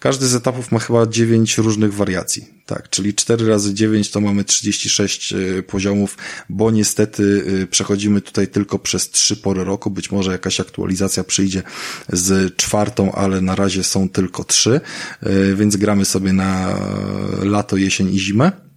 [0.00, 2.48] Każdy z etapów ma chyba 9 różnych wariacji.
[2.66, 6.16] Tak, czyli 4 razy 9 to mamy 36 e, poziomów,
[6.48, 9.90] bo niestety e, przechodzimy tutaj tylko przez 3 pory roku.
[9.90, 11.62] Być może jakaś aktualizacja przyjdzie
[12.12, 14.80] z czwartą, ale na razie są tylko 3,
[15.20, 16.78] e, więc gramy sobie na
[17.42, 18.67] lato, jesień i zimę.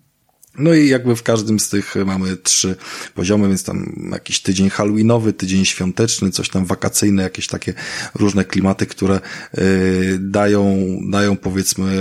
[0.58, 2.76] No i jakby w każdym z tych mamy trzy
[3.16, 7.74] poziomy, więc tam jakiś tydzień halloweenowy, tydzień świąteczny, coś tam wakacyjne, jakieś takie
[8.16, 9.20] różne klimaty, które
[9.58, 10.78] y, dają,
[11.10, 11.92] dają powiedzmy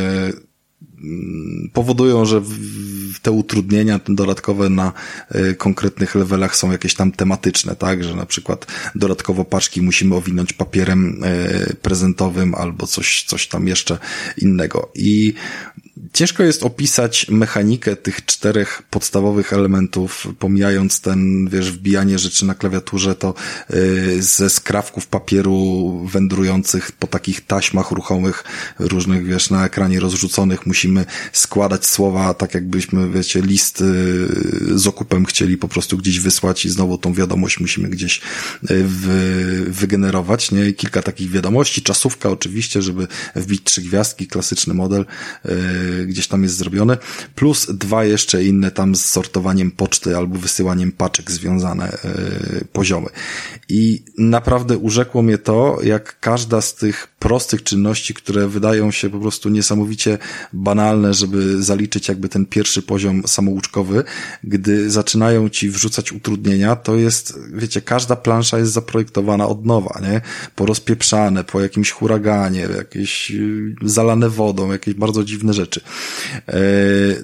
[1.02, 2.42] mm, powodują, że
[3.22, 4.92] te utrudnienia te dodatkowe na
[5.34, 10.52] y, konkretnych levelach są jakieś tam tematyczne, tak, że na przykład dodatkowo paczki musimy owinąć
[10.52, 13.98] papierem y, prezentowym albo coś, coś tam jeszcze
[14.36, 14.92] innego.
[14.94, 15.34] I
[16.12, 23.14] Ciężko jest opisać mechanikę tych czterech podstawowych elementów, pomijając ten, wiesz, wbijanie rzeczy na klawiaturze,
[23.14, 23.34] to
[23.70, 28.44] yy, ze skrawków papieru wędrujących po takich taśmach ruchomych,
[28.78, 35.26] różnych, wiesz, na ekranie rozrzuconych, musimy składać słowa tak jakbyśmy, wiecie, list yy, z okupem
[35.26, 38.20] chcieli po prostu gdzieś wysłać i znowu tą wiadomość musimy gdzieś
[38.84, 40.72] wy, wygenerować, nie?
[40.72, 43.06] Kilka takich wiadomości, czasówka oczywiście, żeby
[43.36, 45.06] wbić trzy gwiazdki, klasyczny model,
[46.06, 46.98] gdzieś tam jest zrobione,
[47.34, 53.08] plus dwa jeszcze inne tam z sortowaniem poczty albo wysyłaniem paczek związane yy, poziomy.
[53.68, 59.18] I naprawdę urzekło mnie to, jak każda z tych prostych czynności, które wydają się po
[59.18, 60.18] prostu niesamowicie
[60.52, 64.04] banalne, żeby zaliczyć jakby ten pierwszy poziom samouczkowy,
[64.44, 70.20] gdy zaczynają ci wrzucać utrudnienia, to jest, wiecie, każda plansza jest zaprojektowana od nowa, nie?
[70.56, 75.79] Porozpieprzane, po jakimś huraganie, jakieś yy, zalane wodą, jakieś bardzo dziwne rzeczy.
[76.48, 76.60] E,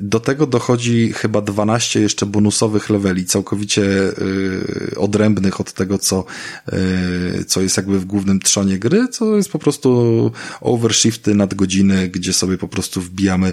[0.00, 6.24] Do tego dochodzi chyba 12 jeszcze bonusowych leveli, całkowicie e, odrębnych od tego, co,
[6.66, 12.08] e, co jest jakby w głównym trzonie gry, co jest po prostu overshifty nad godziny,
[12.08, 13.52] gdzie sobie po prostu wbijamy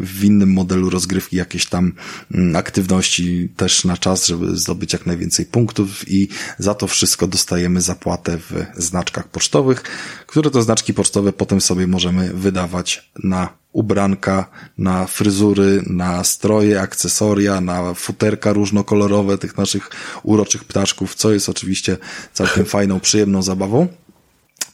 [0.00, 1.92] w innym modelu rozgrywki jakieś tam
[2.34, 6.28] mm, aktywności też na czas, żeby zdobyć jak najwięcej punktów i
[6.58, 9.82] za to wszystko dostajemy zapłatę w znaczkach pocztowych,
[10.26, 13.39] które to znaczki pocztowe potem sobie możemy wydawać na
[13.72, 19.90] ubranka, na fryzury, na stroje, akcesoria, na futerka różnokolorowe tych naszych
[20.22, 21.96] uroczych ptaszków, co jest oczywiście
[22.32, 23.88] całkiem fajną, przyjemną zabawą.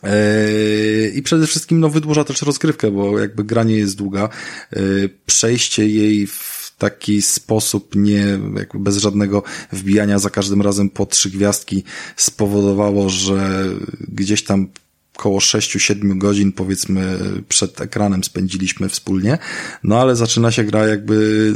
[0.03, 4.29] Eee, I przede wszystkim no, wydłuża też rozgrywkę, bo jakby granie jest długa.
[4.73, 11.07] Eee, przejście jej w taki sposób, nie jakby bez żadnego wbijania za każdym razem po
[11.07, 11.85] trzy gwiazdki
[12.17, 13.65] spowodowało, że
[14.09, 14.69] gdzieś tam
[15.17, 17.19] około 6-7 godzin powiedzmy
[17.49, 19.39] przed ekranem spędziliśmy wspólnie,
[19.85, 21.55] no ale zaczyna się gra jakby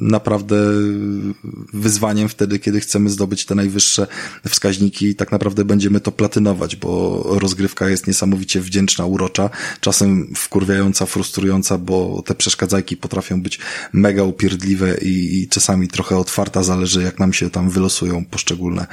[0.00, 0.56] naprawdę
[1.72, 4.06] wyzwaniem wtedy, kiedy chcemy zdobyć te najwyższe
[4.48, 9.50] wskaźniki i tak naprawdę będziemy to platynować, bo rozgrywka jest niesamowicie wdzięczna, urocza,
[9.80, 13.58] czasem wkurwiająca, frustrująca, bo te przeszkadzajki potrafią być
[13.92, 18.86] mega upierdliwe i, i czasami trochę otwarta, zależy jak nam się tam wylosują poszczególne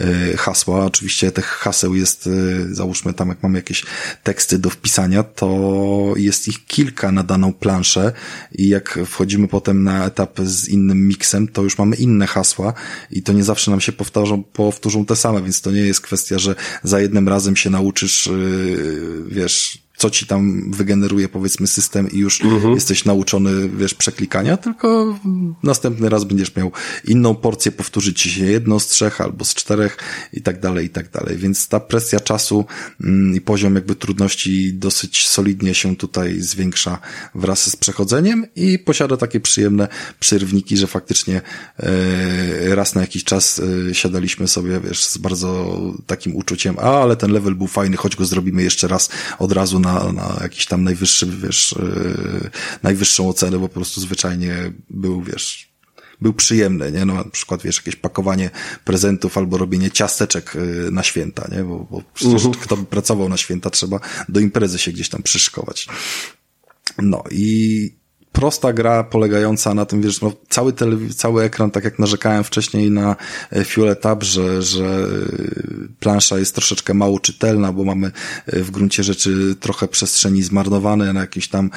[0.00, 0.84] y, hasła.
[0.84, 3.84] Oczywiście tych haseł jest, y, załóżmy tam jak mamy jakieś
[4.22, 8.12] teksty do wpisania, to jest ich kilka na daną planszę
[8.52, 12.72] i jak wchodzimy potem na etap z innym miksem, to już mamy inne hasła
[13.10, 16.38] i to nie zawsze nam się powtarzą, powtórzą te same, więc to nie jest kwestia,
[16.38, 22.18] że za jednym razem się nauczysz, yy, wiesz, co ci tam wygeneruje powiedzmy system i
[22.18, 22.74] już mhm.
[22.74, 25.18] jesteś nauczony, wiesz, przeklikania, tylko
[25.62, 26.72] następny raz będziesz miał
[27.04, 29.96] inną porcję, powtórzyć ci się jedno z trzech albo z czterech
[30.32, 31.36] i tak dalej, i tak dalej.
[31.36, 32.64] Więc ta presja czasu
[33.00, 36.98] mm, i poziom jakby trudności dosyć solidnie się tutaj zwiększa
[37.34, 39.88] wraz z przechodzeniem i posiada takie przyjemne
[40.20, 41.40] przerwniki, że faktycznie
[41.78, 43.60] e, raz na jakiś czas
[43.90, 45.76] e, siadaliśmy sobie, wiesz, z bardzo
[46.06, 49.08] takim uczuciem, a ale ten level był fajny, choć go zrobimy jeszcze raz
[49.38, 52.50] od razu na, na jakiś tam najwyższy, wiesz, yy,
[52.82, 55.74] najwyższą ocenę, bo po prostu zwyczajnie był, wiesz,
[56.20, 57.04] był przyjemny, nie?
[57.04, 58.50] No, na przykład, wiesz, jakieś pakowanie
[58.84, 61.64] prezentów albo robienie ciasteczek yy, na święta, nie?
[61.64, 62.54] Bo, bo przecież uh mhm.
[62.54, 62.64] -huh.
[62.64, 65.88] kto by pracował na święta, trzeba do imprezy się gdzieś tam przyszkować.
[66.98, 68.03] No i
[68.34, 70.72] prosta gra polegająca na tym, wiesz, no, cały,
[71.16, 73.16] cały ekran, tak jak narzekałem wcześniej na
[73.50, 75.08] e, Fuel Tab, że, że e,
[76.00, 78.10] plansza jest troszeczkę mało czytelna, bo mamy
[78.46, 81.70] e, w gruncie rzeczy trochę przestrzeni zmarnowane na jakiś tam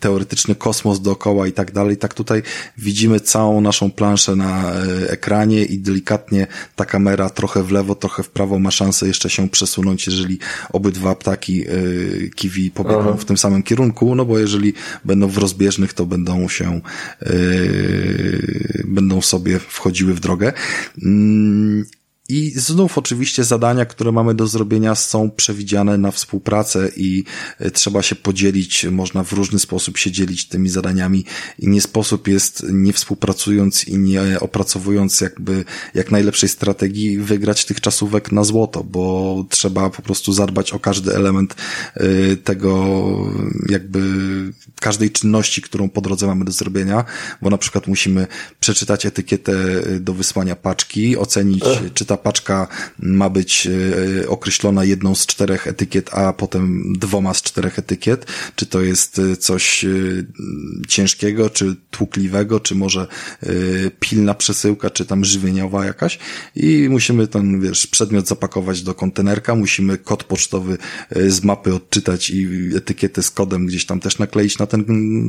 [0.00, 1.96] teoretyczny kosmos dookoła i tak dalej.
[1.96, 2.42] Tak tutaj
[2.78, 4.72] widzimy całą naszą planszę na
[5.08, 6.46] ekranie i delikatnie
[6.76, 10.38] ta kamera trochę w lewo, trochę w prawo ma szansę jeszcze się przesunąć, jeżeli
[10.72, 11.64] obydwa ptaki
[12.34, 14.72] kiwi pobiegną w tym samym kierunku, no bo jeżeli
[15.04, 16.80] będą w rozbieraniu rozbieżnych to będą się,
[17.20, 20.52] yy, będą sobie wchodziły w drogę.
[20.98, 21.97] Yy,
[22.28, 27.24] i znów oczywiście zadania, które mamy do zrobienia są przewidziane na współpracę i
[27.58, 31.24] e, trzeba się podzielić, można w różny sposób się dzielić tymi zadaniami.
[31.58, 35.64] I nie sposób jest nie współpracując i nie opracowując jakby
[35.94, 41.14] jak najlepszej strategii wygrać tych czasówek na złoto, bo trzeba po prostu zadbać o każdy
[41.14, 41.54] element
[41.94, 42.98] e, tego
[43.68, 44.00] jakby
[44.80, 47.04] każdej czynności, którą po drodze mamy do zrobienia,
[47.42, 48.26] bo na przykład musimy
[48.60, 49.54] przeczytać etykietę
[50.00, 51.64] do wysłania paczki, ocenić,
[51.94, 52.68] czy ta paczka
[52.98, 53.68] ma być
[54.22, 58.26] e, określona jedną z czterech etykiet, a potem dwoma z czterech etykiet,
[58.56, 59.88] czy to jest e, coś e,
[60.88, 63.06] ciężkiego, czy tłukliwego, czy może
[64.00, 66.18] pilna przesyłka, czy tam żywieniowa jakaś?
[66.56, 70.78] I musimy ten, wiesz, przedmiot zapakować do kontenerka, musimy kod pocztowy
[71.28, 74.84] z mapy odczytać i etykietę z kodem gdzieś tam też nakleić na ten,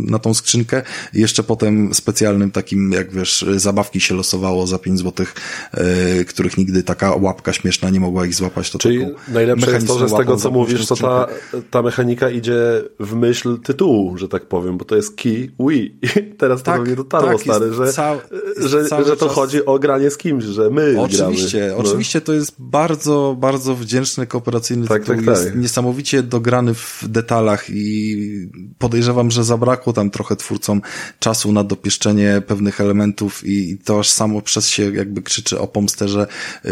[0.06, 0.82] na tą skrzynkę.
[1.14, 5.36] I jeszcze potem specjalnym takim, jak wiesz, zabawki się losowało za 5 złotych,
[6.28, 8.72] których nigdy taka łapka śmieszna nie mogła ich złapać.
[8.72, 11.28] To Czyli najlepsze jest to, że z tego co mówisz, to ta,
[11.72, 15.74] ta mechanika idzie w myśl tytułu, że tak powiem, bo to jest key we.
[16.38, 18.18] teraz tak, to mnie dotarło, tak, stary, że, cał,
[18.58, 19.36] że, że to czas...
[19.36, 21.74] chodzi o granie z kimś, że my Oczywiście, gramy.
[21.74, 21.78] No.
[21.78, 25.16] oczywiście to jest bardzo, bardzo wdzięczny, kooperacyjny tak, tytuł.
[25.16, 25.46] Tak, tak.
[25.46, 30.82] Jest niesamowicie dograny w detalach i podejrzewam, że zabrakło tam trochę twórcom
[31.20, 36.08] czasu na dopieszczenie pewnych elementów i to aż samo przez się jakby krzyczy o pomstę,
[36.08, 36.28] że
[36.64, 36.69] Yy,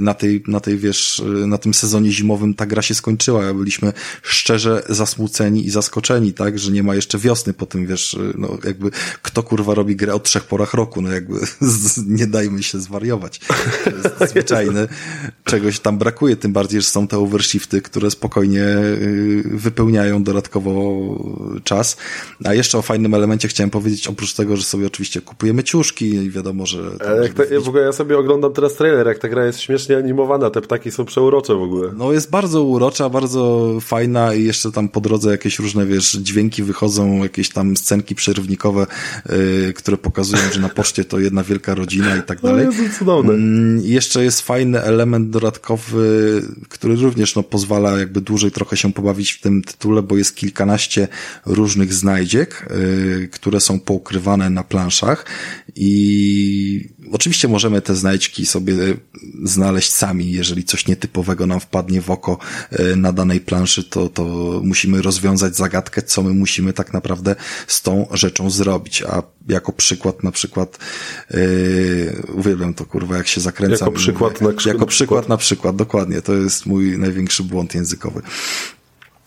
[0.00, 3.54] na tej, na tej, wiesz, na tym sezonie zimowym ta gra się skończyła.
[3.54, 3.92] Byliśmy
[4.22, 8.90] szczerze zasmuceni i zaskoczeni, tak, że nie ma jeszcze wiosny po tym, wiesz, no jakby
[9.22, 11.38] kto kurwa robi grę o trzech porach roku, no jakby
[12.18, 13.40] nie dajmy się zwariować.
[13.84, 14.88] To jest zwyczajne.
[15.44, 20.72] Czegoś tam brakuje, tym bardziej, że są te overshifty, które spokojnie yy, wypełniają dodatkowo
[21.64, 21.96] czas.
[22.44, 26.30] A jeszcze o fajnym elemencie chciałem powiedzieć, oprócz tego, że sobie oczywiście kupujemy ciuszki i
[26.30, 26.98] wiadomo, że...
[26.98, 29.96] Tam, jak to, w ogóle ja sobie oglądam teraz trailer, jak ta gra jest śmiesznie
[29.96, 31.92] animowana, te ptaki są przeurocze w ogóle.
[31.96, 36.62] No jest bardzo urocza, bardzo fajna i jeszcze tam po drodze jakieś różne, wiesz, dźwięki
[36.62, 38.86] wychodzą, jakieś tam scenki przerwnikowe,
[39.28, 42.66] yy, które pokazują, że na poczcie to jedna wielka rodzina i tak dalej.
[42.66, 43.32] No, jest cudowne.
[43.32, 49.32] Mm, jeszcze jest fajny element dodatkowy, który również no, pozwala jakby dłużej trochę się pobawić
[49.32, 51.08] w tym tytule, bo jest kilkanaście
[51.46, 55.26] różnych znajdziek, yy, które są poukrywane na planszach
[55.76, 58.74] i oczywiście możemy te znajdźki sobie
[59.44, 62.38] znaleźć sami, jeżeli coś nietypowego nam wpadnie w oko
[62.72, 64.24] yy, na danej planszy, to, to
[64.64, 67.36] musimy rozwiązać zagadkę, co my musimy tak naprawdę
[67.66, 69.02] z tą rzeczą zrobić.
[69.02, 70.78] A jako przykład na przykład
[71.30, 73.86] yy, uwielbiam to kurwa, jak się zakręcam.
[73.86, 76.22] Jako przykład na krzyk- Jako przykład na przykład, dokładnie.
[76.22, 78.22] To jest mój największy błąd językowy.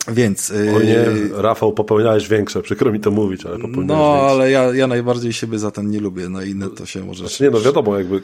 [0.07, 0.53] Więc.
[0.75, 4.29] O nie, Rafał, popełniałeś większe, przykro mi to mówić, ale popełniałeś no, większe.
[4.29, 7.19] ale ja, ja najbardziej siebie za ten nie lubię, no inne to się może.
[7.27, 8.21] Znaczy nie, no wiadomo, jakby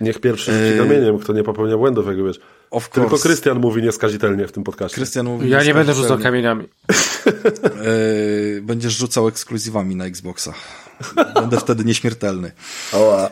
[0.00, 2.40] niech pierwszy rzuci kamieniem, kto nie popełnia błędów, jakby wiesz.
[2.70, 3.18] Of Tylko.
[3.18, 4.94] Krystian mówi nieskazitelnie w tym podcaście.
[4.94, 5.50] Krystian mówi.
[5.50, 6.68] Ja nie będę rzucał kamieniami.
[8.54, 10.52] Yy, będziesz rzucał ekskluzywami na Xboxa.
[11.34, 12.52] Będę wtedy nieśmiertelny.
[12.92, 13.30] Oła.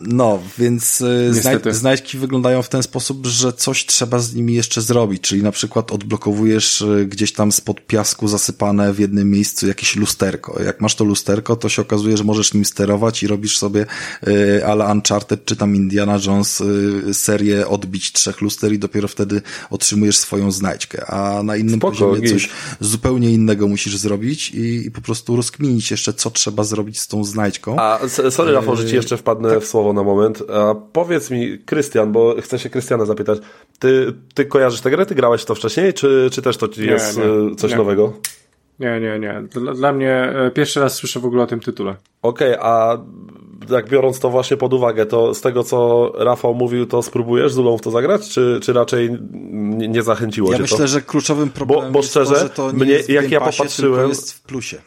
[0.00, 1.70] No, więc y, Niestety.
[1.70, 5.52] znaj- znajdźki wyglądają w ten sposób, że coś trzeba z nimi jeszcze zrobić, czyli na
[5.52, 10.62] przykład odblokowujesz y, gdzieś tam spod piasku zasypane w jednym miejscu jakieś lusterko.
[10.62, 13.86] Jak masz to lusterko, to się okazuje, że możesz nim sterować i robisz sobie
[14.28, 19.42] y, ale Uncharted czy tam Indiana Jones y, serię odbić trzech luster i dopiero wtedy
[19.70, 22.48] otrzymujesz swoją znajdźkę, a na innym Spoko, poziomie coś
[22.80, 27.24] zupełnie innego musisz zrobić i, i po prostu rozkminić jeszcze, co trzeba zrobić z tą
[27.24, 27.76] znajdźką.
[27.80, 28.00] A
[28.30, 30.42] sorry Rafał, że ci jeszcze wpadnę w słowo na moment.
[30.54, 33.38] A powiedz mi, Krystian, bo chcę się Krystiana zapytać.
[33.78, 35.06] Ty, ty kojarzysz tę grę?
[35.06, 37.76] Ty grałeś to wcześniej, czy, czy też to ci Nie, jest nie, e, coś nie.
[37.76, 38.12] nowego?
[38.80, 39.42] Nie, nie, nie.
[39.50, 41.96] Dla, dla mnie e, pierwszy raz słyszę w ogóle o tym tytule.
[42.22, 42.98] Okej, a
[43.70, 47.58] jak biorąc to właśnie pod uwagę, to z tego co Rafał mówił, to spróbujesz z
[47.58, 49.10] Ulą w to zagrać, czy, czy raczej
[49.52, 50.86] nie, nie zachęciło Ja cię myślę, to?
[50.86, 53.62] że kluczowym problemem bo jest szczerze, to, że to nie mnie- jest jak ja Passie,
[53.62, 54.78] popatrzyłem- tylko jest w plusie.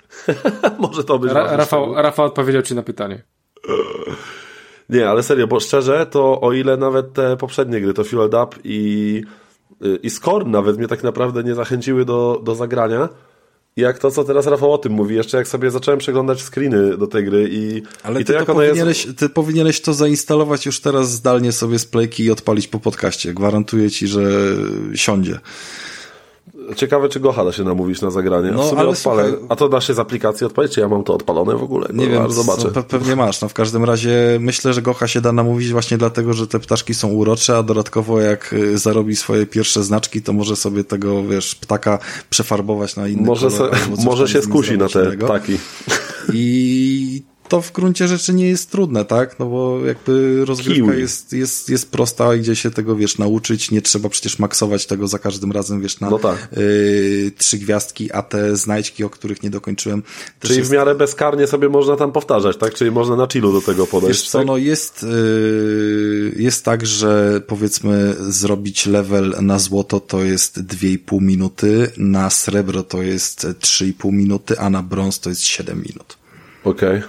[0.78, 1.56] Może to być Ra.
[1.56, 3.22] Rafał, Rafał odpowiedział ci na pytanie.
[4.88, 8.56] Nie, ale serio, bo szczerze, to o ile nawet te poprzednie gry, to Fueled Up
[8.64, 9.22] i,
[10.02, 13.08] i Scorn nawet mnie tak naprawdę nie zachęciły do, do zagrania,
[13.76, 17.06] jak to, co teraz Rafał o tym mówi, jeszcze jak sobie zacząłem przeglądać screeny do
[17.06, 18.70] tej gry i, Ale i to jak ona jest...
[18.70, 23.34] powinieneś, ty powinieneś to zainstalować już teraz zdalnie sobie z playki i odpalić po podcaście.
[23.34, 24.22] Gwarantuję ci, że
[24.94, 25.38] siądzie.
[26.76, 28.50] Ciekawe, czy Gocha da się namówić na zagranie.
[28.50, 28.94] No, No, ale odpalę.
[28.94, 31.86] słuchaj- A to da się z aplikacji odpalić, czy ja mam to odpalone w ogóle?
[31.94, 32.68] Nie Kurwa, wiem, zobaczę.
[32.88, 33.40] pewnie masz.
[33.42, 36.94] No w każdym razie myślę, że Gocha się da namówić właśnie dlatego, że te ptaszki
[36.94, 41.54] są urocze, a dodatkowo jak y, zarobi swoje pierwsze znaczki, to może sobie tego, wiesz,
[41.54, 41.98] ptaka
[42.30, 43.76] przefarbować na inny Może, kolor.
[43.78, 45.58] se, może się skusi na te ptaki.
[46.32, 47.22] I
[47.52, 49.38] to w gruncie rzeczy nie jest trudne, tak?
[49.38, 51.00] No bo jakby rozgrywka Kiwi.
[51.00, 55.18] jest, jest, jest prosta, idzie się tego, wiesz, nauczyć, nie trzeba przecież maksować tego za
[55.18, 56.48] każdym razem, wiesz, na No tak.
[56.56, 60.02] y, trzy gwiazdki, a te znajdźki, o których nie dokończyłem,
[60.40, 62.74] Czyli jest w miarę bezkarnie sobie można tam powtarzać, tak?
[62.74, 64.20] Czyli można na chillu do tego podejść.
[64.20, 64.46] Wiesz co, tak?
[64.46, 71.90] no jest, yy, jest tak, że powiedzmy zrobić level na złoto to jest 2,5 minuty,
[71.96, 76.16] na srebro to jest 3,5 minuty, a na brąz to jest 7 minut.
[76.64, 77.02] Okej.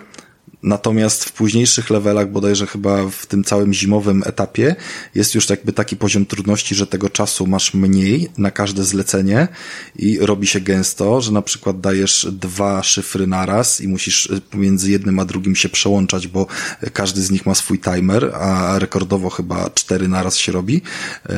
[0.64, 4.76] Natomiast w późniejszych levelach, bodajże chyba w tym całym zimowym etapie,
[5.15, 9.48] jest już jakby taki poziom trudności, że tego czasu masz mniej na każde zlecenie
[9.95, 14.91] i robi się gęsto, że na przykład dajesz dwa szyfry naraz i musisz y, pomiędzy
[14.91, 16.48] jednym a drugim się przełączać, bo
[16.94, 20.81] każdy z nich ma swój timer, a rekordowo chyba cztery naraz się robi.
[21.30, 21.35] Yy,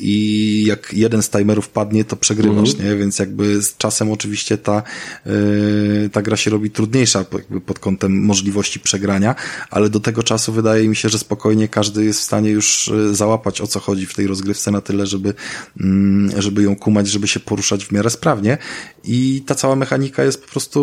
[0.00, 2.96] I jak jeden z timerów padnie, to przegrywasz, nie?
[2.96, 4.82] Więc jakby z czasem oczywiście ta,
[5.26, 9.34] yy, ta gra się robi trudniejsza jakby pod kątem możliwości przegrania,
[9.70, 13.14] ale do tego czasu wydaje mi się, że spokojnie każdy jest w stanie już yy,
[13.14, 15.34] załapać o co chodzi w tej rozgrywce na tyle, żeby,
[15.80, 18.58] mm, żeby ją kumać, żeby się poruszać w miarę sprawnie.
[19.04, 20.78] I ta cała mechanika jest po prostu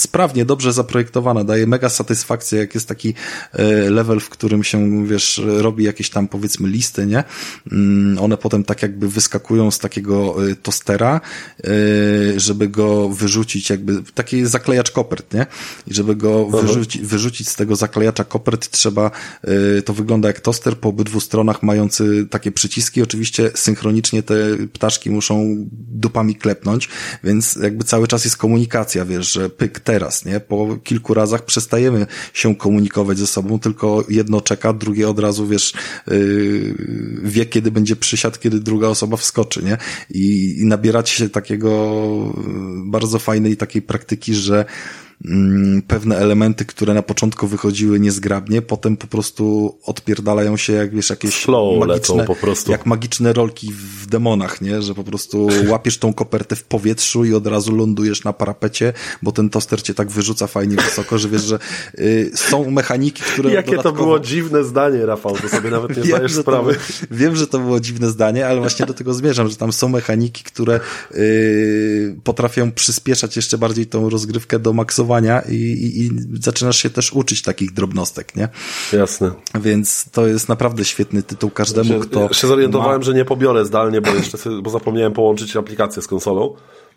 [0.00, 3.14] sprawnie, dobrze zaprojektowana, daje mega satysfakcję, jak jest taki
[3.52, 7.24] e, level, w którym się, wiesz, robi jakieś tam powiedzmy listy, nie?
[7.72, 11.20] Mm, One potem tak jakby wyskakują z takiego e, tostera,
[11.64, 11.70] e,
[12.40, 15.46] żeby go wyrzucić jakby, taki zaklejacz kopert, nie?
[15.86, 19.10] I żeby go wyrzuci, wyrzucić z tego zaklejacza kopert trzeba,
[19.84, 24.34] to wygląda jak toster po obydwu stronach mający takie przyciski, oczywiście synchronicznie te
[24.72, 26.88] ptaszki muszą dupami klepnąć,
[27.24, 30.40] więc jakby cały czas jest komunikacja, wiesz, że pyk teraz, nie?
[30.40, 35.74] Po kilku razach przestajemy się komunikować ze sobą, tylko jedno czeka, drugie od razu, wiesz,
[36.06, 36.74] yy,
[37.22, 39.78] wie, kiedy będzie przysiad, kiedy druga osoba wskoczy, nie?
[40.10, 41.70] I, i nabieracie się takiego
[42.36, 44.64] yy, bardzo fajnej takiej praktyki, że
[45.86, 51.34] pewne elementy, które na początku wychodziły niezgrabnie, potem po prostu odpierdalają się jak wiesz, jakieś
[51.34, 52.72] Flow magiczne, po prostu.
[52.72, 54.82] jak magiczne rolki w demonach, nie?
[54.82, 58.92] Że po prostu łapiesz tą kopertę w powietrzu i od razu lądujesz na parapecie,
[59.22, 61.58] bo ten toster cię tak wyrzuca fajnie wysoko, że wiesz, że
[61.98, 63.96] y, są mechaniki, które Jakie dodatkowo...
[63.96, 66.76] to było dziwne zdanie, Rafał, to sobie nawet nie Wiem zdajesz sprawy.
[67.10, 70.44] wiem, że to było dziwne zdanie, ale właśnie do tego zmierzam, że tam są mechaniki,
[70.44, 70.80] które
[71.14, 75.09] yy, potrafią przyspieszać jeszcze bardziej tą rozgrywkę do maksowania
[75.48, 76.10] i, i, i
[76.40, 78.48] zaczynasz się też uczyć takich drobnostek, nie?
[78.92, 79.30] Jasne.
[79.60, 83.04] Więc to jest naprawdę świetny tytuł każdemu, Się, kto się zorientowałem, ma...
[83.04, 86.54] że nie pobiorę zdalnie, bo jeszcze bo zapomniałem połączyć aplikację z konsolą.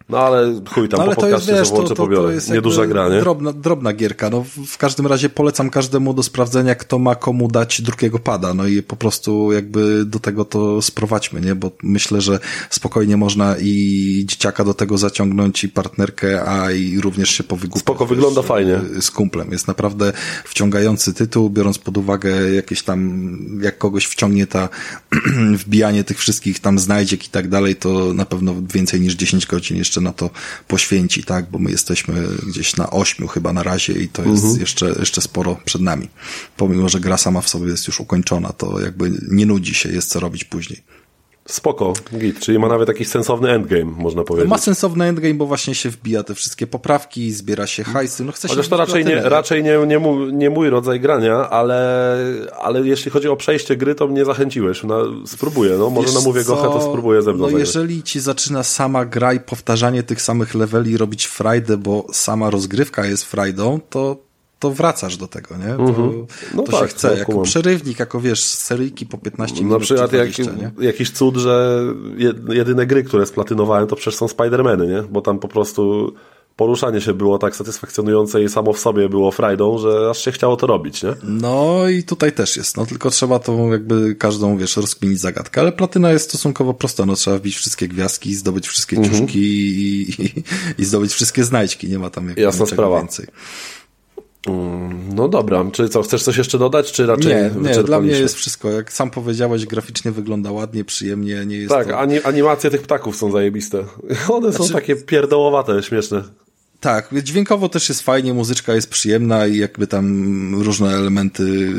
[0.10, 2.24] No ale chuj tam, No, ale po to jest, podcaście wiesz, to to, pobiorę.
[2.28, 3.20] to jest Nieduża gra, nie?
[3.20, 4.30] Drobna, drobna gierka.
[4.30, 8.54] No, w- każdym razie polecam każdemu do sprawdzenia, kto ma komu dać drugiego pada.
[8.54, 11.56] No i po prostu jakby do tego to sprowadźmy, nie?
[11.56, 12.40] Bo myślę, że
[12.70, 17.82] spokojnie można i dzieciaka do tego zaciągnąć i partnerkę, a i również się powygłupiać.
[17.84, 18.80] Spoko, wygląda fajnie.
[19.02, 19.52] Z kumplem.
[19.52, 20.14] Jest naprawdę
[20.46, 23.28] wciągający tytuł, biorąc pod uwagę jakieś tam,
[23.62, 24.70] jak kogoś wciągnie ta
[25.66, 29.78] wbijanie tych wszystkich tam znajdziek i tak dalej, to na pewno więcej niż 10 godzin
[29.84, 30.30] jeszcze na to
[30.68, 31.50] poświęci, tak?
[31.52, 35.58] Bo my jesteśmy gdzieś na ośmiu chyba na razie i to jest jeszcze, jeszcze sporo
[35.66, 36.10] przed nami.
[36.58, 40.10] Pomimo, że gra sama w sobie jest już ukończona, to jakby nie nudzi się, jest
[40.10, 40.84] co robić później.
[41.46, 44.50] Spoko, git, czyli ma nawet jakiś sensowny endgame, można powiedzieć.
[44.50, 48.48] Ma sensowny endgame, bo właśnie się wbija te wszystkie poprawki, zbiera się hajsy, no chce
[48.48, 52.16] się Chociaż to wbić raczej nie, raczej nie, nie, mój, nie mój rodzaj grania, ale,
[52.62, 54.84] ale jeśli chodzi o przejście gry, to mnie zachęciłeś.
[54.84, 56.56] No, spróbuję, no, może Wiesz namówię co?
[56.56, 60.56] Gochę, to spróbuję ze mną No jeżeli ci zaczyna sama gra i powtarzanie tych samych
[60.56, 64.33] leveli robić frajdę, bo sama rozgrywka jest frajdą, to
[64.64, 65.66] to wracasz do tego, nie?
[65.94, 66.12] To,
[66.56, 67.46] No to tak, się chce, no, jako kumam.
[67.46, 70.86] przerywnik, jako wiesz, seryjki po 15 minut Na przykład czy jak, 20, nie?
[70.86, 71.82] jakiś cud, że
[72.18, 75.02] jed- jedyne gry, które splatynowałem, to przecież są Spider-Many, nie?
[75.12, 76.14] Bo tam po prostu
[76.56, 80.58] poruszanie się było tak satysfakcjonujące i samo w sobie było frajdą, że aż się chciało
[80.58, 81.14] to robić, nie?
[81.24, 85.72] No i tutaj też jest, no tylko trzeba to jakby każdą, wiesz, rozkminić zagadkę, ale
[85.72, 89.16] platyna jest stosunkowo prosta, no trzeba wbić wszystkie gwiazdki, zdobyć wszystkie Mhm.
[89.22, 90.44] ciuszki i, i,
[90.78, 92.98] i zdobyć wszystkie znajdźki, nie ma tam jak, Jasna niczego sprawa.
[92.98, 93.28] więcej.
[95.16, 98.36] No dobra, czy co, chcesz coś jeszcze dodać, czy raczej Nie, nie, dla mnie jest
[98.36, 98.70] wszystko.
[98.70, 102.00] Jak sam powiedziałeś, graficznie wygląda ładnie, przyjemnie, nie jest Tak, to...
[102.00, 103.84] ani, animacje tych ptaków są zajebiste.
[104.30, 106.24] One są Znaczy- takie pierdołowate, śmieszne.
[106.84, 111.74] Tak, dźwiękowo też jest fajnie, muzyczka jest przyjemna i jakby tam różne elementy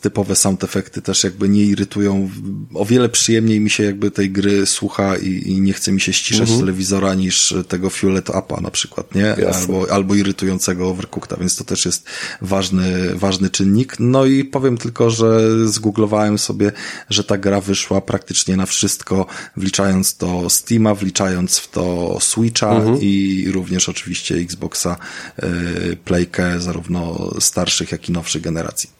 [0.00, 2.30] typowe sound efekty też jakby nie irytują.
[2.74, 6.12] O wiele przyjemniej mi się jakby tej gry słucha i, i nie chce mi się
[6.12, 9.22] ściszać z telewizora niż tego Fuelet Upa na przykład, nie?
[9.22, 9.48] Jasne.
[9.48, 12.04] Albo, albo irytującego Overcookta, więc to też jest
[12.42, 13.96] ważny, ważny czynnik.
[13.98, 16.72] No i powiem tylko, że zgooglowałem sobie,
[17.10, 19.26] że ta gra wyszła praktycznie na wszystko,
[19.56, 24.96] wliczając to Steama, wliczając w to Switcha i również oczywiście Xboxa,
[25.42, 28.90] y, Playkę, zarówno starszych, jak i nowszych generacji.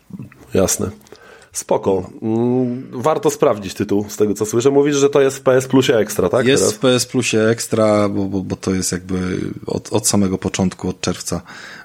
[0.55, 0.91] Jasne.
[1.53, 2.11] Spoko.
[2.23, 4.71] Mm, Warto sprawdzić tytuł, z tego co słyszę.
[4.71, 6.47] Mówisz, że to jest w PS Plusie Ekstra, tak?
[6.47, 6.75] Jest teraz?
[6.75, 11.01] w PS Plusie Extra, bo, bo, bo to jest jakby od, od samego początku, od
[11.01, 11.43] czerwca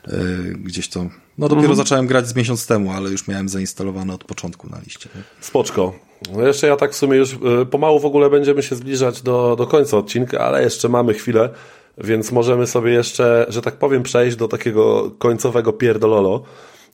[0.07, 0.13] y,
[0.57, 0.99] gdzieś to...
[1.37, 1.77] No dopiero Mhm.
[1.77, 5.09] zacząłem grać z miesiąc temu, ale już miałem zainstalowane od początku na liście.
[5.41, 5.93] Spoczko.
[6.33, 9.55] No jeszcze ja tak w sumie już y, pomału w ogóle będziemy się zbliżać do,
[9.55, 11.49] do końca odcinka, ale jeszcze mamy chwilę,
[11.97, 16.43] więc możemy sobie jeszcze, że tak powiem, przejść do takiego końcowego pierdololo.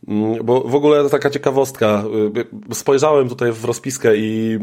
[0.07, 2.03] Mm, Bo w ogóle taka ciekawostka.
[2.69, 4.59] y, Spojrzałem tutaj w rozpiskę i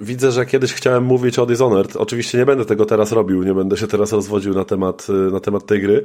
[0.00, 1.96] widzę, że kiedyś chciałem mówić o Dishonored.
[1.96, 5.40] Oczywiście nie będę tego teraz robił, nie będę się teraz rozwodził na temat, y, na
[5.40, 6.04] temat tej gry.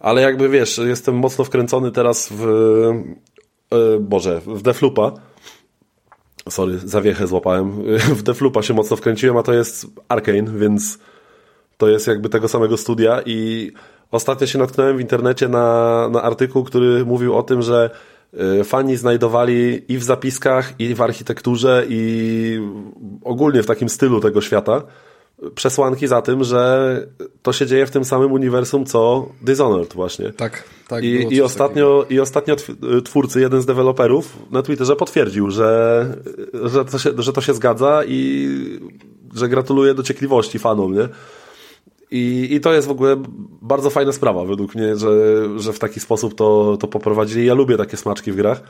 [0.00, 2.44] Ale jakby wiesz, jestem mocno wkręcony teraz w,
[3.72, 5.12] y, Boże, w Defloopa.
[6.48, 7.72] Sorry, zawiechę złapałem.
[8.18, 10.98] W Defloopa się mocno wkręciłem, a to jest Arkane, więc
[11.78, 13.70] to jest jakby tego samego studia i
[14.10, 17.90] ostatnio się natknąłem w internecie na, na artykuł, który mówił o tym, że
[18.60, 22.60] y, fani znajdowali i w zapiskach, i w architekturze, i
[23.24, 24.82] ogólnie w takim stylu tego świata
[25.54, 27.06] przesłanki za tym, że
[27.42, 30.32] to się dzieje w tym samym uniwersum co Dishonored właśnie.
[30.32, 31.04] Tak, tak.
[31.04, 36.06] I, i, ostatnio, I ostatnio tw- twórcy, jeden z deweloperów na Twitterze potwierdził, że,
[36.64, 38.48] że, to się, że to się zgadza i
[39.34, 41.08] że gratuluje dociekliwości fanom, nie?
[42.10, 43.16] I, I to jest w ogóle
[43.62, 45.10] bardzo fajna sprawa według mnie, że,
[45.60, 47.46] że w taki sposób to, to poprowadzili.
[47.46, 48.62] Ja lubię takie smaczki w grach.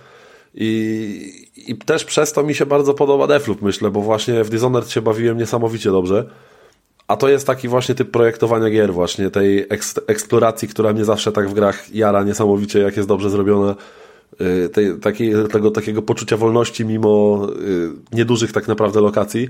[0.55, 4.91] I, I też przez to mi się bardzo podoba Deathloop, myślę, bo właśnie w Dishonored
[4.91, 6.31] się bawiłem niesamowicie dobrze.
[7.09, 11.33] A to jest taki właśnie typ projektowania gier, właśnie tej eks- eksploracji, która mnie zawsze
[11.33, 13.75] tak w grach jara niesamowicie, jak jest dobrze zrobiona.
[14.41, 19.49] Y, Tej, takiej, tego takiego poczucia wolności mimo y, niedużych tak naprawdę lokacji.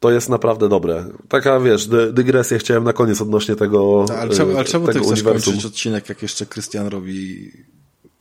[0.00, 1.04] To jest naprawdę dobre.
[1.28, 4.98] Taka, wiesz, dy, dygresję chciałem na koniec odnośnie tego No, ale czemu, ale czemu tego
[5.00, 5.52] ty chcesz uniwersum.
[5.52, 7.50] kończyć odcinek, jak jeszcze Krystian robi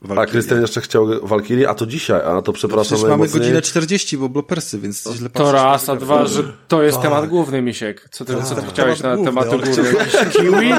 [0.04, 0.32] A Valkyrie?
[0.32, 4.30] Krystian jeszcze chciał Walkiri, a to dzisiaj, a to przepraszam Przecież mamy godzinę 40, bo
[4.30, 8.08] blopersy, więc źle To patrzysz na raz, a dwa, że to jest temat główny, Misiek.
[8.12, 9.84] Co ty, co ty Tak, chciałeś na temat temat główny,
[10.34, 10.74] kiwi?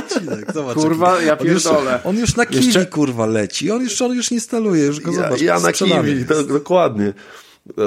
[0.55, 2.01] Zobacz, Kurwa, ja on już, pierdolę.
[2.05, 3.71] on już na kiwi, Jeszcze- kurwa, leci.
[3.71, 5.41] On już, on już nie staluje, już go Ja, zobacz.
[5.41, 7.13] ja na kiwi, to, dokładnie.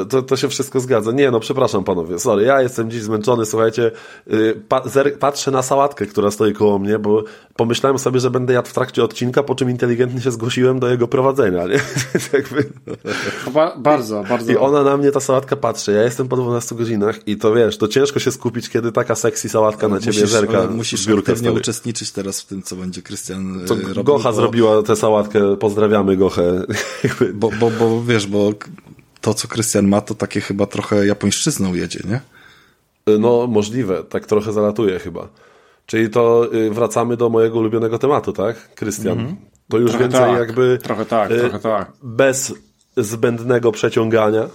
[0.09, 1.11] To, to się wszystko zgadza.
[1.11, 3.91] Nie, no przepraszam panowie, sorry, ja jestem dziś zmęczony, słuchajcie,
[4.33, 4.83] y, pa,
[5.19, 7.23] patrzę na sałatkę, która stoi koło mnie, bo
[7.55, 11.07] pomyślałem sobie, że będę jadł w trakcie odcinka, po czym inteligentnie się zgłosiłem do jego
[11.07, 11.73] prowadzenia, nie?
[12.33, 12.69] Jakby...
[13.53, 14.51] Ba bardzo, bardzo.
[14.51, 17.77] I ona na mnie, ta sałatka patrzy, ja jestem po 12 godzinach i to wiesz,
[17.77, 21.49] to ciężko się skupić, kiedy taka sexy sałatka na ciebie żerka musisz z biurka aktywnie
[21.49, 21.61] stoi.
[21.61, 24.03] uczestniczyć teraz w tym, co będzie Krystian To e, robił.
[24.03, 26.61] Gocha bo- zrobiła tę sałatkę, pozdrawiamy Gochę.
[27.33, 28.53] Bo, bo, bo wiesz, bo
[29.21, 32.21] to, co Krystian ma, to takie chyba trochę japońszczyzną jedzie, nie?
[33.19, 35.27] No, możliwe, tak trochę zalatuje chyba.
[35.85, 39.35] Czyli to y, wracamy do mojego ulubionego tematu, tak, Krystian?
[39.69, 41.91] To już Trochę więcej tak, jakby trochę tak, y, trochę tak.
[42.03, 42.53] bez
[42.97, 44.47] zbędnego przeciągania.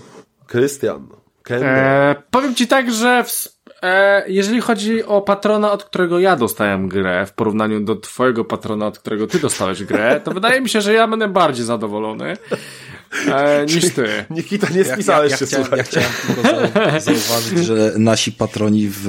[0.47, 1.09] Krystian,
[1.43, 1.71] Kendall.
[1.71, 3.56] E, powiem ci tak, że w,
[4.27, 8.99] jeżeli chodzi o patrona, od którego ja dostałem grę, w porównaniu do twojego patrona, od
[8.99, 12.37] którego ty dostałeś grę, to wydaje mi się, że ja będę bardziej zadowolony
[13.29, 14.25] e, niż ty.
[14.31, 15.79] Nikita, nie spisałeś się, chciałem, słuchaj.
[15.79, 19.09] ja chciałem tylko zau- zauważyć, że nasi patroni w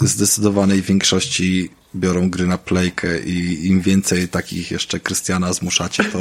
[0.00, 6.18] zdecydowanej większości biorą gry na playkę i im więcej takich jeszcze Krystiana zmuszacie, to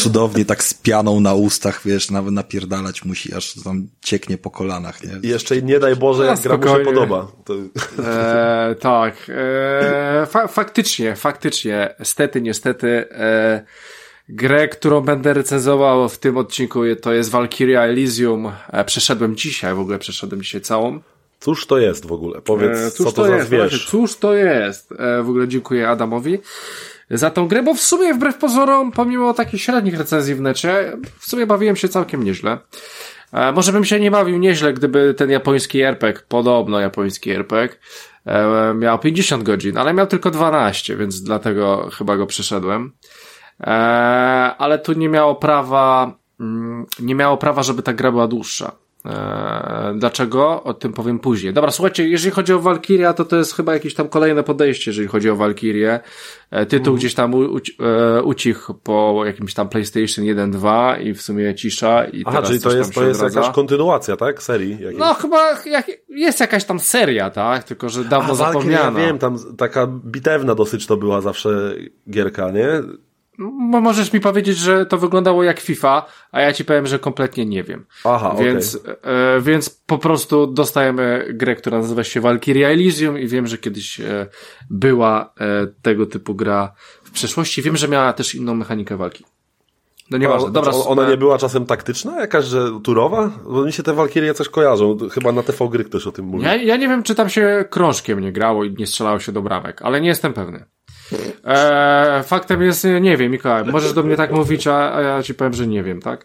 [0.00, 5.04] cudownie tak z pianą na ustach, wiesz, nawet napierdalać musi, aż tam cieknie po kolanach,
[5.04, 5.10] nie?
[5.22, 7.26] I jeszcze nie daj Boże, No, jak gra mu się podoba.
[7.44, 7.54] To...
[8.04, 13.64] E, tak, e, fa faktycznie, faktycznie, stety, niestety, e,
[14.28, 18.52] grę, którą będę recenzował w tym odcinku, to jest Valkyria Elysium.
[18.72, 21.00] E, przeszedłem dzisiaj, w ogóle przeszedłem dzisiaj całą.
[21.46, 22.40] Cóż to jest w ogóle?
[22.40, 23.46] Powiedz, E, co to, za jest?
[23.46, 23.70] zwierz?
[23.70, 24.92] Właśnie, Cóż to jest?
[24.92, 26.38] E, w ogóle dziękuję Adamowi
[27.10, 31.26] za tą grę, bo w sumie wbrew pozorom, pomimo takich średnich recenzji w necie, w
[31.26, 32.58] sumie bawiłem się całkiem nieźle.
[33.32, 37.76] E, może bym się nie bawił nieźle, gdyby ten japoński RPG, podobno japoński RPG,
[38.26, 42.92] e, miał 50 godzin, ale miał tylko 12, więc dlatego chyba go przeszedłem.
[43.60, 43.66] E,
[44.58, 48.72] ale tu nie miało prawa, mm, nie miało prawa, żeby ta gra była dłuższa.
[49.06, 50.62] E, Dlaczego?
[50.62, 51.52] O tym powiem później.
[51.52, 55.08] Dobra, słuchajcie, jeżeli chodzi o Valkyria, to to jest chyba jakieś tam kolejne podejście, jeżeli
[55.08, 56.00] chodzi o Valkyrię.
[56.50, 56.96] E, Tytuł Mhm.
[56.96, 57.84] gdzieś tam u, uci-
[58.18, 62.76] e, ucichł po jakimś tam PlayStation 1-2 i w sumie cisza i Aha, czyli to
[62.76, 63.40] jest, to jest odradza.
[63.40, 64.42] jakaś kontynuacja, tak?
[64.42, 64.98] Serii jakiejś.
[64.98, 67.64] No chyba jak, jest jakaś tam seria, tak?
[67.64, 69.00] Tylko, że dawno A, zapomniana.
[69.00, 71.74] Ja wiem, tam taka bitewna dosyć to była zawsze
[72.10, 72.68] gierka, nie?
[73.38, 77.46] Bo możesz mi powiedzieć, że to wyglądało jak FIFA, a ja ci powiem, że kompletnie
[77.46, 77.86] nie wiem.
[78.04, 78.36] Aha.
[78.38, 83.58] Więc, e, więc po prostu dostajemy grę, która nazywa się Valkyria Elysium i wiem, że
[83.58, 84.26] kiedyś e,
[84.70, 86.72] była e, tego typu gra
[87.04, 87.62] w przeszłości.
[87.62, 89.24] Wiem, że miała też inną mechanikę walki.
[90.10, 90.50] No nieważne.
[90.50, 92.20] Dobra, ona e, nie była czasem taktyczna?
[92.20, 93.30] Jakaś, że turowa?
[93.44, 94.96] Bo mi się te Walkirie coś kojarzą.
[95.12, 96.44] Chyba na TV gry ktoś o tym mówi.
[96.44, 99.42] Ja, ja nie wiem, czy tam się krążkiem nie grało i nie strzelało się do
[99.42, 100.64] bramek, ale nie jestem pewny.
[101.44, 105.34] E, faktem jest, nie wiem, Mikołaj, możesz do mnie tak mówić, a, a ja ci
[105.34, 106.24] powiem, że nie wiem, tak?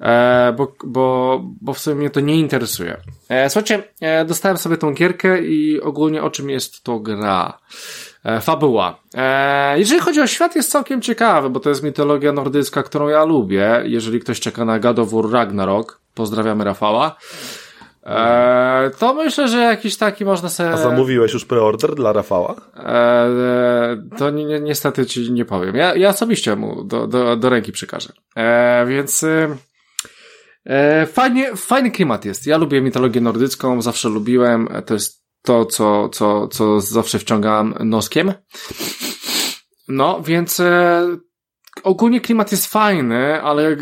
[0.00, 2.96] E, bo, bo, bo w sumie mnie to nie interesuje.
[3.28, 7.58] E, słuchajcie, e, dostałem sobie tą gierkę i ogólnie o czym jest to gra?
[8.24, 9.00] E, fabuła.
[9.14, 13.24] E, jeżeli chodzi o świat, jest całkiem ciekawy, bo to jest mitologia nordycka, którą ja
[13.24, 13.82] lubię.
[13.84, 17.16] Jeżeli ktoś czeka na God of War Ragnarok, pozdrawiamy Rafała.
[18.04, 20.70] E, to myślę, że jakiś taki można sobie.
[20.70, 22.54] A zamówiłeś już preorder dla Rafała?
[22.76, 25.76] E, to ni ni niestety ci nie powiem.
[25.76, 28.12] Ja, ja osobiście mu do, do, do ręki przekażę.
[28.36, 29.24] E, więc
[31.06, 32.46] fajnie, fajny klimat jest.
[32.46, 34.68] Ja lubię mitologię nordycką, zawsze lubiłem.
[34.86, 38.32] To jest to, co, co, co zawsze wciągam noskiem.
[39.88, 41.06] No, więc e,
[41.82, 43.76] ogólnie klimat jest fajny, ale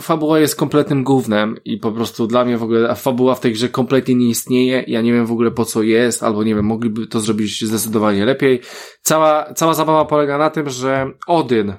[0.00, 3.68] fabuła jest kompletnym gównem i po prostu dla mnie w ogóle fabuła w tej grze
[3.68, 4.84] kompletnie nie istnieje.
[4.86, 8.24] Ja nie wiem w ogóle po co jest, albo nie wiem, mogliby to zrobić zdecydowanie
[8.24, 8.60] lepiej.
[9.02, 11.74] Cała, cała zabawa polega na tym, że Odyn,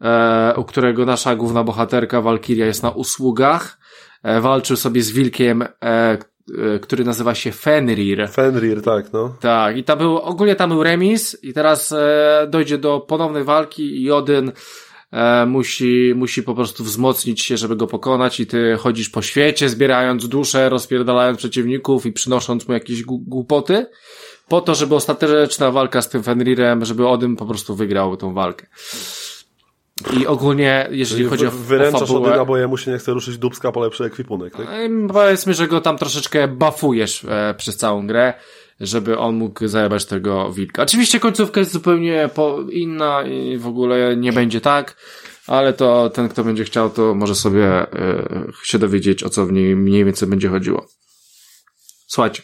[0.00, 3.78] e, u którego nasza główna bohaterka Walkiria jest na usługach,
[4.22, 6.18] e, walczył sobie z wilkiem, e, e,
[6.78, 8.28] który nazywa się Fenrir.
[8.28, 9.36] Fenrir, tak, no.
[9.40, 14.02] Tak, i tam był, ogólnie tam był remis i teraz e, dojdzie do ponownej walki
[14.02, 14.52] i Odyn
[15.12, 19.68] e, musi, musi po prostu wzmocnić się, żeby go pokonać i ty chodzisz po świecie,
[19.68, 23.86] zbierając dusze, rozpierdalając przeciwników i przynosząc mu jakieś głupoty,
[24.48, 28.66] po to, żeby ostateczna walka z tym Fenrirem, żeby Odyn po prostu wygrał tą walkę.
[30.20, 32.28] I ogólnie, jeżeli chodzi o, o Wyręczasz fabułę...
[32.28, 34.66] Odyna, bo jemu się nie chce ruszyć dubska po lepszy ekwipunek, tak?
[34.70, 38.34] Em, Powiedzmy, że go tam troszeczkę bafujesz e, przez całą grę.
[38.80, 40.82] Żeby on mógł zajebać tego wilka.
[40.82, 42.30] Oczywiście końcówka jest zupełnie
[42.70, 44.96] inna i w ogóle nie będzie tak,
[45.46, 49.52] ale to ten, kto będzie chciał, to może sobie y, się dowiedzieć, o co w
[49.52, 50.88] niej mniej więcej będzie chodziło.
[52.06, 52.42] Słuchajcie.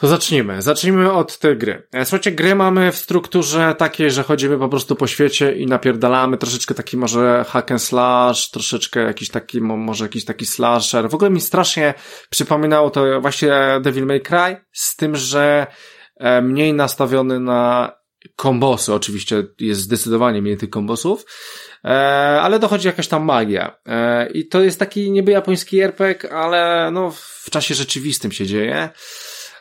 [0.00, 0.62] To zacznijmy.
[0.62, 1.86] Zacznijmy od tej gry.
[1.92, 6.38] E, słuchajcie, gry mamy w strukturze takiej, że chodzimy po prostu po świecie i napierdalamy
[6.38, 11.10] troszeczkę taki może hack and slash, troszeczkę jakiś taki, może jakiś taki slasher.
[11.10, 11.94] W ogóle mi strasznie
[12.30, 13.52] przypominało to właśnie
[13.82, 15.66] Devil May Cry, z tym, że
[16.16, 17.92] e, mniej nastawiony na
[18.36, 18.94] kombosy.
[18.94, 21.24] Oczywiście jest zdecydowanie mniej tych kombosów,
[21.84, 21.88] e,
[22.42, 23.76] ale dochodzi jakaś tam magia.
[24.34, 27.10] I to jest taki niby japoński RPG, ale no
[27.42, 28.90] w czasie rzeczywistym się dzieje.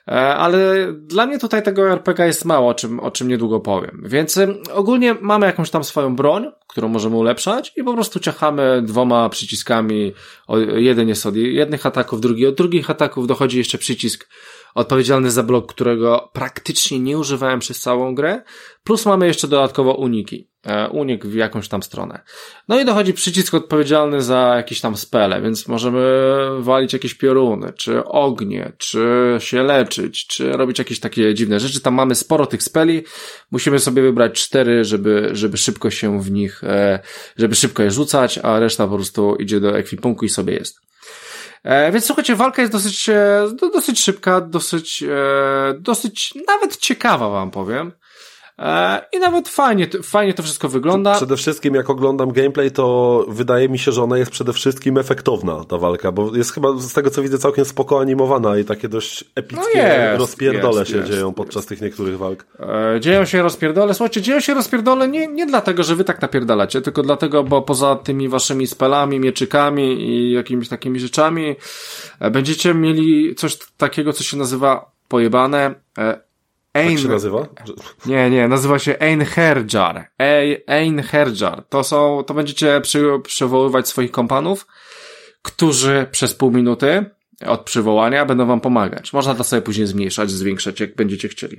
[0.10, 4.02] E, ale dla mnie tutaj tego RPG jest mało, o czym, o czym niedługo powiem.
[4.06, 4.40] Więc
[4.74, 10.14] ogólnie mamy jakąś tam swoją broń, którą możemy ulepszać i po prostu ciachamy dwoma przyciskami.
[10.76, 13.28] Jeden jest od jednych ataków, drugi od drugich ataków.
[13.28, 14.28] Dochodzi jeszcze przycisk
[14.76, 18.42] odpowiedzialny za blok, którego praktycznie nie używałem przez całą grę.
[18.84, 20.50] Plus mamy jeszcze dodatkowo uniki.
[20.66, 22.24] E, unik w jakąś tam stronę.
[22.68, 26.02] No i dochodzi przycisk odpowiedzialny za jakieś tam spele, więc możemy
[26.60, 31.82] walić jakieś pioruny, czy ognie, czy się leczyć, czy robić jakieś takie dziwne rzeczy.
[31.82, 33.04] Tam mamy sporo tych speli.
[33.52, 37.00] Musimy sobie wybrać cztery, żeby, żeby szybko się w nich, e,
[37.38, 40.90] żeby szybko je rzucać, a reszta po prostu idzie do ekwipunku i sobie jest.
[41.64, 43.10] E, więc słuchajcie, walka jest dosyć,
[43.74, 45.04] dosyć szybka, dosyć,
[45.80, 47.92] dosyć nawet ciekawa wam powiem.
[48.60, 51.16] E, I nawet fajnie, fajnie to wszystko wygląda.
[51.16, 55.66] Przede wszystkim jak oglądam gameplay, to wydaje mi się, że ona jest przede wszystkim efektowna,
[55.66, 59.26] ta walka, bo jest chyba z tego co widzę całkiem spoko animowana i takie dość
[59.36, 62.46] epickie no jest, rozpierdole jest, się jest, dzieją podczas tych niektórych walk.
[62.96, 66.82] E, dzieją się rozpierdole, słuchajcie, dzieją się rozpierdole nie, nie dlatego, że wy tak napierdalacie,
[66.82, 71.56] tylko dlatego, bo poza tymi waszymi spelami, mieczykami i jakimiś takimi rzeczami
[72.20, 75.76] e, będziecie mieli coś takiego, co się nazywa pojebane
[76.74, 76.90] Ein...
[76.90, 77.48] Tak się nazywa?
[78.06, 80.10] Nie, nie, nazywa się Einherjar.
[80.68, 81.64] Einherjar.
[81.70, 84.68] To są, to będziecie przy, przywoływać swoich kompanów,
[85.42, 87.06] którzy przez pół minuty
[87.46, 89.14] od przywołania będą wam pomagać.
[89.14, 91.58] Można to sobie później zmniejszać, zwiększać, jak będziecie chcieli.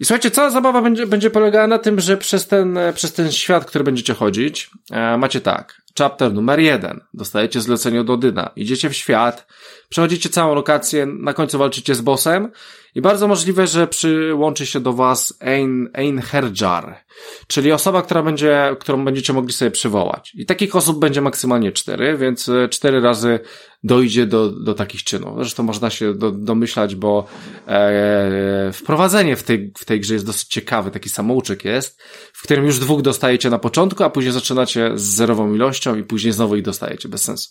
[0.00, 3.64] I słuchajcie, cała zabawa będzie, będzie polegała na tym, że przez ten, przez ten świat,
[3.64, 5.82] który będziecie chodzić, e, macie tak.
[5.98, 7.00] Chapter numer jeden.
[7.14, 8.50] Dostajecie zlecenie do Odyna.
[8.56, 9.46] Idziecie w świat,
[9.88, 12.50] przechodzicie całą lokację, na końcu walczycie z bossem
[12.94, 17.04] i bardzo możliwe, że przyłączy się do Was Ein, Ein Herjar,
[17.46, 20.32] czyli osoba, która będzie, którą będziecie mogli sobie przywołać.
[20.34, 23.40] I takich osób będzie maksymalnie cztery, więc e, cztery razy
[23.84, 25.34] dojdzie do, do takich czynów.
[25.36, 27.26] Zresztą można się do, domyślać, bo
[27.68, 32.02] e, wprowadzenie w tej, w tej grze jest dosyć ciekawe, taki samouczek jest,
[32.32, 36.32] w którym już dwóch dostajecie na początku, a później zaczynacie z zerową ilością i później
[36.32, 37.50] znowu ich dostajecie, bez sensu.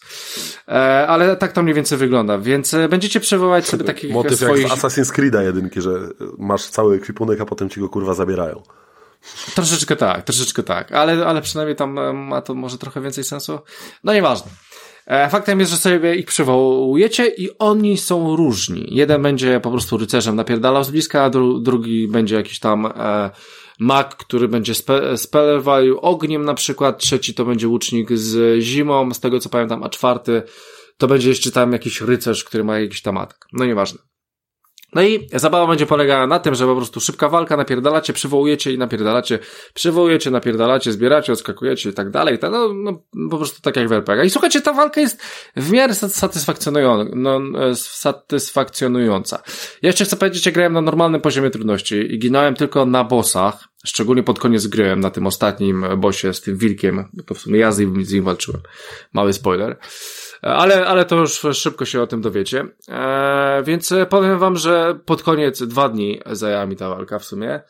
[0.67, 4.67] E, ale tak to mniej więcej wygląda, więc e, będziecie przywołać sobie takich Motyw swoich...
[4.67, 5.91] Assassin's Creed'a jedynki, że
[6.37, 8.63] masz cały ekwipunek, a potem ci go kurwa zabierają.
[9.55, 13.59] Troszeczkę tak, troszeczkę tak, ale, ale przynajmniej tam e, ma to może trochę więcej sensu.
[14.03, 14.51] No nieważne.
[15.05, 18.87] E, faktem jest, że sobie ich przywołujecie i oni są różni.
[18.91, 23.29] Jeden będzie po prostu rycerzem napierdalał z bliska, dru drugi będzie jakiś tam e,
[23.79, 24.73] mag, który będzie
[25.15, 25.61] spe
[26.01, 30.43] ogniem na przykład, trzeci to będzie łucznik z zimą, z tego co pamiętam, a czwarty
[30.97, 33.47] to będzie jeszcze tam jakiś rycerz, który ma jakiś tam atak.
[33.53, 33.99] No nieważne.
[34.93, 38.77] No i zabawa będzie polegała na tym, że po prostu szybka walka, napierdalacie, przywołujecie i
[38.77, 39.39] napierdalacie,
[39.73, 42.37] przywołujecie, napierdalacie, zbieracie, odskakujecie i tak dalej.
[42.41, 44.25] No, no po prostu tak jak w RPG.
[44.25, 45.21] I słuchajcie, ta walka jest
[45.55, 47.11] w miarę satysfakcjonująca.
[47.15, 47.39] No,
[47.75, 49.43] satysfakcjonująca.
[49.81, 53.67] Ja jeszcze chcę powiedzieć, że grałem na normalnym poziomie trudności i ginąłem tylko na bossach,
[53.85, 57.71] szczególnie pod koniec gry, na tym ostatnim bossie z tym wilkiem, to w sumie ja
[57.71, 58.61] z nim, z nim walczyłem.
[59.13, 59.77] Mały spoiler.
[60.41, 62.65] Ale, ale to już szybko się o tym dowiecie.
[62.89, 67.61] E, więc powiem wam, że pod koniec dwa dni zajęła mi ta walka w sumie.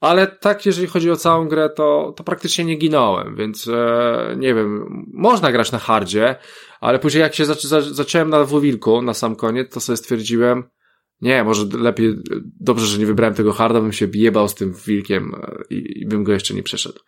[0.00, 4.54] Ale tak, jeżeli chodzi o całą grę, to, to praktycznie nie ginąłem, więc e, nie
[4.54, 6.36] wiem, można grać na hardzie,
[6.80, 10.64] ale później jak się zac zacząłem na dwuwilku na sam koniec, to sobie stwierdziłem,
[11.22, 12.14] nie, może lepiej,
[12.60, 16.06] dobrze, że nie wybrałem tego harda, bym się jebał z tym wilkiem e, i, i
[16.06, 17.00] bym go jeszcze nie przeszedł.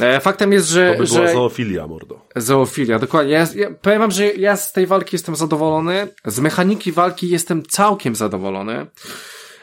[0.00, 0.92] E, faktem jest, że...
[0.92, 1.32] To by była że...
[1.32, 2.26] zoofilia, mordo.
[2.36, 3.32] Zoofilia, dokładnie.
[3.32, 7.62] Ja, ja, powiem wam, że ja z tej walki jestem zadowolony, z mechaniki walki jestem
[7.62, 8.86] całkiem zadowolony.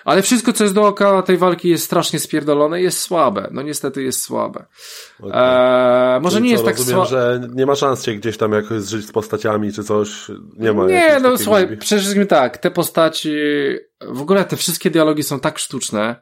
[0.07, 3.47] Ale wszystko, co jest dookoła tej walki jest strasznie spierdolone jest słabe.
[3.51, 4.65] No niestety jest słabe.
[5.19, 5.31] Okay.
[5.33, 7.05] Eee, może nie jest tak słabe.
[7.05, 10.31] że nie ma szans się gdzieś tam jakoś zżyć z postaciami czy coś.
[10.57, 10.85] Nie ma.
[10.85, 11.77] Nie, no słuchaj, liczby.
[11.77, 13.35] przede wszystkim tak, te postaci,
[14.01, 16.21] w ogóle te wszystkie dialogi są tak sztuczne,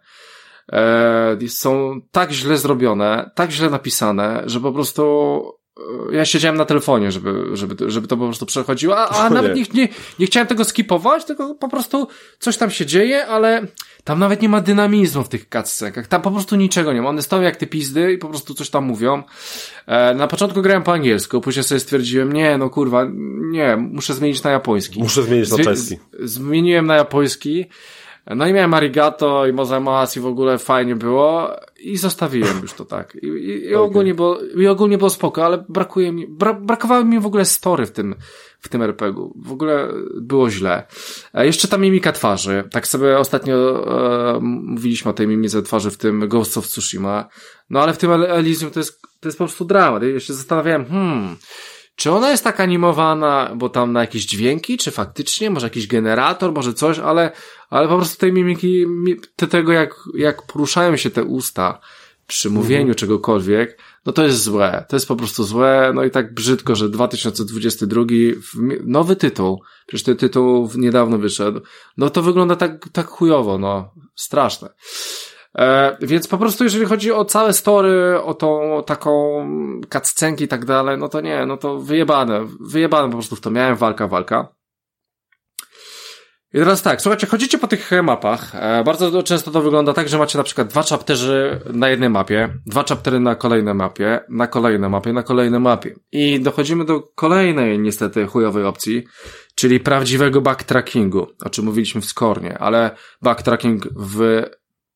[0.72, 5.42] e, są tak źle zrobione, tak źle napisane, że po prostu
[6.12, 9.64] ja siedziałem na telefonie, żeby, żeby, żeby to po prostu przechodziło, a, a nawet nie,
[9.74, 9.88] nie,
[10.20, 12.08] nie chciałem tego skipować, tylko po prostu
[12.40, 13.68] coś tam się dzieje, ale
[14.04, 17.22] tam nawet nie ma dynamizmu w tych cutscenkach, tam po prostu niczego nie ma, one
[17.22, 19.24] stoją jak te pizdy i po prostu coś tam mówią.
[19.88, 23.08] E, na początku grałem po angielsku, później sobie stwierdziłem, nie, no kurwa,
[23.52, 25.00] nie, muszę zmienić na japoński.
[25.00, 25.98] Muszę zmienić na czeski.
[26.20, 27.66] Zmieniłem na japoński,
[28.28, 31.56] no i miałem arigato i mozamas i w ogóle fajnie było
[31.86, 33.16] i zostawiłem już to tak.
[33.16, 33.80] I, i, i okay.
[33.80, 37.86] ogólnie, było, I ogólnie było spoko, ale brakuje mi, bra, brakowało mi w ogóle story
[37.86, 38.16] w tym,
[38.60, 39.34] w tym RPG-u.
[39.36, 40.88] W ogóle było źle.
[41.34, 42.64] E, jeszcze ta mimika twarzy.
[42.72, 43.56] Tak sobie ostatnio
[44.36, 47.30] e, mówiliśmy o tej mimice twarzy w tym Ghost of Tsushima.
[47.70, 50.04] No ale w tym Elysium to jest, to jest po prostu dramat.
[50.04, 51.36] Ja się zastanawiałem, hmm,
[51.96, 56.54] czy ona jest tak animowana, bo tam na jakieś dźwięki, czy faktycznie, może jakiś generator,
[56.54, 57.32] może coś, ale,
[57.70, 58.86] ale po prostu tej mimiki,
[59.36, 61.80] te, tego jak, jak poruszają się te usta
[62.28, 62.96] przy mówieniu mhm.
[62.96, 64.86] czegokolwiek, no to jest złe.
[64.90, 68.04] To jest po prostu złe, no i tak brzydko, że 2022,
[68.84, 71.62] nowy tytuł, przecież ten tytuł niedawno wyszedł,
[71.98, 74.70] no to wygląda tak, tak chujowo, no, straszne.
[75.58, 79.12] E, więc po prostu jeżeli chodzi o całe story, o tą taką
[79.94, 83.52] cutscenki i tak dalej, no to nie, no to wyjebane, wyjebane po prostu w to.
[83.52, 84.56] Miałem walka, walka.
[86.54, 88.56] I teraz tak, słuchajcie, chodzicie po tych mapach.
[88.56, 92.50] E, bardzo często to wygląda tak, że macie na przykład dwa chapterzy na jednej mapie,
[92.66, 95.96] dwa chaptery na kolejnej mapie, na kolejnej mapie, na kolejnej mapie.
[96.12, 99.04] I dochodzimy do kolejnej niestety chujowej opcji,
[99.56, 104.44] czyli prawdziwego backtrackingu, o czym mówiliśmy w Skornie, ale backtracking w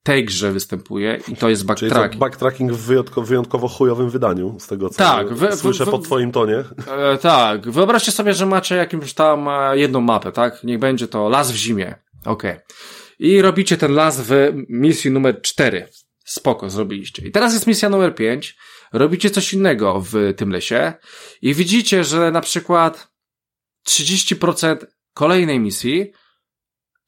[0.03, 2.03] tej grze występuje i to jest backtracking.
[2.03, 5.91] Czyli to backtracking w wyjątkowo, wyjątkowo chujowym wydaniu, z tego co tak, wy, słyszę wy,
[5.91, 6.63] po twoim tonie.
[6.87, 10.63] E, tak, wyobraźcie sobie, że macie jakimś tam e, jedną mapę, tak?
[10.63, 11.95] Niech będzie to las w zimie.
[12.25, 12.51] Okej.
[12.51, 12.61] Okay.
[13.19, 15.87] I robicie ten las w misji numer 4.
[16.25, 17.27] Spoko, zrobiliście.
[17.27, 18.57] I teraz jest misja numer 5.
[18.93, 20.93] Robicie coś innego w tym lesie
[21.41, 23.11] i widzicie, że na przykład
[23.87, 24.77] 30%
[25.13, 26.11] kolejnej misji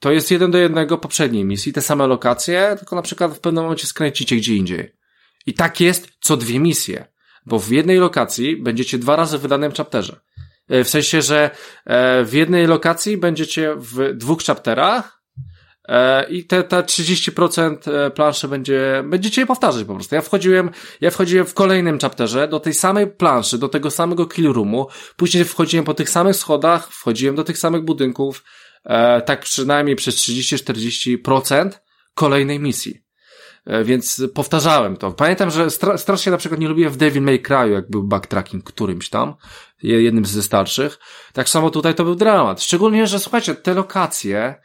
[0.01, 3.63] to jest jeden do jednego poprzedniej misji, te same lokacje, tylko na przykład w pewnym
[3.63, 4.95] momencie skręcicie gdzie indziej.
[5.45, 7.05] I tak jest co dwie misje,
[7.45, 10.19] bo w jednej lokacji będziecie dwa razy w wydanym chapterze.
[10.69, 11.49] E, w sensie, że
[11.85, 15.21] e, w jednej lokacji będziecie w dwóch chapterach
[15.87, 20.15] e, i te, te 30% planszy będzie, będziecie je powtarzać po prostu.
[20.15, 20.69] Ja wchodziłem,
[21.01, 25.45] ja wchodziłem w kolejnym chapterze do tej samej planszy, do tego samego kill roomu, później
[25.45, 28.43] wchodziłem po tych samych schodach, wchodziłem do tych samych budynków,
[28.83, 31.69] e, tak przynajmniej przez 30-40%
[32.15, 33.01] kolejnej misji.
[33.65, 35.11] E, więc powtarzałem to.
[35.11, 38.63] Pamiętam, że stra strasznie na przykład nie lubiłem w Devil May Cry, jak był backtracking
[38.63, 39.35] którymś tam,
[39.83, 40.99] jednym ze starszych.
[41.33, 42.63] Tak samo tutaj to był dramat.
[42.63, 44.55] Szczególnie, że słuchajcie, te lokacje,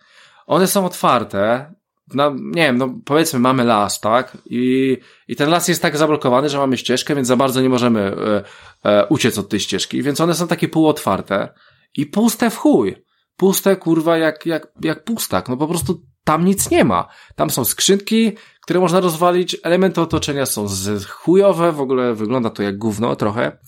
[0.46, 1.74] one są otwarte,
[2.14, 4.38] no, nie wiem, no powiedzmy mamy las, tak?
[4.46, 4.96] I,
[5.28, 8.44] I ten las jest tak zablokowany, że mamy ścieżkę, więc za bardzo nie możemy e,
[8.84, 11.48] e, uciec od tej ścieżki, więc one są takie półotwarte
[11.96, 13.05] i puste w chuj
[13.36, 15.48] puste, kurwa, jak, jak, jak pustak.
[15.48, 17.08] No po prostu tam nic nie ma.
[17.36, 18.32] Tam są skrzynki,
[18.62, 20.66] które można rozwalić, elementy otoczenia są
[21.08, 23.58] chujowe, w ogóle wygląda to jak gówno trochę.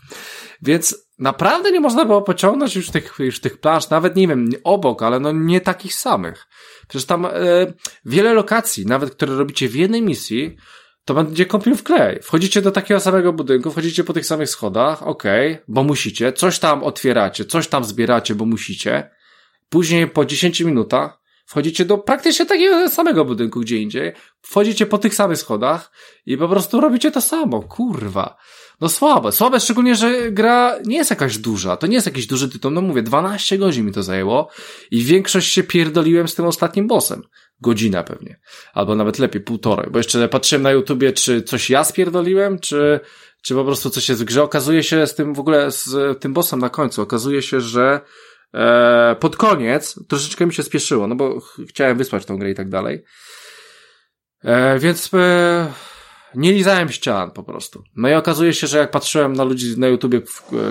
[0.62, 5.03] Więc naprawdę nie można było pociągnąć już tych, już tych plansz, nawet nie wiem, obok,
[5.03, 6.47] ale no nie takich samych.
[6.89, 7.31] Przecież tam e,
[8.05, 10.57] wiele lokacji, nawet które robicie w jednej misji,
[11.05, 12.23] to będzie kopiuj w klej.
[12.23, 16.59] Wchodzicie do takiego samego budynku, wchodzicie po tych samych schodach, okej, okay, bo musicie, coś
[16.59, 19.11] tam otwieracie, coś tam zbieracie, bo musicie,
[19.69, 24.12] Później po 10 minutach wchodzicie do praktycznie takiego samego budynku gdzie indziej,
[24.43, 25.93] wchodzicie po tych samych schodach
[26.27, 27.62] i po prostu robicie to samo.
[27.62, 28.36] Kurwa.
[28.81, 29.32] No słabe.
[29.32, 31.77] Słabe, szczególnie, że gra nie jest jakaś duża.
[31.77, 32.70] To nie jest jakiś duży tytuł.
[32.70, 34.49] No mówię, 12 godzin mi to zajęło
[34.90, 37.23] i większość się pierdoliłem z tym ostatnim bossem.
[37.61, 38.40] Godzina pewnie.
[38.73, 39.90] Albo nawet lepiej, półtorej.
[39.90, 43.01] Bo jeszcze patrzyłem na YouTubie, czy coś ja spierdoliłem, czy,
[43.43, 44.43] czy po prostu coś jest w grze.
[44.43, 48.01] Okazuje się z tym w ogóle, z tym bossem na końcu, okazuje się, że
[48.55, 52.69] E, pod koniec troszeczkę mi się spieszyło, no bo chciałem wysłać tą grę i tak
[52.69, 53.05] dalej.
[54.45, 55.73] E, więc e,
[56.35, 57.83] nie lizałem ścian po prostu.
[57.97, 60.23] No i okazuje się, że jak patrzyłem na ludzi na YouTubie,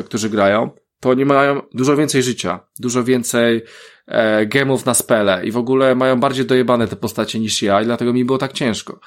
[0.05, 3.63] którzy grają, to oni mają dużo więcej życia, dużo więcej
[4.07, 7.85] e, gemów na spele i w ogóle mają bardziej dojebane te postacie niż ja i
[7.85, 8.99] dlatego mi było tak ciężko.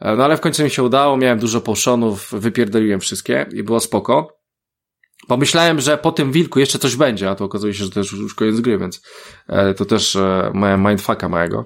[0.00, 4.43] No ale w końcu mi się udało, miałem dużo potionów, wypierdoliłem wszystkie i było spoko.
[5.28, 8.12] Pomyślałem, że po tym wilku jeszcze coś będzie, a to okazuje się, że to już,
[8.12, 9.02] już koniec gry, więc
[9.48, 11.64] e, to też e, mindfucka mojego.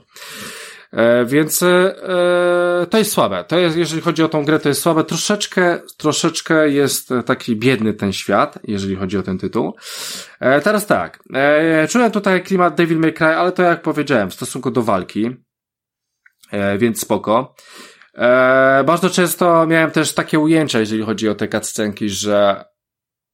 [0.93, 3.44] E, więc e, to jest słabe.
[3.44, 5.05] To jest, jeżeli chodzi o tą grę, to jest słabe.
[5.05, 9.76] Troszeczkę, troszeczkę jest taki biedny ten świat, jeżeli chodzi o ten tytuł.
[10.62, 11.22] Teraz tak.
[11.89, 15.30] Czułem tutaj klimat Devil May Cry, ale to jak powiedziałem, w stosunku do walki.
[16.78, 17.55] Więc spoko.
[18.86, 22.64] Bardzo często miałem też takie ujęcia, jeżeli chodzi o te cutscenki, że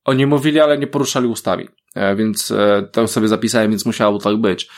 [0.04, 4.36] oni mówili, ale nie poruszali ustami, e, więc e, to sobie zapisałem, więc musiało tak
[4.36, 4.68] być.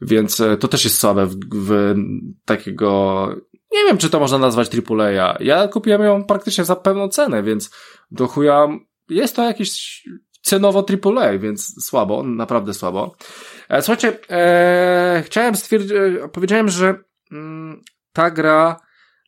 [0.00, 1.94] Więc e, to też jest słabe w, w
[2.44, 3.28] takiego,
[3.72, 5.36] nie wiem, czy to można nazwać AAA.
[5.40, 7.70] Ja kupiłem ją praktycznie za pewną cenę, więc
[8.10, 8.68] do chuja
[9.08, 10.02] jest to jakiś
[10.42, 13.14] cenowo AAA, więc słabo, naprawdę słabo.
[13.80, 15.92] Słuchajcie, e, chciałem stwierdzić,
[16.32, 16.94] powiedziałem, że
[17.32, 17.82] mm,
[18.12, 18.80] ta gra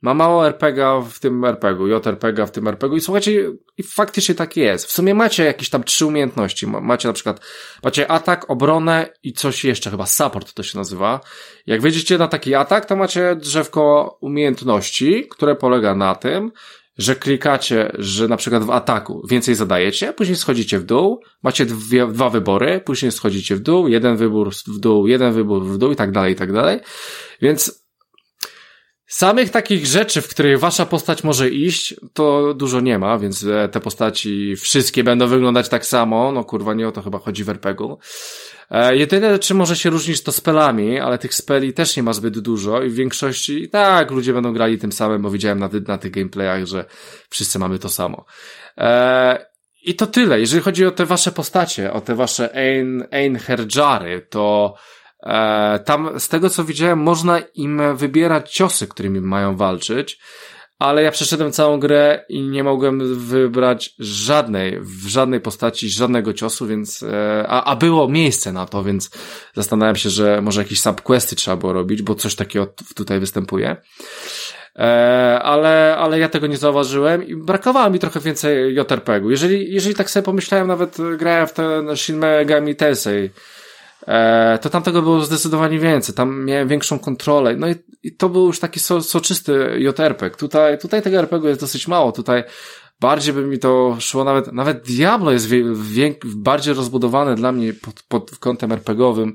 [0.02, 4.56] ma mało RPGa w tym RPG-u, JRPGa w tym RPG-u i słuchajcie, i faktycznie tak
[4.56, 4.86] jest.
[4.86, 6.66] W sumie macie jakieś tam trzy umiejętności.
[6.66, 7.40] Macie na przykład,
[7.84, 11.20] macie atak, obronę i coś jeszcze, chyba support to się nazywa.
[11.66, 16.52] Jak wejdziecie na taki atak, to macie drzewko umiejętności, które polega na tym,
[16.98, 22.06] że klikacie, że na przykład w ataku więcej zadajecie, później schodzicie w dół, macie dwie,
[22.06, 25.96] dwa wybory, później schodzicie w dół, jeden wybór w dół, jeden wybór w dół i
[25.96, 26.80] tak dalej, i tak dalej.
[27.42, 27.81] Więc
[29.12, 33.68] Samych takich rzeczy, w których wasza postać może iść, to dużo nie ma, więc e,
[33.68, 36.32] te postaci wszystkie będą wyglądać tak samo.
[36.32, 37.98] No kurwa, nie o to chyba chodzi w RPG-u.
[38.70, 42.38] E, jedyne, czy może się różnić, to spelami, ale tych speli też nie ma zbyt
[42.38, 46.12] dużo i w większości tak, ludzie będą grali tym samym, bo widziałem na, na tych
[46.12, 46.84] gameplayach, że
[47.28, 48.24] wszyscy mamy to samo.
[48.78, 49.46] E,
[49.84, 50.40] I to tyle.
[50.40, 55.01] Jeżeli chodzi o te wasze postacie, o te wasze Ein, Einherjary, to E,
[55.84, 60.18] tam, z tego co widziałem, można im wybierać ciosy, którymi mają walczyć,
[60.82, 66.66] ale ja przeszedłem całą grę i nie mogłem wybrać żadnej, w żadnej postaci, żadnego ciosu,
[66.66, 69.10] więc, e, a, a było miejsce na to, więc
[69.54, 73.76] zastanawiam się, że może jakieś subquesty trzeba było robić, bo coś takiego tutaj występuje.
[74.78, 79.30] E, ale, ale ja tego nie zauważyłem i brakowało mi trochę więcej JRPG-u.
[79.30, 83.30] Jeżeli, jeżeli tak sobie pomyślałem, nawet grałem w ten Shin Megami Tensei, e,
[84.60, 86.14] to tam tego było zdecydowanie więcej.
[86.14, 87.56] Tam miałem większą kontrolę.
[87.56, 90.36] No i, i to był już taki so, soczysty JRPG.
[90.36, 92.12] Tutaj, tutaj tego RPG jest dosyć mało.
[92.12, 92.44] Tutaj
[93.00, 97.72] bardziej by mi to szło nawet, nawet Diablo jest wie, wie, bardziej rozbudowane dla mnie
[97.72, 99.34] pod, pod kątem RPGowym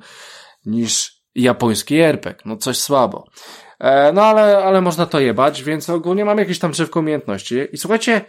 [0.66, 2.42] niż japoński RPG.
[2.46, 3.28] No coś słabo.
[3.80, 7.56] E, no ale, ale można to jebać, więc ogólnie mam jakieś tam drzewko umiejętności.
[7.72, 8.26] I słuchajcie,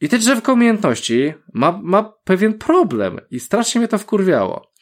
[0.00, 4.73] i te drzewko umiejętności ma, ma pewien problem i strasznie mnie to wkurwiało.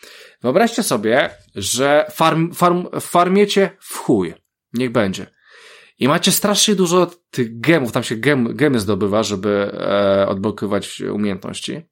[0.43, 4.35] Wyobraźcie sobie, że farm, farm, farmiecie w chuj.
[4.73, 5.27] Niech będzie.
[5.98, 11.82] I macie strasznie dużo tych gemów, tam się gem, gemy zdobywa, żeby e, odblokować umiejętności.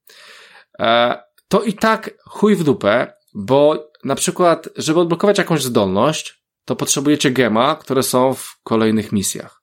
[0.79, 1.19] E,
[1.49, 7.31] to i tak chuj w dupę, bo na przykład, żeby odblokować jakąś zdolność, to potrzebujecie
[7.31, 9.60] gema, które są w kolejnych misjach.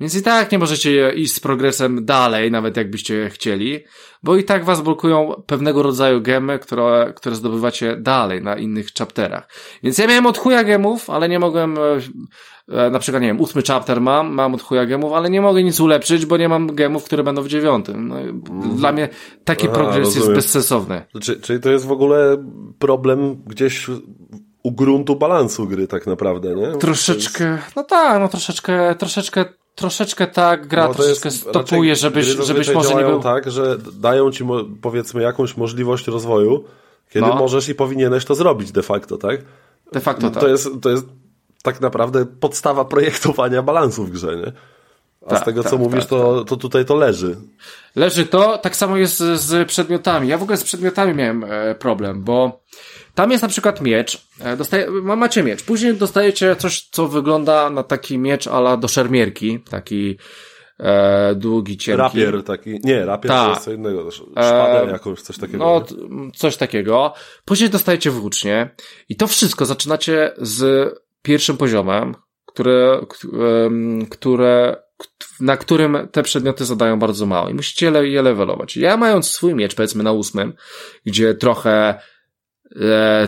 [0.00, 3.84] Więc i tak nie możecie iść z progresem dalej, nawet jakbyście chcieli,
[4.22, 9.48] bo i tak was blokują pewnego rodzaju gemy, które, które zdobywacie dalej na innych chapterach.
[9.82, 11.80] Więc ja miałem od chuja gemów, ale nie mogłem, e,
[12.86, 15.62] e, na przykład, nie wiem, ósmy chapter mam, mam od chuja gemów, ale nie mogę
[15.62, 18.08] nic ulepszyć, bo nie mam gemów, które będą w dziewiątym.
[18.08, 18.16] No.
[18.76, 19.08] Dla mnie
[19.44, 20.28] taki Aha, progres rozumiem.
[20.28, 21.02] jest bezsensowny.
[21.22, 22.36] Czyli, czyli to jest w ogóle
[22.78, 23.86] problem gdzieś
[24.62, 26.68] u gruntu balansu gry tak naprawdę, nie?
[26.68, 29.44] Troszeczkę, no tak, no troszeczkę, troszeczkę
[29.74, 33.20] troszeczkę tak gra no troszeczkę stopuje, żebyś, żebyś może nie był...
[33.20, 34.44] tak, że dają ci
[34.82, 36.64] powiedzmy jakąś możliwość rozwoju,
[37.10, 37.34] kiedy no.
[37.34, 39.40] możesz i powinieneś to zrobić de facto, tak?
[39.92, 40.42] De facto tak.
[40.42, 41.06] To jest, to jest
[41.62, 44.52] tak naprawdę podstawa projektowania balansu w grze, nie?
[45.26, 46.48] A tak, z tego, tak, co mówisz, tak, to, tak.
[46.48, 47.36] to tutaj to leży.
[47.96, 50.28] Leży to, tak samo jest z przedmiotami.
[50.28, 52.60] Ja w ogóle z przedmiotami miałem e, problem, bo
[53.14, 57.82] tam jest na przykład miecz, e, dostaje, macie miecz, później dostajecie coś, co wygląda na
[57.82, 60.18] taki miecz ala do szermierki, taki
[60.80, 62.02] e, długi, cienki.
[62.02, 63.44] Rapier taki, nie, rapier Ta.
[63.44, 65.58] to jest co innego, szpadę e, jakąś, coś takiego.
[65.58, 66.30] No, nie?
[66.32, 67.14] coś takiego.
[67.44, 68.70] Później dostajecie włócznie
[69.08, 70.90] i to wszystko zaczynacie z
[71.22, 72.14] pierwszym poziomem,
[72.46, 73.00] które,
[74.10, 74.76] które,
[75.40, 78.76] na którym te przedmioty zadają bardzo mało i musicie je levelować.
[78.76, 80.52] Ja mając swój miecz, powiedzmy na ósmym,
[81.06, 82.00] gdzie trochę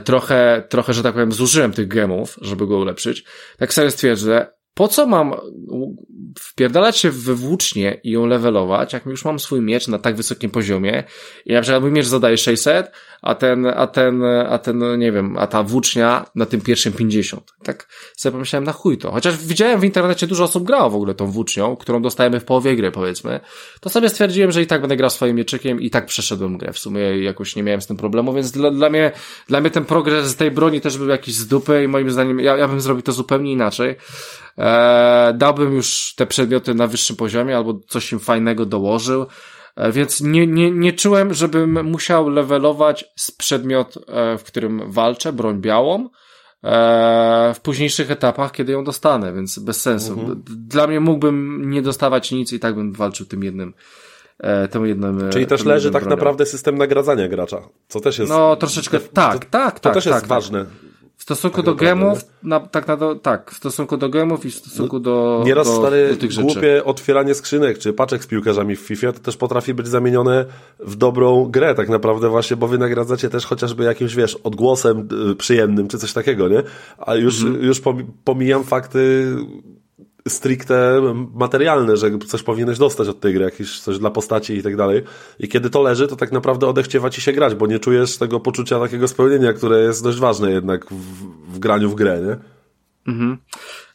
[0.04, 3.24] trochę, trochę, że tak powiem, zużyłem tych gemów, żeby go ulepszyć,
[3.58, 4.46] tak sobie stwierdzę,
[4.76, 5.34] po co mam
[6.38, 10.50] wpierdalać się we włócznie i ją levelować, jak już mam swój miecz na tak wysokim
[10.50, 11.04] poziomie
[11.46, 12.90] i na przykład mój miecz zadaje 600,
[13.22, 17.52] a ten, a ten, a ten, nie wiem, a ta włócznia na tym pierwszym 50.
[17.62, 19.10] Tak sobie pomyślałem, na chuj to.
[19.12, 22.76] Chociaż widziałem w internecie dużo osób grało w ogóle tą włócznią, którą dostajemy w połowie
[22.76, 23.40] gry, powiedzmy,
[23.80, 26.72] to sobie stwierdziłem, że i tak będę grał swoim mieczykiem i tak przeszedłem grę.
[26.72, 29.12] W sumie jakoś nie miałem z tym problemu, więc dla, dla mnie,
[29.48, 32.40] dla mnie ten progres z tej broni też był jakiś z dupy i moim zdaniem
[32.40, 33.96] ja, ja bym zrobił to zupełnie inaczej.
[34.58, 39.26] Eee, dałbym już te przedmioty na wyższym poziomie albo coś im fajnego dołożył.
[39.76, 45.32] E, więc nie, nie, nie czułem, żebym musiał levelować z przedmiot, e, w którym walczę,
[45.32, 46.08] broń białą,
[46.64, 50.12] e, w późniejszych etapach, kiedy ją dostanę, więc bez sensu.
[50.12, 50.42] Mhm.
[50.46, 53.74] Dla mnie mógłbym nie dostawać nic i tak bym walczył tym jednym,
[54.38, 55.30] e, tą jedną.
[55.30, 56.16] Czyli też leży tak bronią.
[56.16, 58.30] naprawdę system nagradzania gracza, co też jest...
[58.30, 59.94] No, troszeczkę, tak, to, tak, To tak.
[59.94, 60.28] też tak, jest tak.
[60.28, 60.66] ważne.
[61.16, 64.54] W stosunku Tak do gemów, na, tak, na, tak, w stosunku do gemów i w
[64.54, 66.52] stosunku do, Nieraz do, stary do tych rzeczy.
[66.52, 70.44] głupie otwieranie skrzynek czy paczek z piłkarzami w FIFA to też potrafi być zamienione
[70.78, 75.36] w dobrą grę tak naprawdę właśnie, bo wy nagradzacie też chociażby jakimś, wiesz, odgłosem y,
[75.36, 76.62] przyjemnym czy coś takiego, nie?
[76.98, 77.64] A już, Mhm.
[77.64, 79.26] już pomi- pomijam fakty
[80.28, 81.00] stricte
[81.34, 85.02] materialne, że coś powinieneś dostać od tej gry, jakieś coś dla postaci i tak dalej.
[85.38, 88.40] I kiedy to leży, to tak naprawdę odechciewa ci się grać, bo nie czujesz tego
[88.40, 92.36] poczucia takiego spełnienia, które jest dość ważne jednak w, w graniu w grę, nie?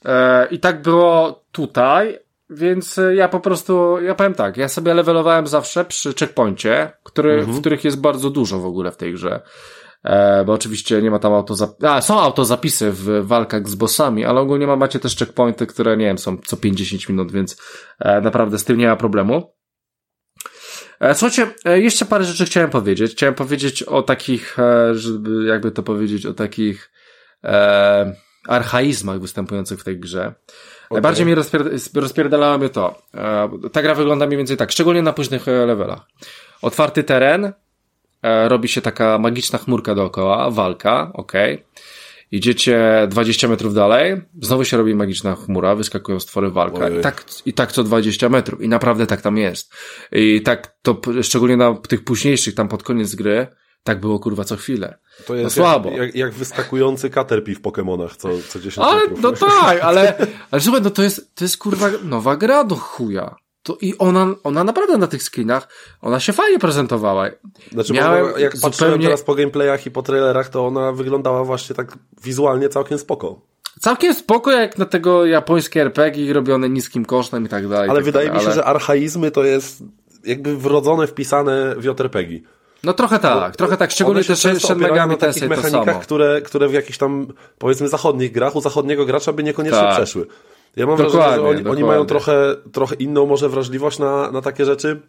[0.05, 5.47] E, I tak było tutaj, więc ja po prostu, ja powiem tak, ja sobie levelowałem
[5.47, 9.41] zawsze przy checkpoincie, który, w których jest bardzo dużo w ogóle w tej grze.
[10.03, 14.39] E, bo oczywiście nie ma tam autozapisy, a są autozapisy w walkach z bossami, ale
[14.39, 17.57] ogólnie ma, macie też checkpointy, które nie wiem, są co 50 minut, więc
[17.99, 19.53] e, naprawdę z tym nie ma problemu.
[20.99, 23.11] E, Słuchajcie, e, jeszcze parę rzeczy chciałem powiedzieć.
[23.11, 26.91] Chciałem powiedzieć o takich, e, żeby jakby to powiedzieć, o takich
[27.43, 28.15] e,
[28.47, 30.33] archaizmach występujących w tej grze.
[30.91, 33.01] Najbardziej mnie rozpier- rozpierdalało mnie to.
[33.13, 35.99] E, ta gra wygląda mniej więcej tak, szczególnie na późnych e, levelach.
[36.61, 37.53] Otwarty teren,
[38.23, 41.65] robi się taka magiczna chmurka dookoła, walka, okej.
[42.31, 46.85] Idziecie 20 metrów dalej, znowu się robi magiczna chmura, wyskakują stwory walka.
[46.85, 46.99] Ojej.
[46.99, 48.61] I tak, I tak co 20 metrów.
[48.61, 49.73] I naprawdę tak tam jest.
[50.11, 53.47] I tak to, szczególnie na tych późniejszych, tam pod koniec gry,
[53.83, 54.97] tak było kurwa co chwilę.
[55.27, 55.89] To jest no słabo.
[55.89, 59.21] Jak, jak, jak wyskakujący Caterpie w Pokemonach co, co 10 Ale, metrów.
[59.21, 63.35] no tak, ale, ale słuchaj, no to jest, to jest kurwa nowa gra do chuja.
[63.63, 65.67] To i ona, ona naprawdę na tych skinach,
[66.01, 67.27] ona się fajnie prezentowała.
[67.71, 71.43] Znaczy, Miałem bo jak patrzyłem zupełnie- teraz po gameplayach i po trailerach, to ona wyglądała
[71.43, 73.41] właśnie tak wizualnie całkiem spoko.
[73.79, 77.89] Całkiem spoko jak na tego japońskie RPG robione niskim kosztem i tak dalej.
[77.89, 79.83] Ale tak wydaje mi się, ale- że archaizmy to jest
[80.25, 82.39] jakby wrodzone, wpisane w JRPG.
[82.83, 85.85] No trochę tak, trochę tak, szczególnie też często Shin Megami na takich Tensei to mechanikach,
[85.95, 85.99] samo.
[85.99, 87.27] które, które w jakichś tam,
[87.57, 89.95] powiedzmy, zachodnich grach u zachodniego gracza by niekoniecznie Tak.
[89.95, 90.27] przeszły.
[90.75, 94.41] Ja mam Dokładnie, wrażenie, że oni, oni mają trochę, trochę inną może wrażliwość na, na
[94.41, 95.01] takie rzeczy.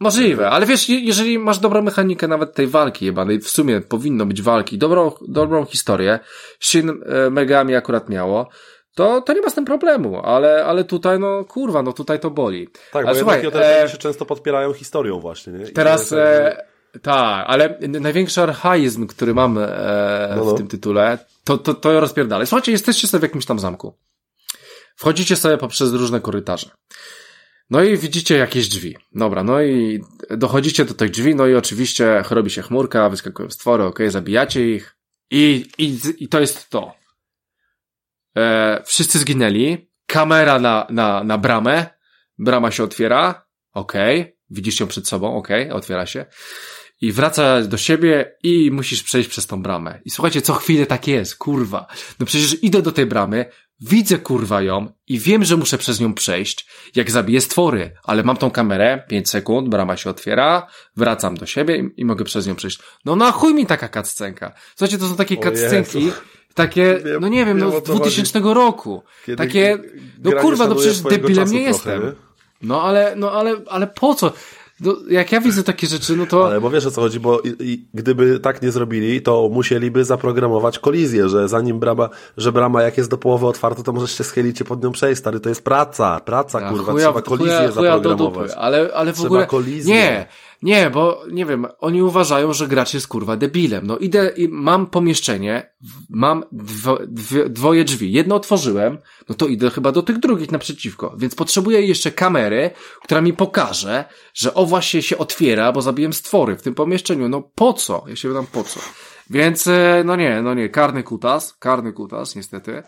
[0.00, 4.26] Możliwe, ale wiesz, je- jeżeli masz dobrą mechanikę nawet tej walki jebanej, w sumie powinno
[4.26, 6.18] być walki, dobrą, dobrą historię,
[6.60, 8.48] Shin e, Megami akurat miało,
[8.94, 12.30] to, to nie ma z tym problemu, ale, ale tutaj, no kurwa, no tutaj to
[12.30, 12.68] boli.
[12.92, 15.52] Tak, ale bo słuchaj, jednak e, się często podpierają historią właśnie.
[15.52, 15.64] Nie?
[15.64, 16.56] I Teraz, e,
[17.02, 20.54] tak, ale największy archaizm, który mamy e, No, no.
[20.54, 22.46] w tym tytule, to, to, to rozpierdalaj.
[22.46, 23.94] Słuchajcie, jesteście sobie w jakimś tam zamku.
[24.96, 26.70] Wchodzicie sobie poprzez różne korytarze.
[27.70, 28.96] No i widzicie jakieś drzwi.
[29.12, 30.00] Dobra, no i
[30.30, 34.96] dochodzicie do tych drzwi, no i oczywiście robi się chmurka, wyskakują stwory, okej, zabijacie ich.
[35.30, 36.94] I, i, I to jest to.
[38.36, 39.90] E, wszyscy zginęli.
[40.06, 41.86] Kamera na, na, na bramę.
[42.38, 43.46] Brama się otwiera.
[43.72, 44.36] Okej.
[44.50, 45.36] Widzisz ją przed sobą.
[45.36, 45.70] Okej.
[45.70, 46.26] Otwiera się.
[47.00, 50.00] I wraca do siebie i musisz przejść przez tą bramę.
[50.04, 51.36] I słuchajcie, co chwilę tak jest.
[51.36, 51.86] Kurwa.
[52.18, 53.50] No przecież idę do tej bramy,
[53.80, 57.92] widzę kurwa ją i wiem, że muszę przez nią przejść, jak zabiję stwory.
[58.04, 60.66] Ale mam tą kamerę, 5 sekund, brama się otwiera,
[60.96, 62.78] wracam do siebie i, i mogę przez nią przejść.
[63.04, 64.52] No na chuj mi taka cutscenka.
[64.76, 65.98] Słuchajcie, to są takie Jezu.
[66.54, 69.02] takie, no nie wiem, no z co 2000 roku.
[69.26, 69.78] Kiedy Takie,
[70.18, 72.02] no kurwa, no przecież debilem nie trochę, jestem.
[72.02, 72.12] nie?
[72.62, 74.32] No ale, no ale, ale po co?
[74.80, 76.46] No, jak ja widzę takie rzeczy, no to...
[76.46, 80.04] Ale bo wiesz o co chodzi, bo i, i, gdyby tak nie zrobili, to musieliby
[80.04, 84.24] zaprogramować kolizję, że zanim brama, że brama jak jest do połowy otwarta, to możesz się
[84.24, 87.52] schylić i pod nią przejść, stary, to jest praca, praca, A kurwa, chuja- trzeba kolizję
[87.58, 88.48] chuja- chuja zaprogramować.
[88.50, 89.46] dupy, ale, ale w Trzeba ogóle.
[89.46, 89.94] kolizję.
[89.94, 90.26] Nie,
[90.62, 93.86] nie, bo nie wiem, oni uważają, że gracz jest kurwa debilem.
[93.86, 95.72] No idę i mam pomieszczenie,
[96.10, 98.12] mam dwo, dwie, dwoje drzwi.
[98.12, 101.14] Jedno otworzyłem, no to idę chyba do tych drugich naprzeciwko.
[101.18, 102.70] Więc potrzebuję jeszcze kamery,
[103.02, 104.04] która mi pokaże,
[104.34, 107.28] że o właśnie się otwiera, bo zabiłem stwory w tym pomieszczeniu.
[107.28, 108.04] No po co?
[108.06, 108.80] Ja się pytam po co.
[109.30, 112.82] Więc, e, no nie, no nie, karny kutas, karny kutas, niestety.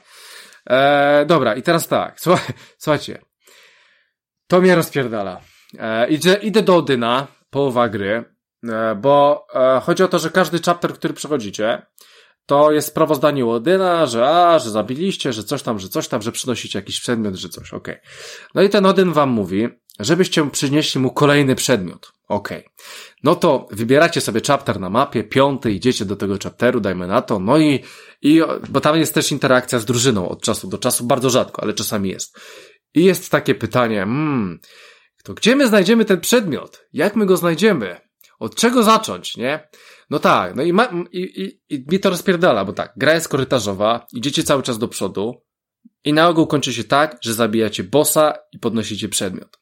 [0.71, 3.23] E, dobra, i teraz tak, słuchaj, słuchajcie.
[4.47, 5.41] To mnie rozpierdala.
[5.79, 8.25] E, idę, idę do Odyna, połowa gry,
[8.69, 11.87] e, bo e, chodzi o to, że każdy chapter, który przechodzicie,
[12.47, 16.33] to jest sprawozdanie Odyna, że a, że zabiliście, że coś tam, że coś tam, że
[16.33, 17.97] przynosicie jakiś przedmiot, że coś, okej.
[18.55, 19.69] No i ten Odyn wam mówi,
[20.01, 22.13] żebyście przynieśli mu kolejny przedmiot.
[22.29, 22.69] Okej.
[23.23, 27.39] No to wybieracie sobie chapter na mapie, piąty, idziecie do tego chapteru, dajmy na to,
[27.39, 27.85] no i,
[28.23, 31.75] i, bo tam jest też interakcja z drużyną od czasu do czasu, bardzo rzadko, ale
[31.75, 32.39] czasami jest.
[32.95, 34.61] I jest takie pytanie, hmm,
[35.23, 36.87] to gdzie my znajdziemy ten przedmiot?
[36.93, 38.01] Jak my go znajdziemy?
[38.39, 39.69] Od czego zacząć, nie?
[40.11, 43.29] No tak, no i, ma, i, i, i mi to rozpierdala, bo tak, gra jest
[43.29, 45.43] korytarzowa, idziecie cały czas do przodu
[46.05, 49.59] i na ogół kończy się tak, że zabijacie bossa i podnosicie przedmiot.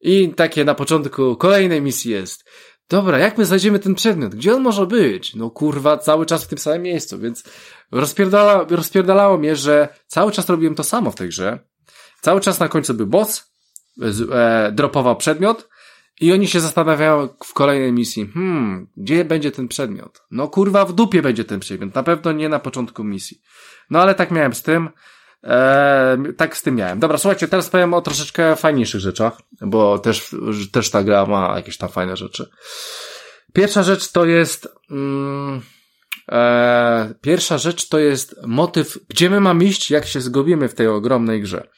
[0.00, 2.44] I takie na początku kolejnej misji jest.
[2.88, 4.34] Dobra, jak my znajdziemy ten przedmiot?
[4.34, 5.34] Gdzie on może być?
[5.34, 7.44] No kurwa, cały czas w tym samym miejscu, więc
[7.92, 11.58] rozpierdala, rozpierdalało mnie, że cały czas robiłem to samo w tej grze.
[12.20, 13.55] Cały czas na końcu był boss,
[14.32, 15.68] e, dropował przedmiot
[16.20, 20.22] i oni się zastanawiają w kolejnej misji, hmm, gdzie będzie ten przedmiot?
[20.30, 23.40] No kurwa, w dupie będzie ten przedmiot, na pewno nie na początku misji.
[23.90, 24.88] No ale tak miałem z tym,
[25.44, 26.98] e, tak z tym miałem.
[26.98, 30.36] Dobra, słuchajcie, teraz powiem o troszeczkę fajniejszych rzeczach, bo też,
[30.72, 32.50] też ta gra ma jakieś tam fajne rzeczy.
[33.52, 35.60] Pierwsza rzecz to jest, mm,
[36.32, 40.88] e, pierwsza rzecz to jest motyw, gdzie my mamy iść, jak się zgubimy w tej
[40.88, 41.68] ogromnej grze.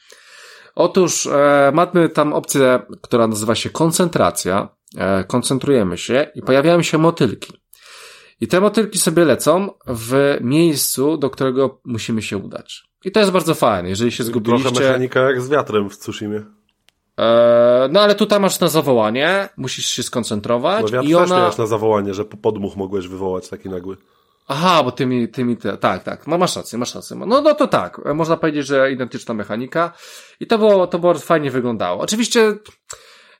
[0.79, 4.69] Otóż e, mamy tam opcję, która nazywa się koncentracja.
[4.97, 7.53] E, koncentrujemy się i pojawiają się motylki.
[8.41, 12.83] I te motylki sobie lecą w miejscu, do którego musimy się udać.
[13.05, 14.71] I to jest bardzo fajne, jeżeli się zgubiliście.
[14.71, 16.43] Trochę mechanika jak z wiatrem w Tsushimie.
[17.19, 20.83] E, no ale tutaj masz na zawołanie, musisz się skoncentrować.
[20.83, 21.37] No wiatr i też ona...
[21.37, 23.97] miałeś na zawołanie, że podmuch mogłeś wywołać taki nagły.
[24.51, 27.17] Aha, bo tymi, tymi, te, tak, tak, no masz rację, masz rację.
[27.17, 29.93] No, no to tak, można powiedzieć, że identyczna mechanika
[30.39, 32.01] i to było, to było fajnie wyglądało.
[32.01, 32.55] Oczywiście,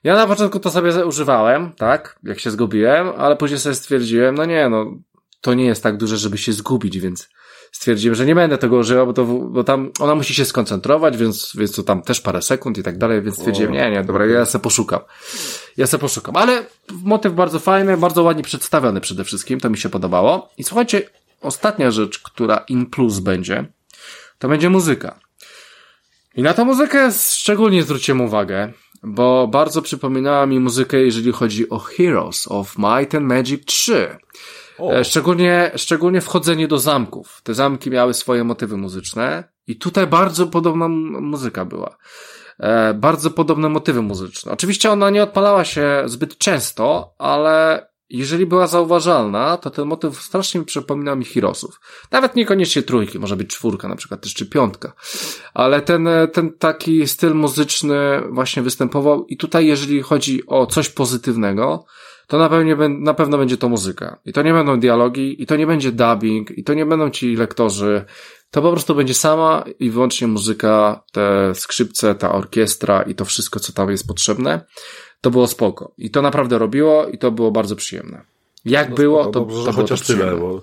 [0.04, 4.44] ja na początku to sobie używałem, tak, jak się zgubiłem, ale później sobie stwierdziłem, no
[4.44, 4.86] nie, no,
[5.40, 7.28] to nie jest tak duże, żeby się zgubić, więc
[7.72, 11.52] stwierdziłem, że nie będę tego używał, bo to, bo tam ona musi się skoncentrować, więc,
[11.54, 14.46] więc to tam też parę sekund i tak dalej, więc stwierdziłem, nie, nie, dobra, ja
[14.46, 15.00] se poszukam.
[15.76, 16.36] Ja se poszukam.
[16.36, 20.50] Ale motyw bardzo fajny, bardzo ładnie przedstawiony przede wszystkim, to mi się podobało.
[20.58, 21.02] I słuchajcie,
[21.40, 23.64] ostatnia rzecz, która in plus będzie,
[24.38, 25.20] to będzie muzyka.
[26.34, 28.72] I na tę muzykę szczególnie zwróciłem uwagę,
[29.02, 34.18] bo bardzo przypominała mi muzykę, jeżeli chodzi o Heroes of Might and Magic 3.
[34.88, 37.40] E, Szczególnie, szczególnie wchodzenie do zamków.
[37.42, 41.96] Te zamki miały swoje motywy muzyczne i tutaj bardzo podobna muzyka była.
[42.58, 44.52] E, bardzo podobne motywy muzyczne.
[44.52, 50.60] Oczywiście ona nie odpalała się zbyt często, ale jeżeli była zauważalna, to ten motyw strasznie
[50.60, 51.80] mi przypominał mi Heroesów.
[52.10, 54.92] Nawet niekoniecznie trójki, może być czwórka na przykład też, czy piątka.
[55.54, 61.84] Ale ten, ten taki styl muzyczny właśnie występował i tutaj jeżeli chodzi o coś pozytywnego,
[62.30, 64.18] to na pewno, na pewno będzie to muzyka.
[64.24, 67.36] I to nie będą dialogi, i to nie będzie dubbing, i to nie będą ci
[67.36, 68.04] lektorzy.
[68.50, 73.60] To po prostu będzie sama i wyłącznie muzyka, te skrzypce, ta orkiestra i to wszystko,
[73.60, 74.64] co tam jest potrzebne.
[75.20, 75.92] To było spoko.
[75.98, 78.22] I to naprawdę robiło i to było bardzo przyjemne.
[78.64, 80.62] Jak było, No to, dobrze, to było chociaż to tyle, bo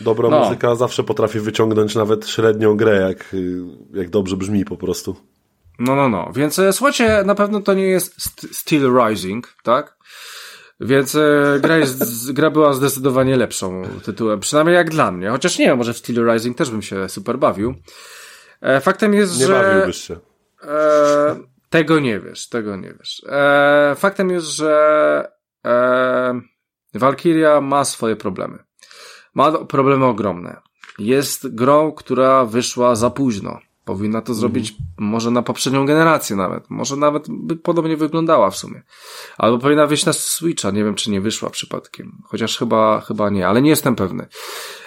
[0.00, 0.40] dobra No.
[0.44, 3.36] muzyka zawsze potrafi wyciągnąć nawet średnią grę, jak,
[3.94, 5.16] jak dobrze brzmi po prostu.
[5.78, 6.30] No, no, no.
[6.34, 9.96] Więc e, słuchajcie, na pewno to nie jest St- Steel Rising, tak?
[10.80, 15.30] Więc e, gra, jest, gra była zdecydowanie lepszą tytułem, przynajmniej jak dla mnie.
[15.30, 17.74] Chociaż nie wiem, może w Steel Rising też bym się super bawił.
[18.60, 19.52] E, faktem jest, Nie że...
[19.52, 20.16] bawiłbyś się.
[20.64, 21.36] E,
[21.70, 23.22] tego nie wiesz, tego nie wiesz.
[23.28, 25.32] E, faktem jest, że
[25.64, 26.40] e,
[26.94, 28.58] Valkyria ma swoje problemy.
[29.34, 30.60] Ma problemy ogromne.
[30.98, 33.58] Jest grą, która wyszła za późno.
[33.90, 36.70] Powinna to zrobić może na poprzednią generację nawet.
[36.70, 38.82] Może nawet by podobnie wyglądała w sumie.
[39.38, 40.70] Albo powinna wyjść na Switcha.
[40.70, 42.12] Nie wiem, czy nie wyszła przypadkiem.
[42.24, 44.26] Chociaż chyba, chyba nie, ale nie jestem pewny.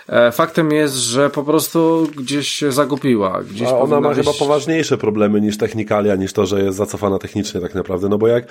[0.07, 3.43] E, faktem jest, że po prostu gdzieś się zagubiła.
[3.43, 7.19] Gdzieś A ona ma chyba wyjść- poważniejsze problemy niż technikalia, niż to, że jest zacofana
[7.19, 8.09] technicznie tak naprawdę.
[8.09, 8.47] No bo jak,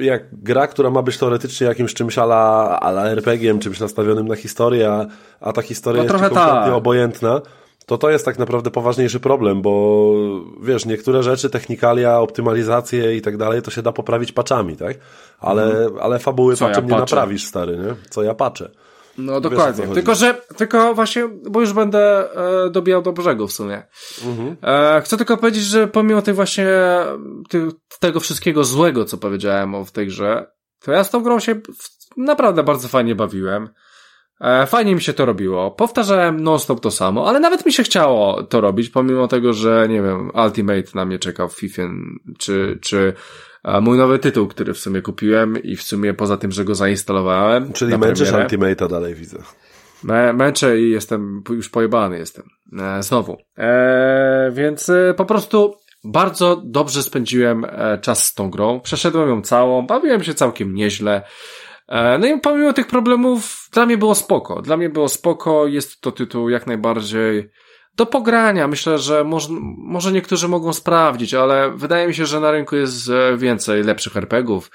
[0.00, 4.92] jak gra, która ma być teoretycznie jakimś czymś ala, ala RPG-iem, czymś nastawionym na historię,
[4.92, 5.06] a,
[5.40, 6.72] a ta historia No jest kompletnie tak.
[6.72, 7.40] obojętna,
[7.90, 10.14] to to jest tak naprawdę poważniejszy problem, bo
[10.62, 14.96] wiesz, niektóre rzeczy, technikalia, optymalizacje i tak dalej, to się da poprawić paczami, tak?
[15.38, 16.56] Ale, ale fabuły.
[16.56, 17.94] Co ja patchem nie naprawisz, stary, nie?
[18.10, 18.70] Co ja patrzę.
[19.18, 19.86] No dokładnie.
[19.86, 22.28] Tylko, że, tylko właśnie, bo już będę
[22.66, 23.82] e, dobijał do brzegu w sumie.
[24.26, 24.56] Mhm.
[24.62, 26.68] E, chcę tylko powiedzieć, że pomimo tych właśnie,
[27.48, 27.64] tych,
[28.00, 30.46] tego wszystkiego złego, co powiedziałem o w tej grze,
[30.80, 33.68] to ja z tą grą się w, naprawdę bardzo fajnie bawiłem.
[34.40, 35.70] E, fajnie mi się to robiło.
[35.70, 40.02] Powtarzałem non-stop to samo, ale nawet mi się chciało to robić, pomimo tego, że, nie
[40.02, 41.82] wiem, Ultimate na mnie czekał w FIFA,
[42.38, 43.12] czy, czy
[43.64, 46.74] e, mój nowy tytuł, który w sumie kupiłem i w sumie poza tym, że go
[46.74, 47.72] zainstalowałem.
[47.72, 48.32] Czyli męczysz.
[48.32, 49.38] Ultimate'a dalej, widzę.
[50.02, 52.44] Mę, męczę i jestem już pojebany jestem.
[52.78, 53.36] E, znowu.
[53.58, 57.66] E, więc e, po prostu bardzo dobrze spędziłem
[58.00, 58.80] czas z tą grą.
[58.80, 61.22] Przeszedłem ją całą, bawiłem się całkiem nieźle.
[61.90, 64.62] E, no i pomimo tych problemów, dla mnie było spoko.
[64.62, 67.50] Dla mnie było spoko, jest to tytuł jak najbardziej
[67.96, 68.68] do pogrania.
[68.68, 69.48] Myślę, że może,
[69.78, 74.16] może niektórzy mogą sprawdzić, ale wydaje mi się, że na rynku jest e, więcej lepszych
[74.16, 74.70] RPGów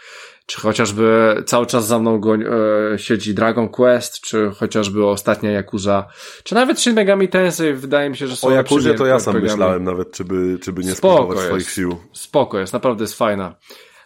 [0.45, 6.07] czy chociażby cały czas za mną goń, e, siedzi Dragon Quest, czy chociażby ostatnia Yakuza,
[6.43, 9.41] czy nawet Shin Megami Tensei, wydaje mi się, że są O Jakuzie to ja sam
[9.41, 11.97] myślałem nawet, czy by, czy by nie Spoko spróbować swoich sił.
[12.13, 13.55] Spoko jest, naprawdę jest fajna.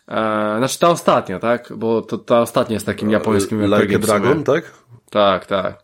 [0.09, 1.73] E, znaczy ta ostatnia, tak?
[1.75, 3.99] Bo to, ta ostatnia jest takim japońskim Like RPG.
[3.99, 4.71] Dragon, tak?
[5.09, 5.83] Tak, tak.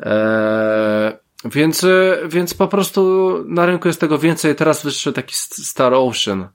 [0.00, 1.12] Eee,
[1.44, 4.54] więc, e, więc po prostu na rynku jest tego więcej.
[4.54, 6.48] Teraz wyszedł taki St- Star Ocean.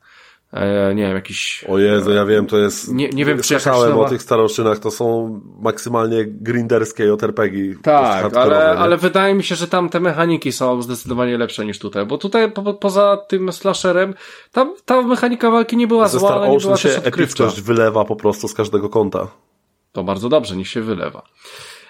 [0.96, 1.66] Nie wiem, jakiś...
[1.70, 2.94] O Jezu, ja wiem, to jest...
[2.94, 7.58] Nie- nie wiem, czy Słyszałem nowa- o tych staroszynach, to są maksymalnie grinderskie JRPG.
[7.84, 8.80] Tak, ale, nie?
[8.80, 12.52] ale wydaje mi się, że tam te mechaniki są zdecydowanie lepsze niż tutaj, bo tutaj
[12.52, 14.14] po, poza tym slasherem,
[14.52, 17.24] tam ta mechanika walki nie była Ze zła, Star ale nie była się też odkrywcza.
[17.24, 19.28] epickość wylewa po prostu z każdego kąta.
[19.92, 21.22] To bardzo dobrze, niech się wylewa.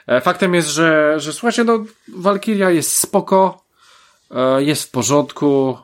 [0.08, 1.86] E, Faktem jest, że, że słuchajcie, no,
[2.16, 3.62] Valkyria jest spoko,
[4.32, 5.78] e, jest w porządku,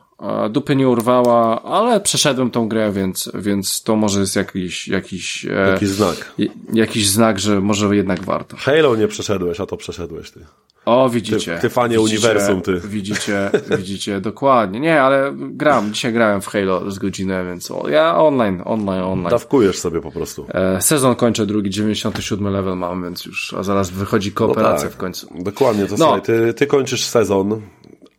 [0.50, 5.70] dupy nie urwała, ale przeszedłem tą grę, więc, więc to może jest jakiś, jakiś, e,
[5.70, 6.34] Jakiś znak.
[6.72, 8.56] jakiś znak, że może jednak warto.
[8.56, 10.40] Halo nie przeszedłeś, a to przeszedłeś ty.
[10.84, 11.54] O, widzicie.
[11.54, 12.80] Ty- ty fanie widzicie, uniwersum, ty.
[12.84, 14.80] Widzicie, widzicie, dokładnie.
[14.80, 19.30] Nie, ale gram, dzisiaj grałem w Halo z godzinę, więc o, ja online, online, online.
[19.30, 20.46] Dawkujesz sobie po prostu.
[20.48, 25.28] E, Sezon kończę drugi, 97 level mam, więc już, a zaraz wychodzi kooperacja w końcu.
[25.40, 25.96] Dokładnie, to No.
[25.96, 27.60] słuchaj, ty, ty kończysz sezon,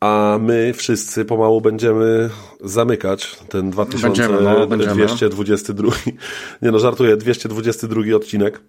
[0.06, 2.30] a my wszyscy pomału będziemy
[2.64, 3.72] zamykać ten
[4.02, 4.94] Będziemy, no, będziemy.
[4.94, 5.92] 2222.
[6.62, 8.62] Nie no, żartuję, 222 odcinek.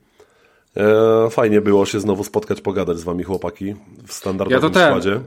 [0.76, 3.74] E, fajnie było się znowu spotkać, pogadać z wami chłopaki
[4.06, 5.20] w standardowym Ja składzie.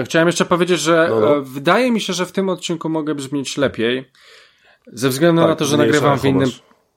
[0.00, 1.36] E, Chciałem jeszcze powiedzieć, że No, no.
[1.36, 4.10] e, wydaje mi się, że w tym odcinku mogę brzmieć lepiej.
[4.92, 6.50] Ze względu Tak, na to, że nagrywam w innym.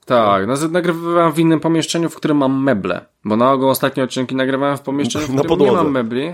[0.06, 3.06] Tak, no, nagrywam w innym pomieszczeniu, w którym mam meble.
[3.26, 6.34] Bo na ogół ostatnie odcinki nagrywałem w pomieszczeniu, w Na którym nie mam mebli.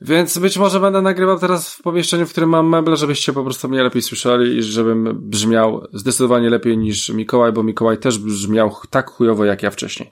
[0.00, 3.68] Więc być może będę nagrywał teraz w pomieszczeniu, w którym mam meble, żebyście po prostu
[3.68, 9.10] mnie lepiej słyszeli i żebym brzmiał zdecydowanie lepiej niż Mikołaj, bo Mikołaj też brzmiał tak
[9.10, 10.10] chujowo jak ja wcześniej.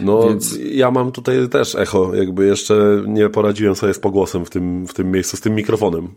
[0.00, 4.50] No, Więc- ja mam tutaj też echo, jakby jeszcze nie poradziłem sobie z pogłosem w
[4.50, 6.14] tym, w tym miejscu, z tym mikrofonem.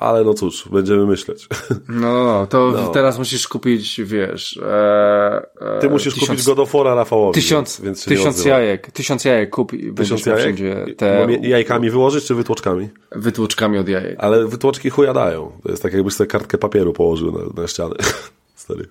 [0.00, 1.46] Ale no cóż, będziemy myśleć.
[1.88, 2.88] No, no, no to No.
[2.88, 4.56] teraz musisz kupić, wiesz...
[4.62, 7.34] E, e, Ty musisz tysiąc- kupić Godofora Rafałowi.
[7.34, 10.56] Tysiąc, więc, tysiąc jajek, tysiąc jajek kup i Tysiąc jajek?
[10.96, 12.88] te Jajkami wyłożyć czy wytłoczkami?
[13.12, 14.16] wytłuczkami od jajek.
[14.18, 15.52] Ale wytłoczki chuja dają.
[15.62, 17.94] To jest tak jakbyś sobie kartkę papieru położył na, na ścianę.
[18.54, 18.86] Stary.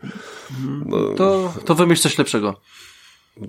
[0.85, 2.55] No, To, to wymyśl coś lepszego.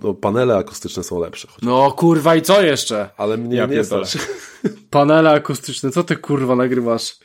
[0.02, 1.48] no, panele akustyczne są lepsze.
[1.48, 3.08] Choć, No kurwa i co jeszcze?
[3.16, 4.18] ale mnie Ja nie stać.
[4.90, 7.16] Panele akustyczne, co ty kurwa nagrywasz?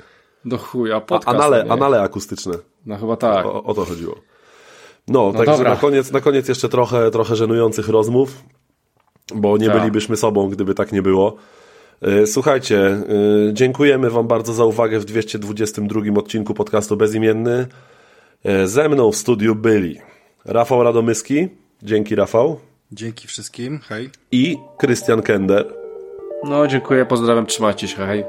[0.45, 1.37] Do chuja, podcast.
[1.37, 1.71] Anale, nie?
[1.71, 2.53] anale akustyczne.
[2.85, 3.45] No chyba tak.
[3.45, 4.15] O, o to chodziło.
[5.07, 5.69] No, także dobra.
[5.69, 8.43] na koniec, na koniec jeszcze trochę, trochę żenujących rozmów,
[9.35, 9.79] bo nie Tak.
[9.79, 11.35] bylibyśmy sobą, gdyby tak nie było.
[12.01, 13.03] E, Słuchajcie, e,
[13.53, 17.67] dziękujemy Wam bardzo za uwagę w 222 odcinku podcastu Bezimienny.
[18.45, 19.99] E, Ze mną w studiu byli
[20.45, 21.47] Rafał Radomyski,
[21.83, 22.59] dzięki Rafał,
[22.91, 24.09] Dzięki wszystkim, hej.
[24.31, 25.73] i Krystian Kender.
[26.43, 28.23] No dziękuję, pozdrawiam, trzymajcie się, hej.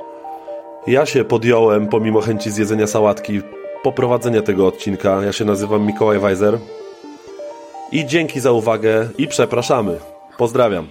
[0.87, 3.41] Ja się podjąłem, pomimo chęci zjedzenia sałatki,
[3.83, 5.25] poprowadzenia tego odcinka.
[5.25, 6.59] Ja się nazywam Mikołaj Weiser.
[7.93, 9.99] I dzięki za uwagę i przepraszamy.
[10.39, 10.87] Pozdrawiam.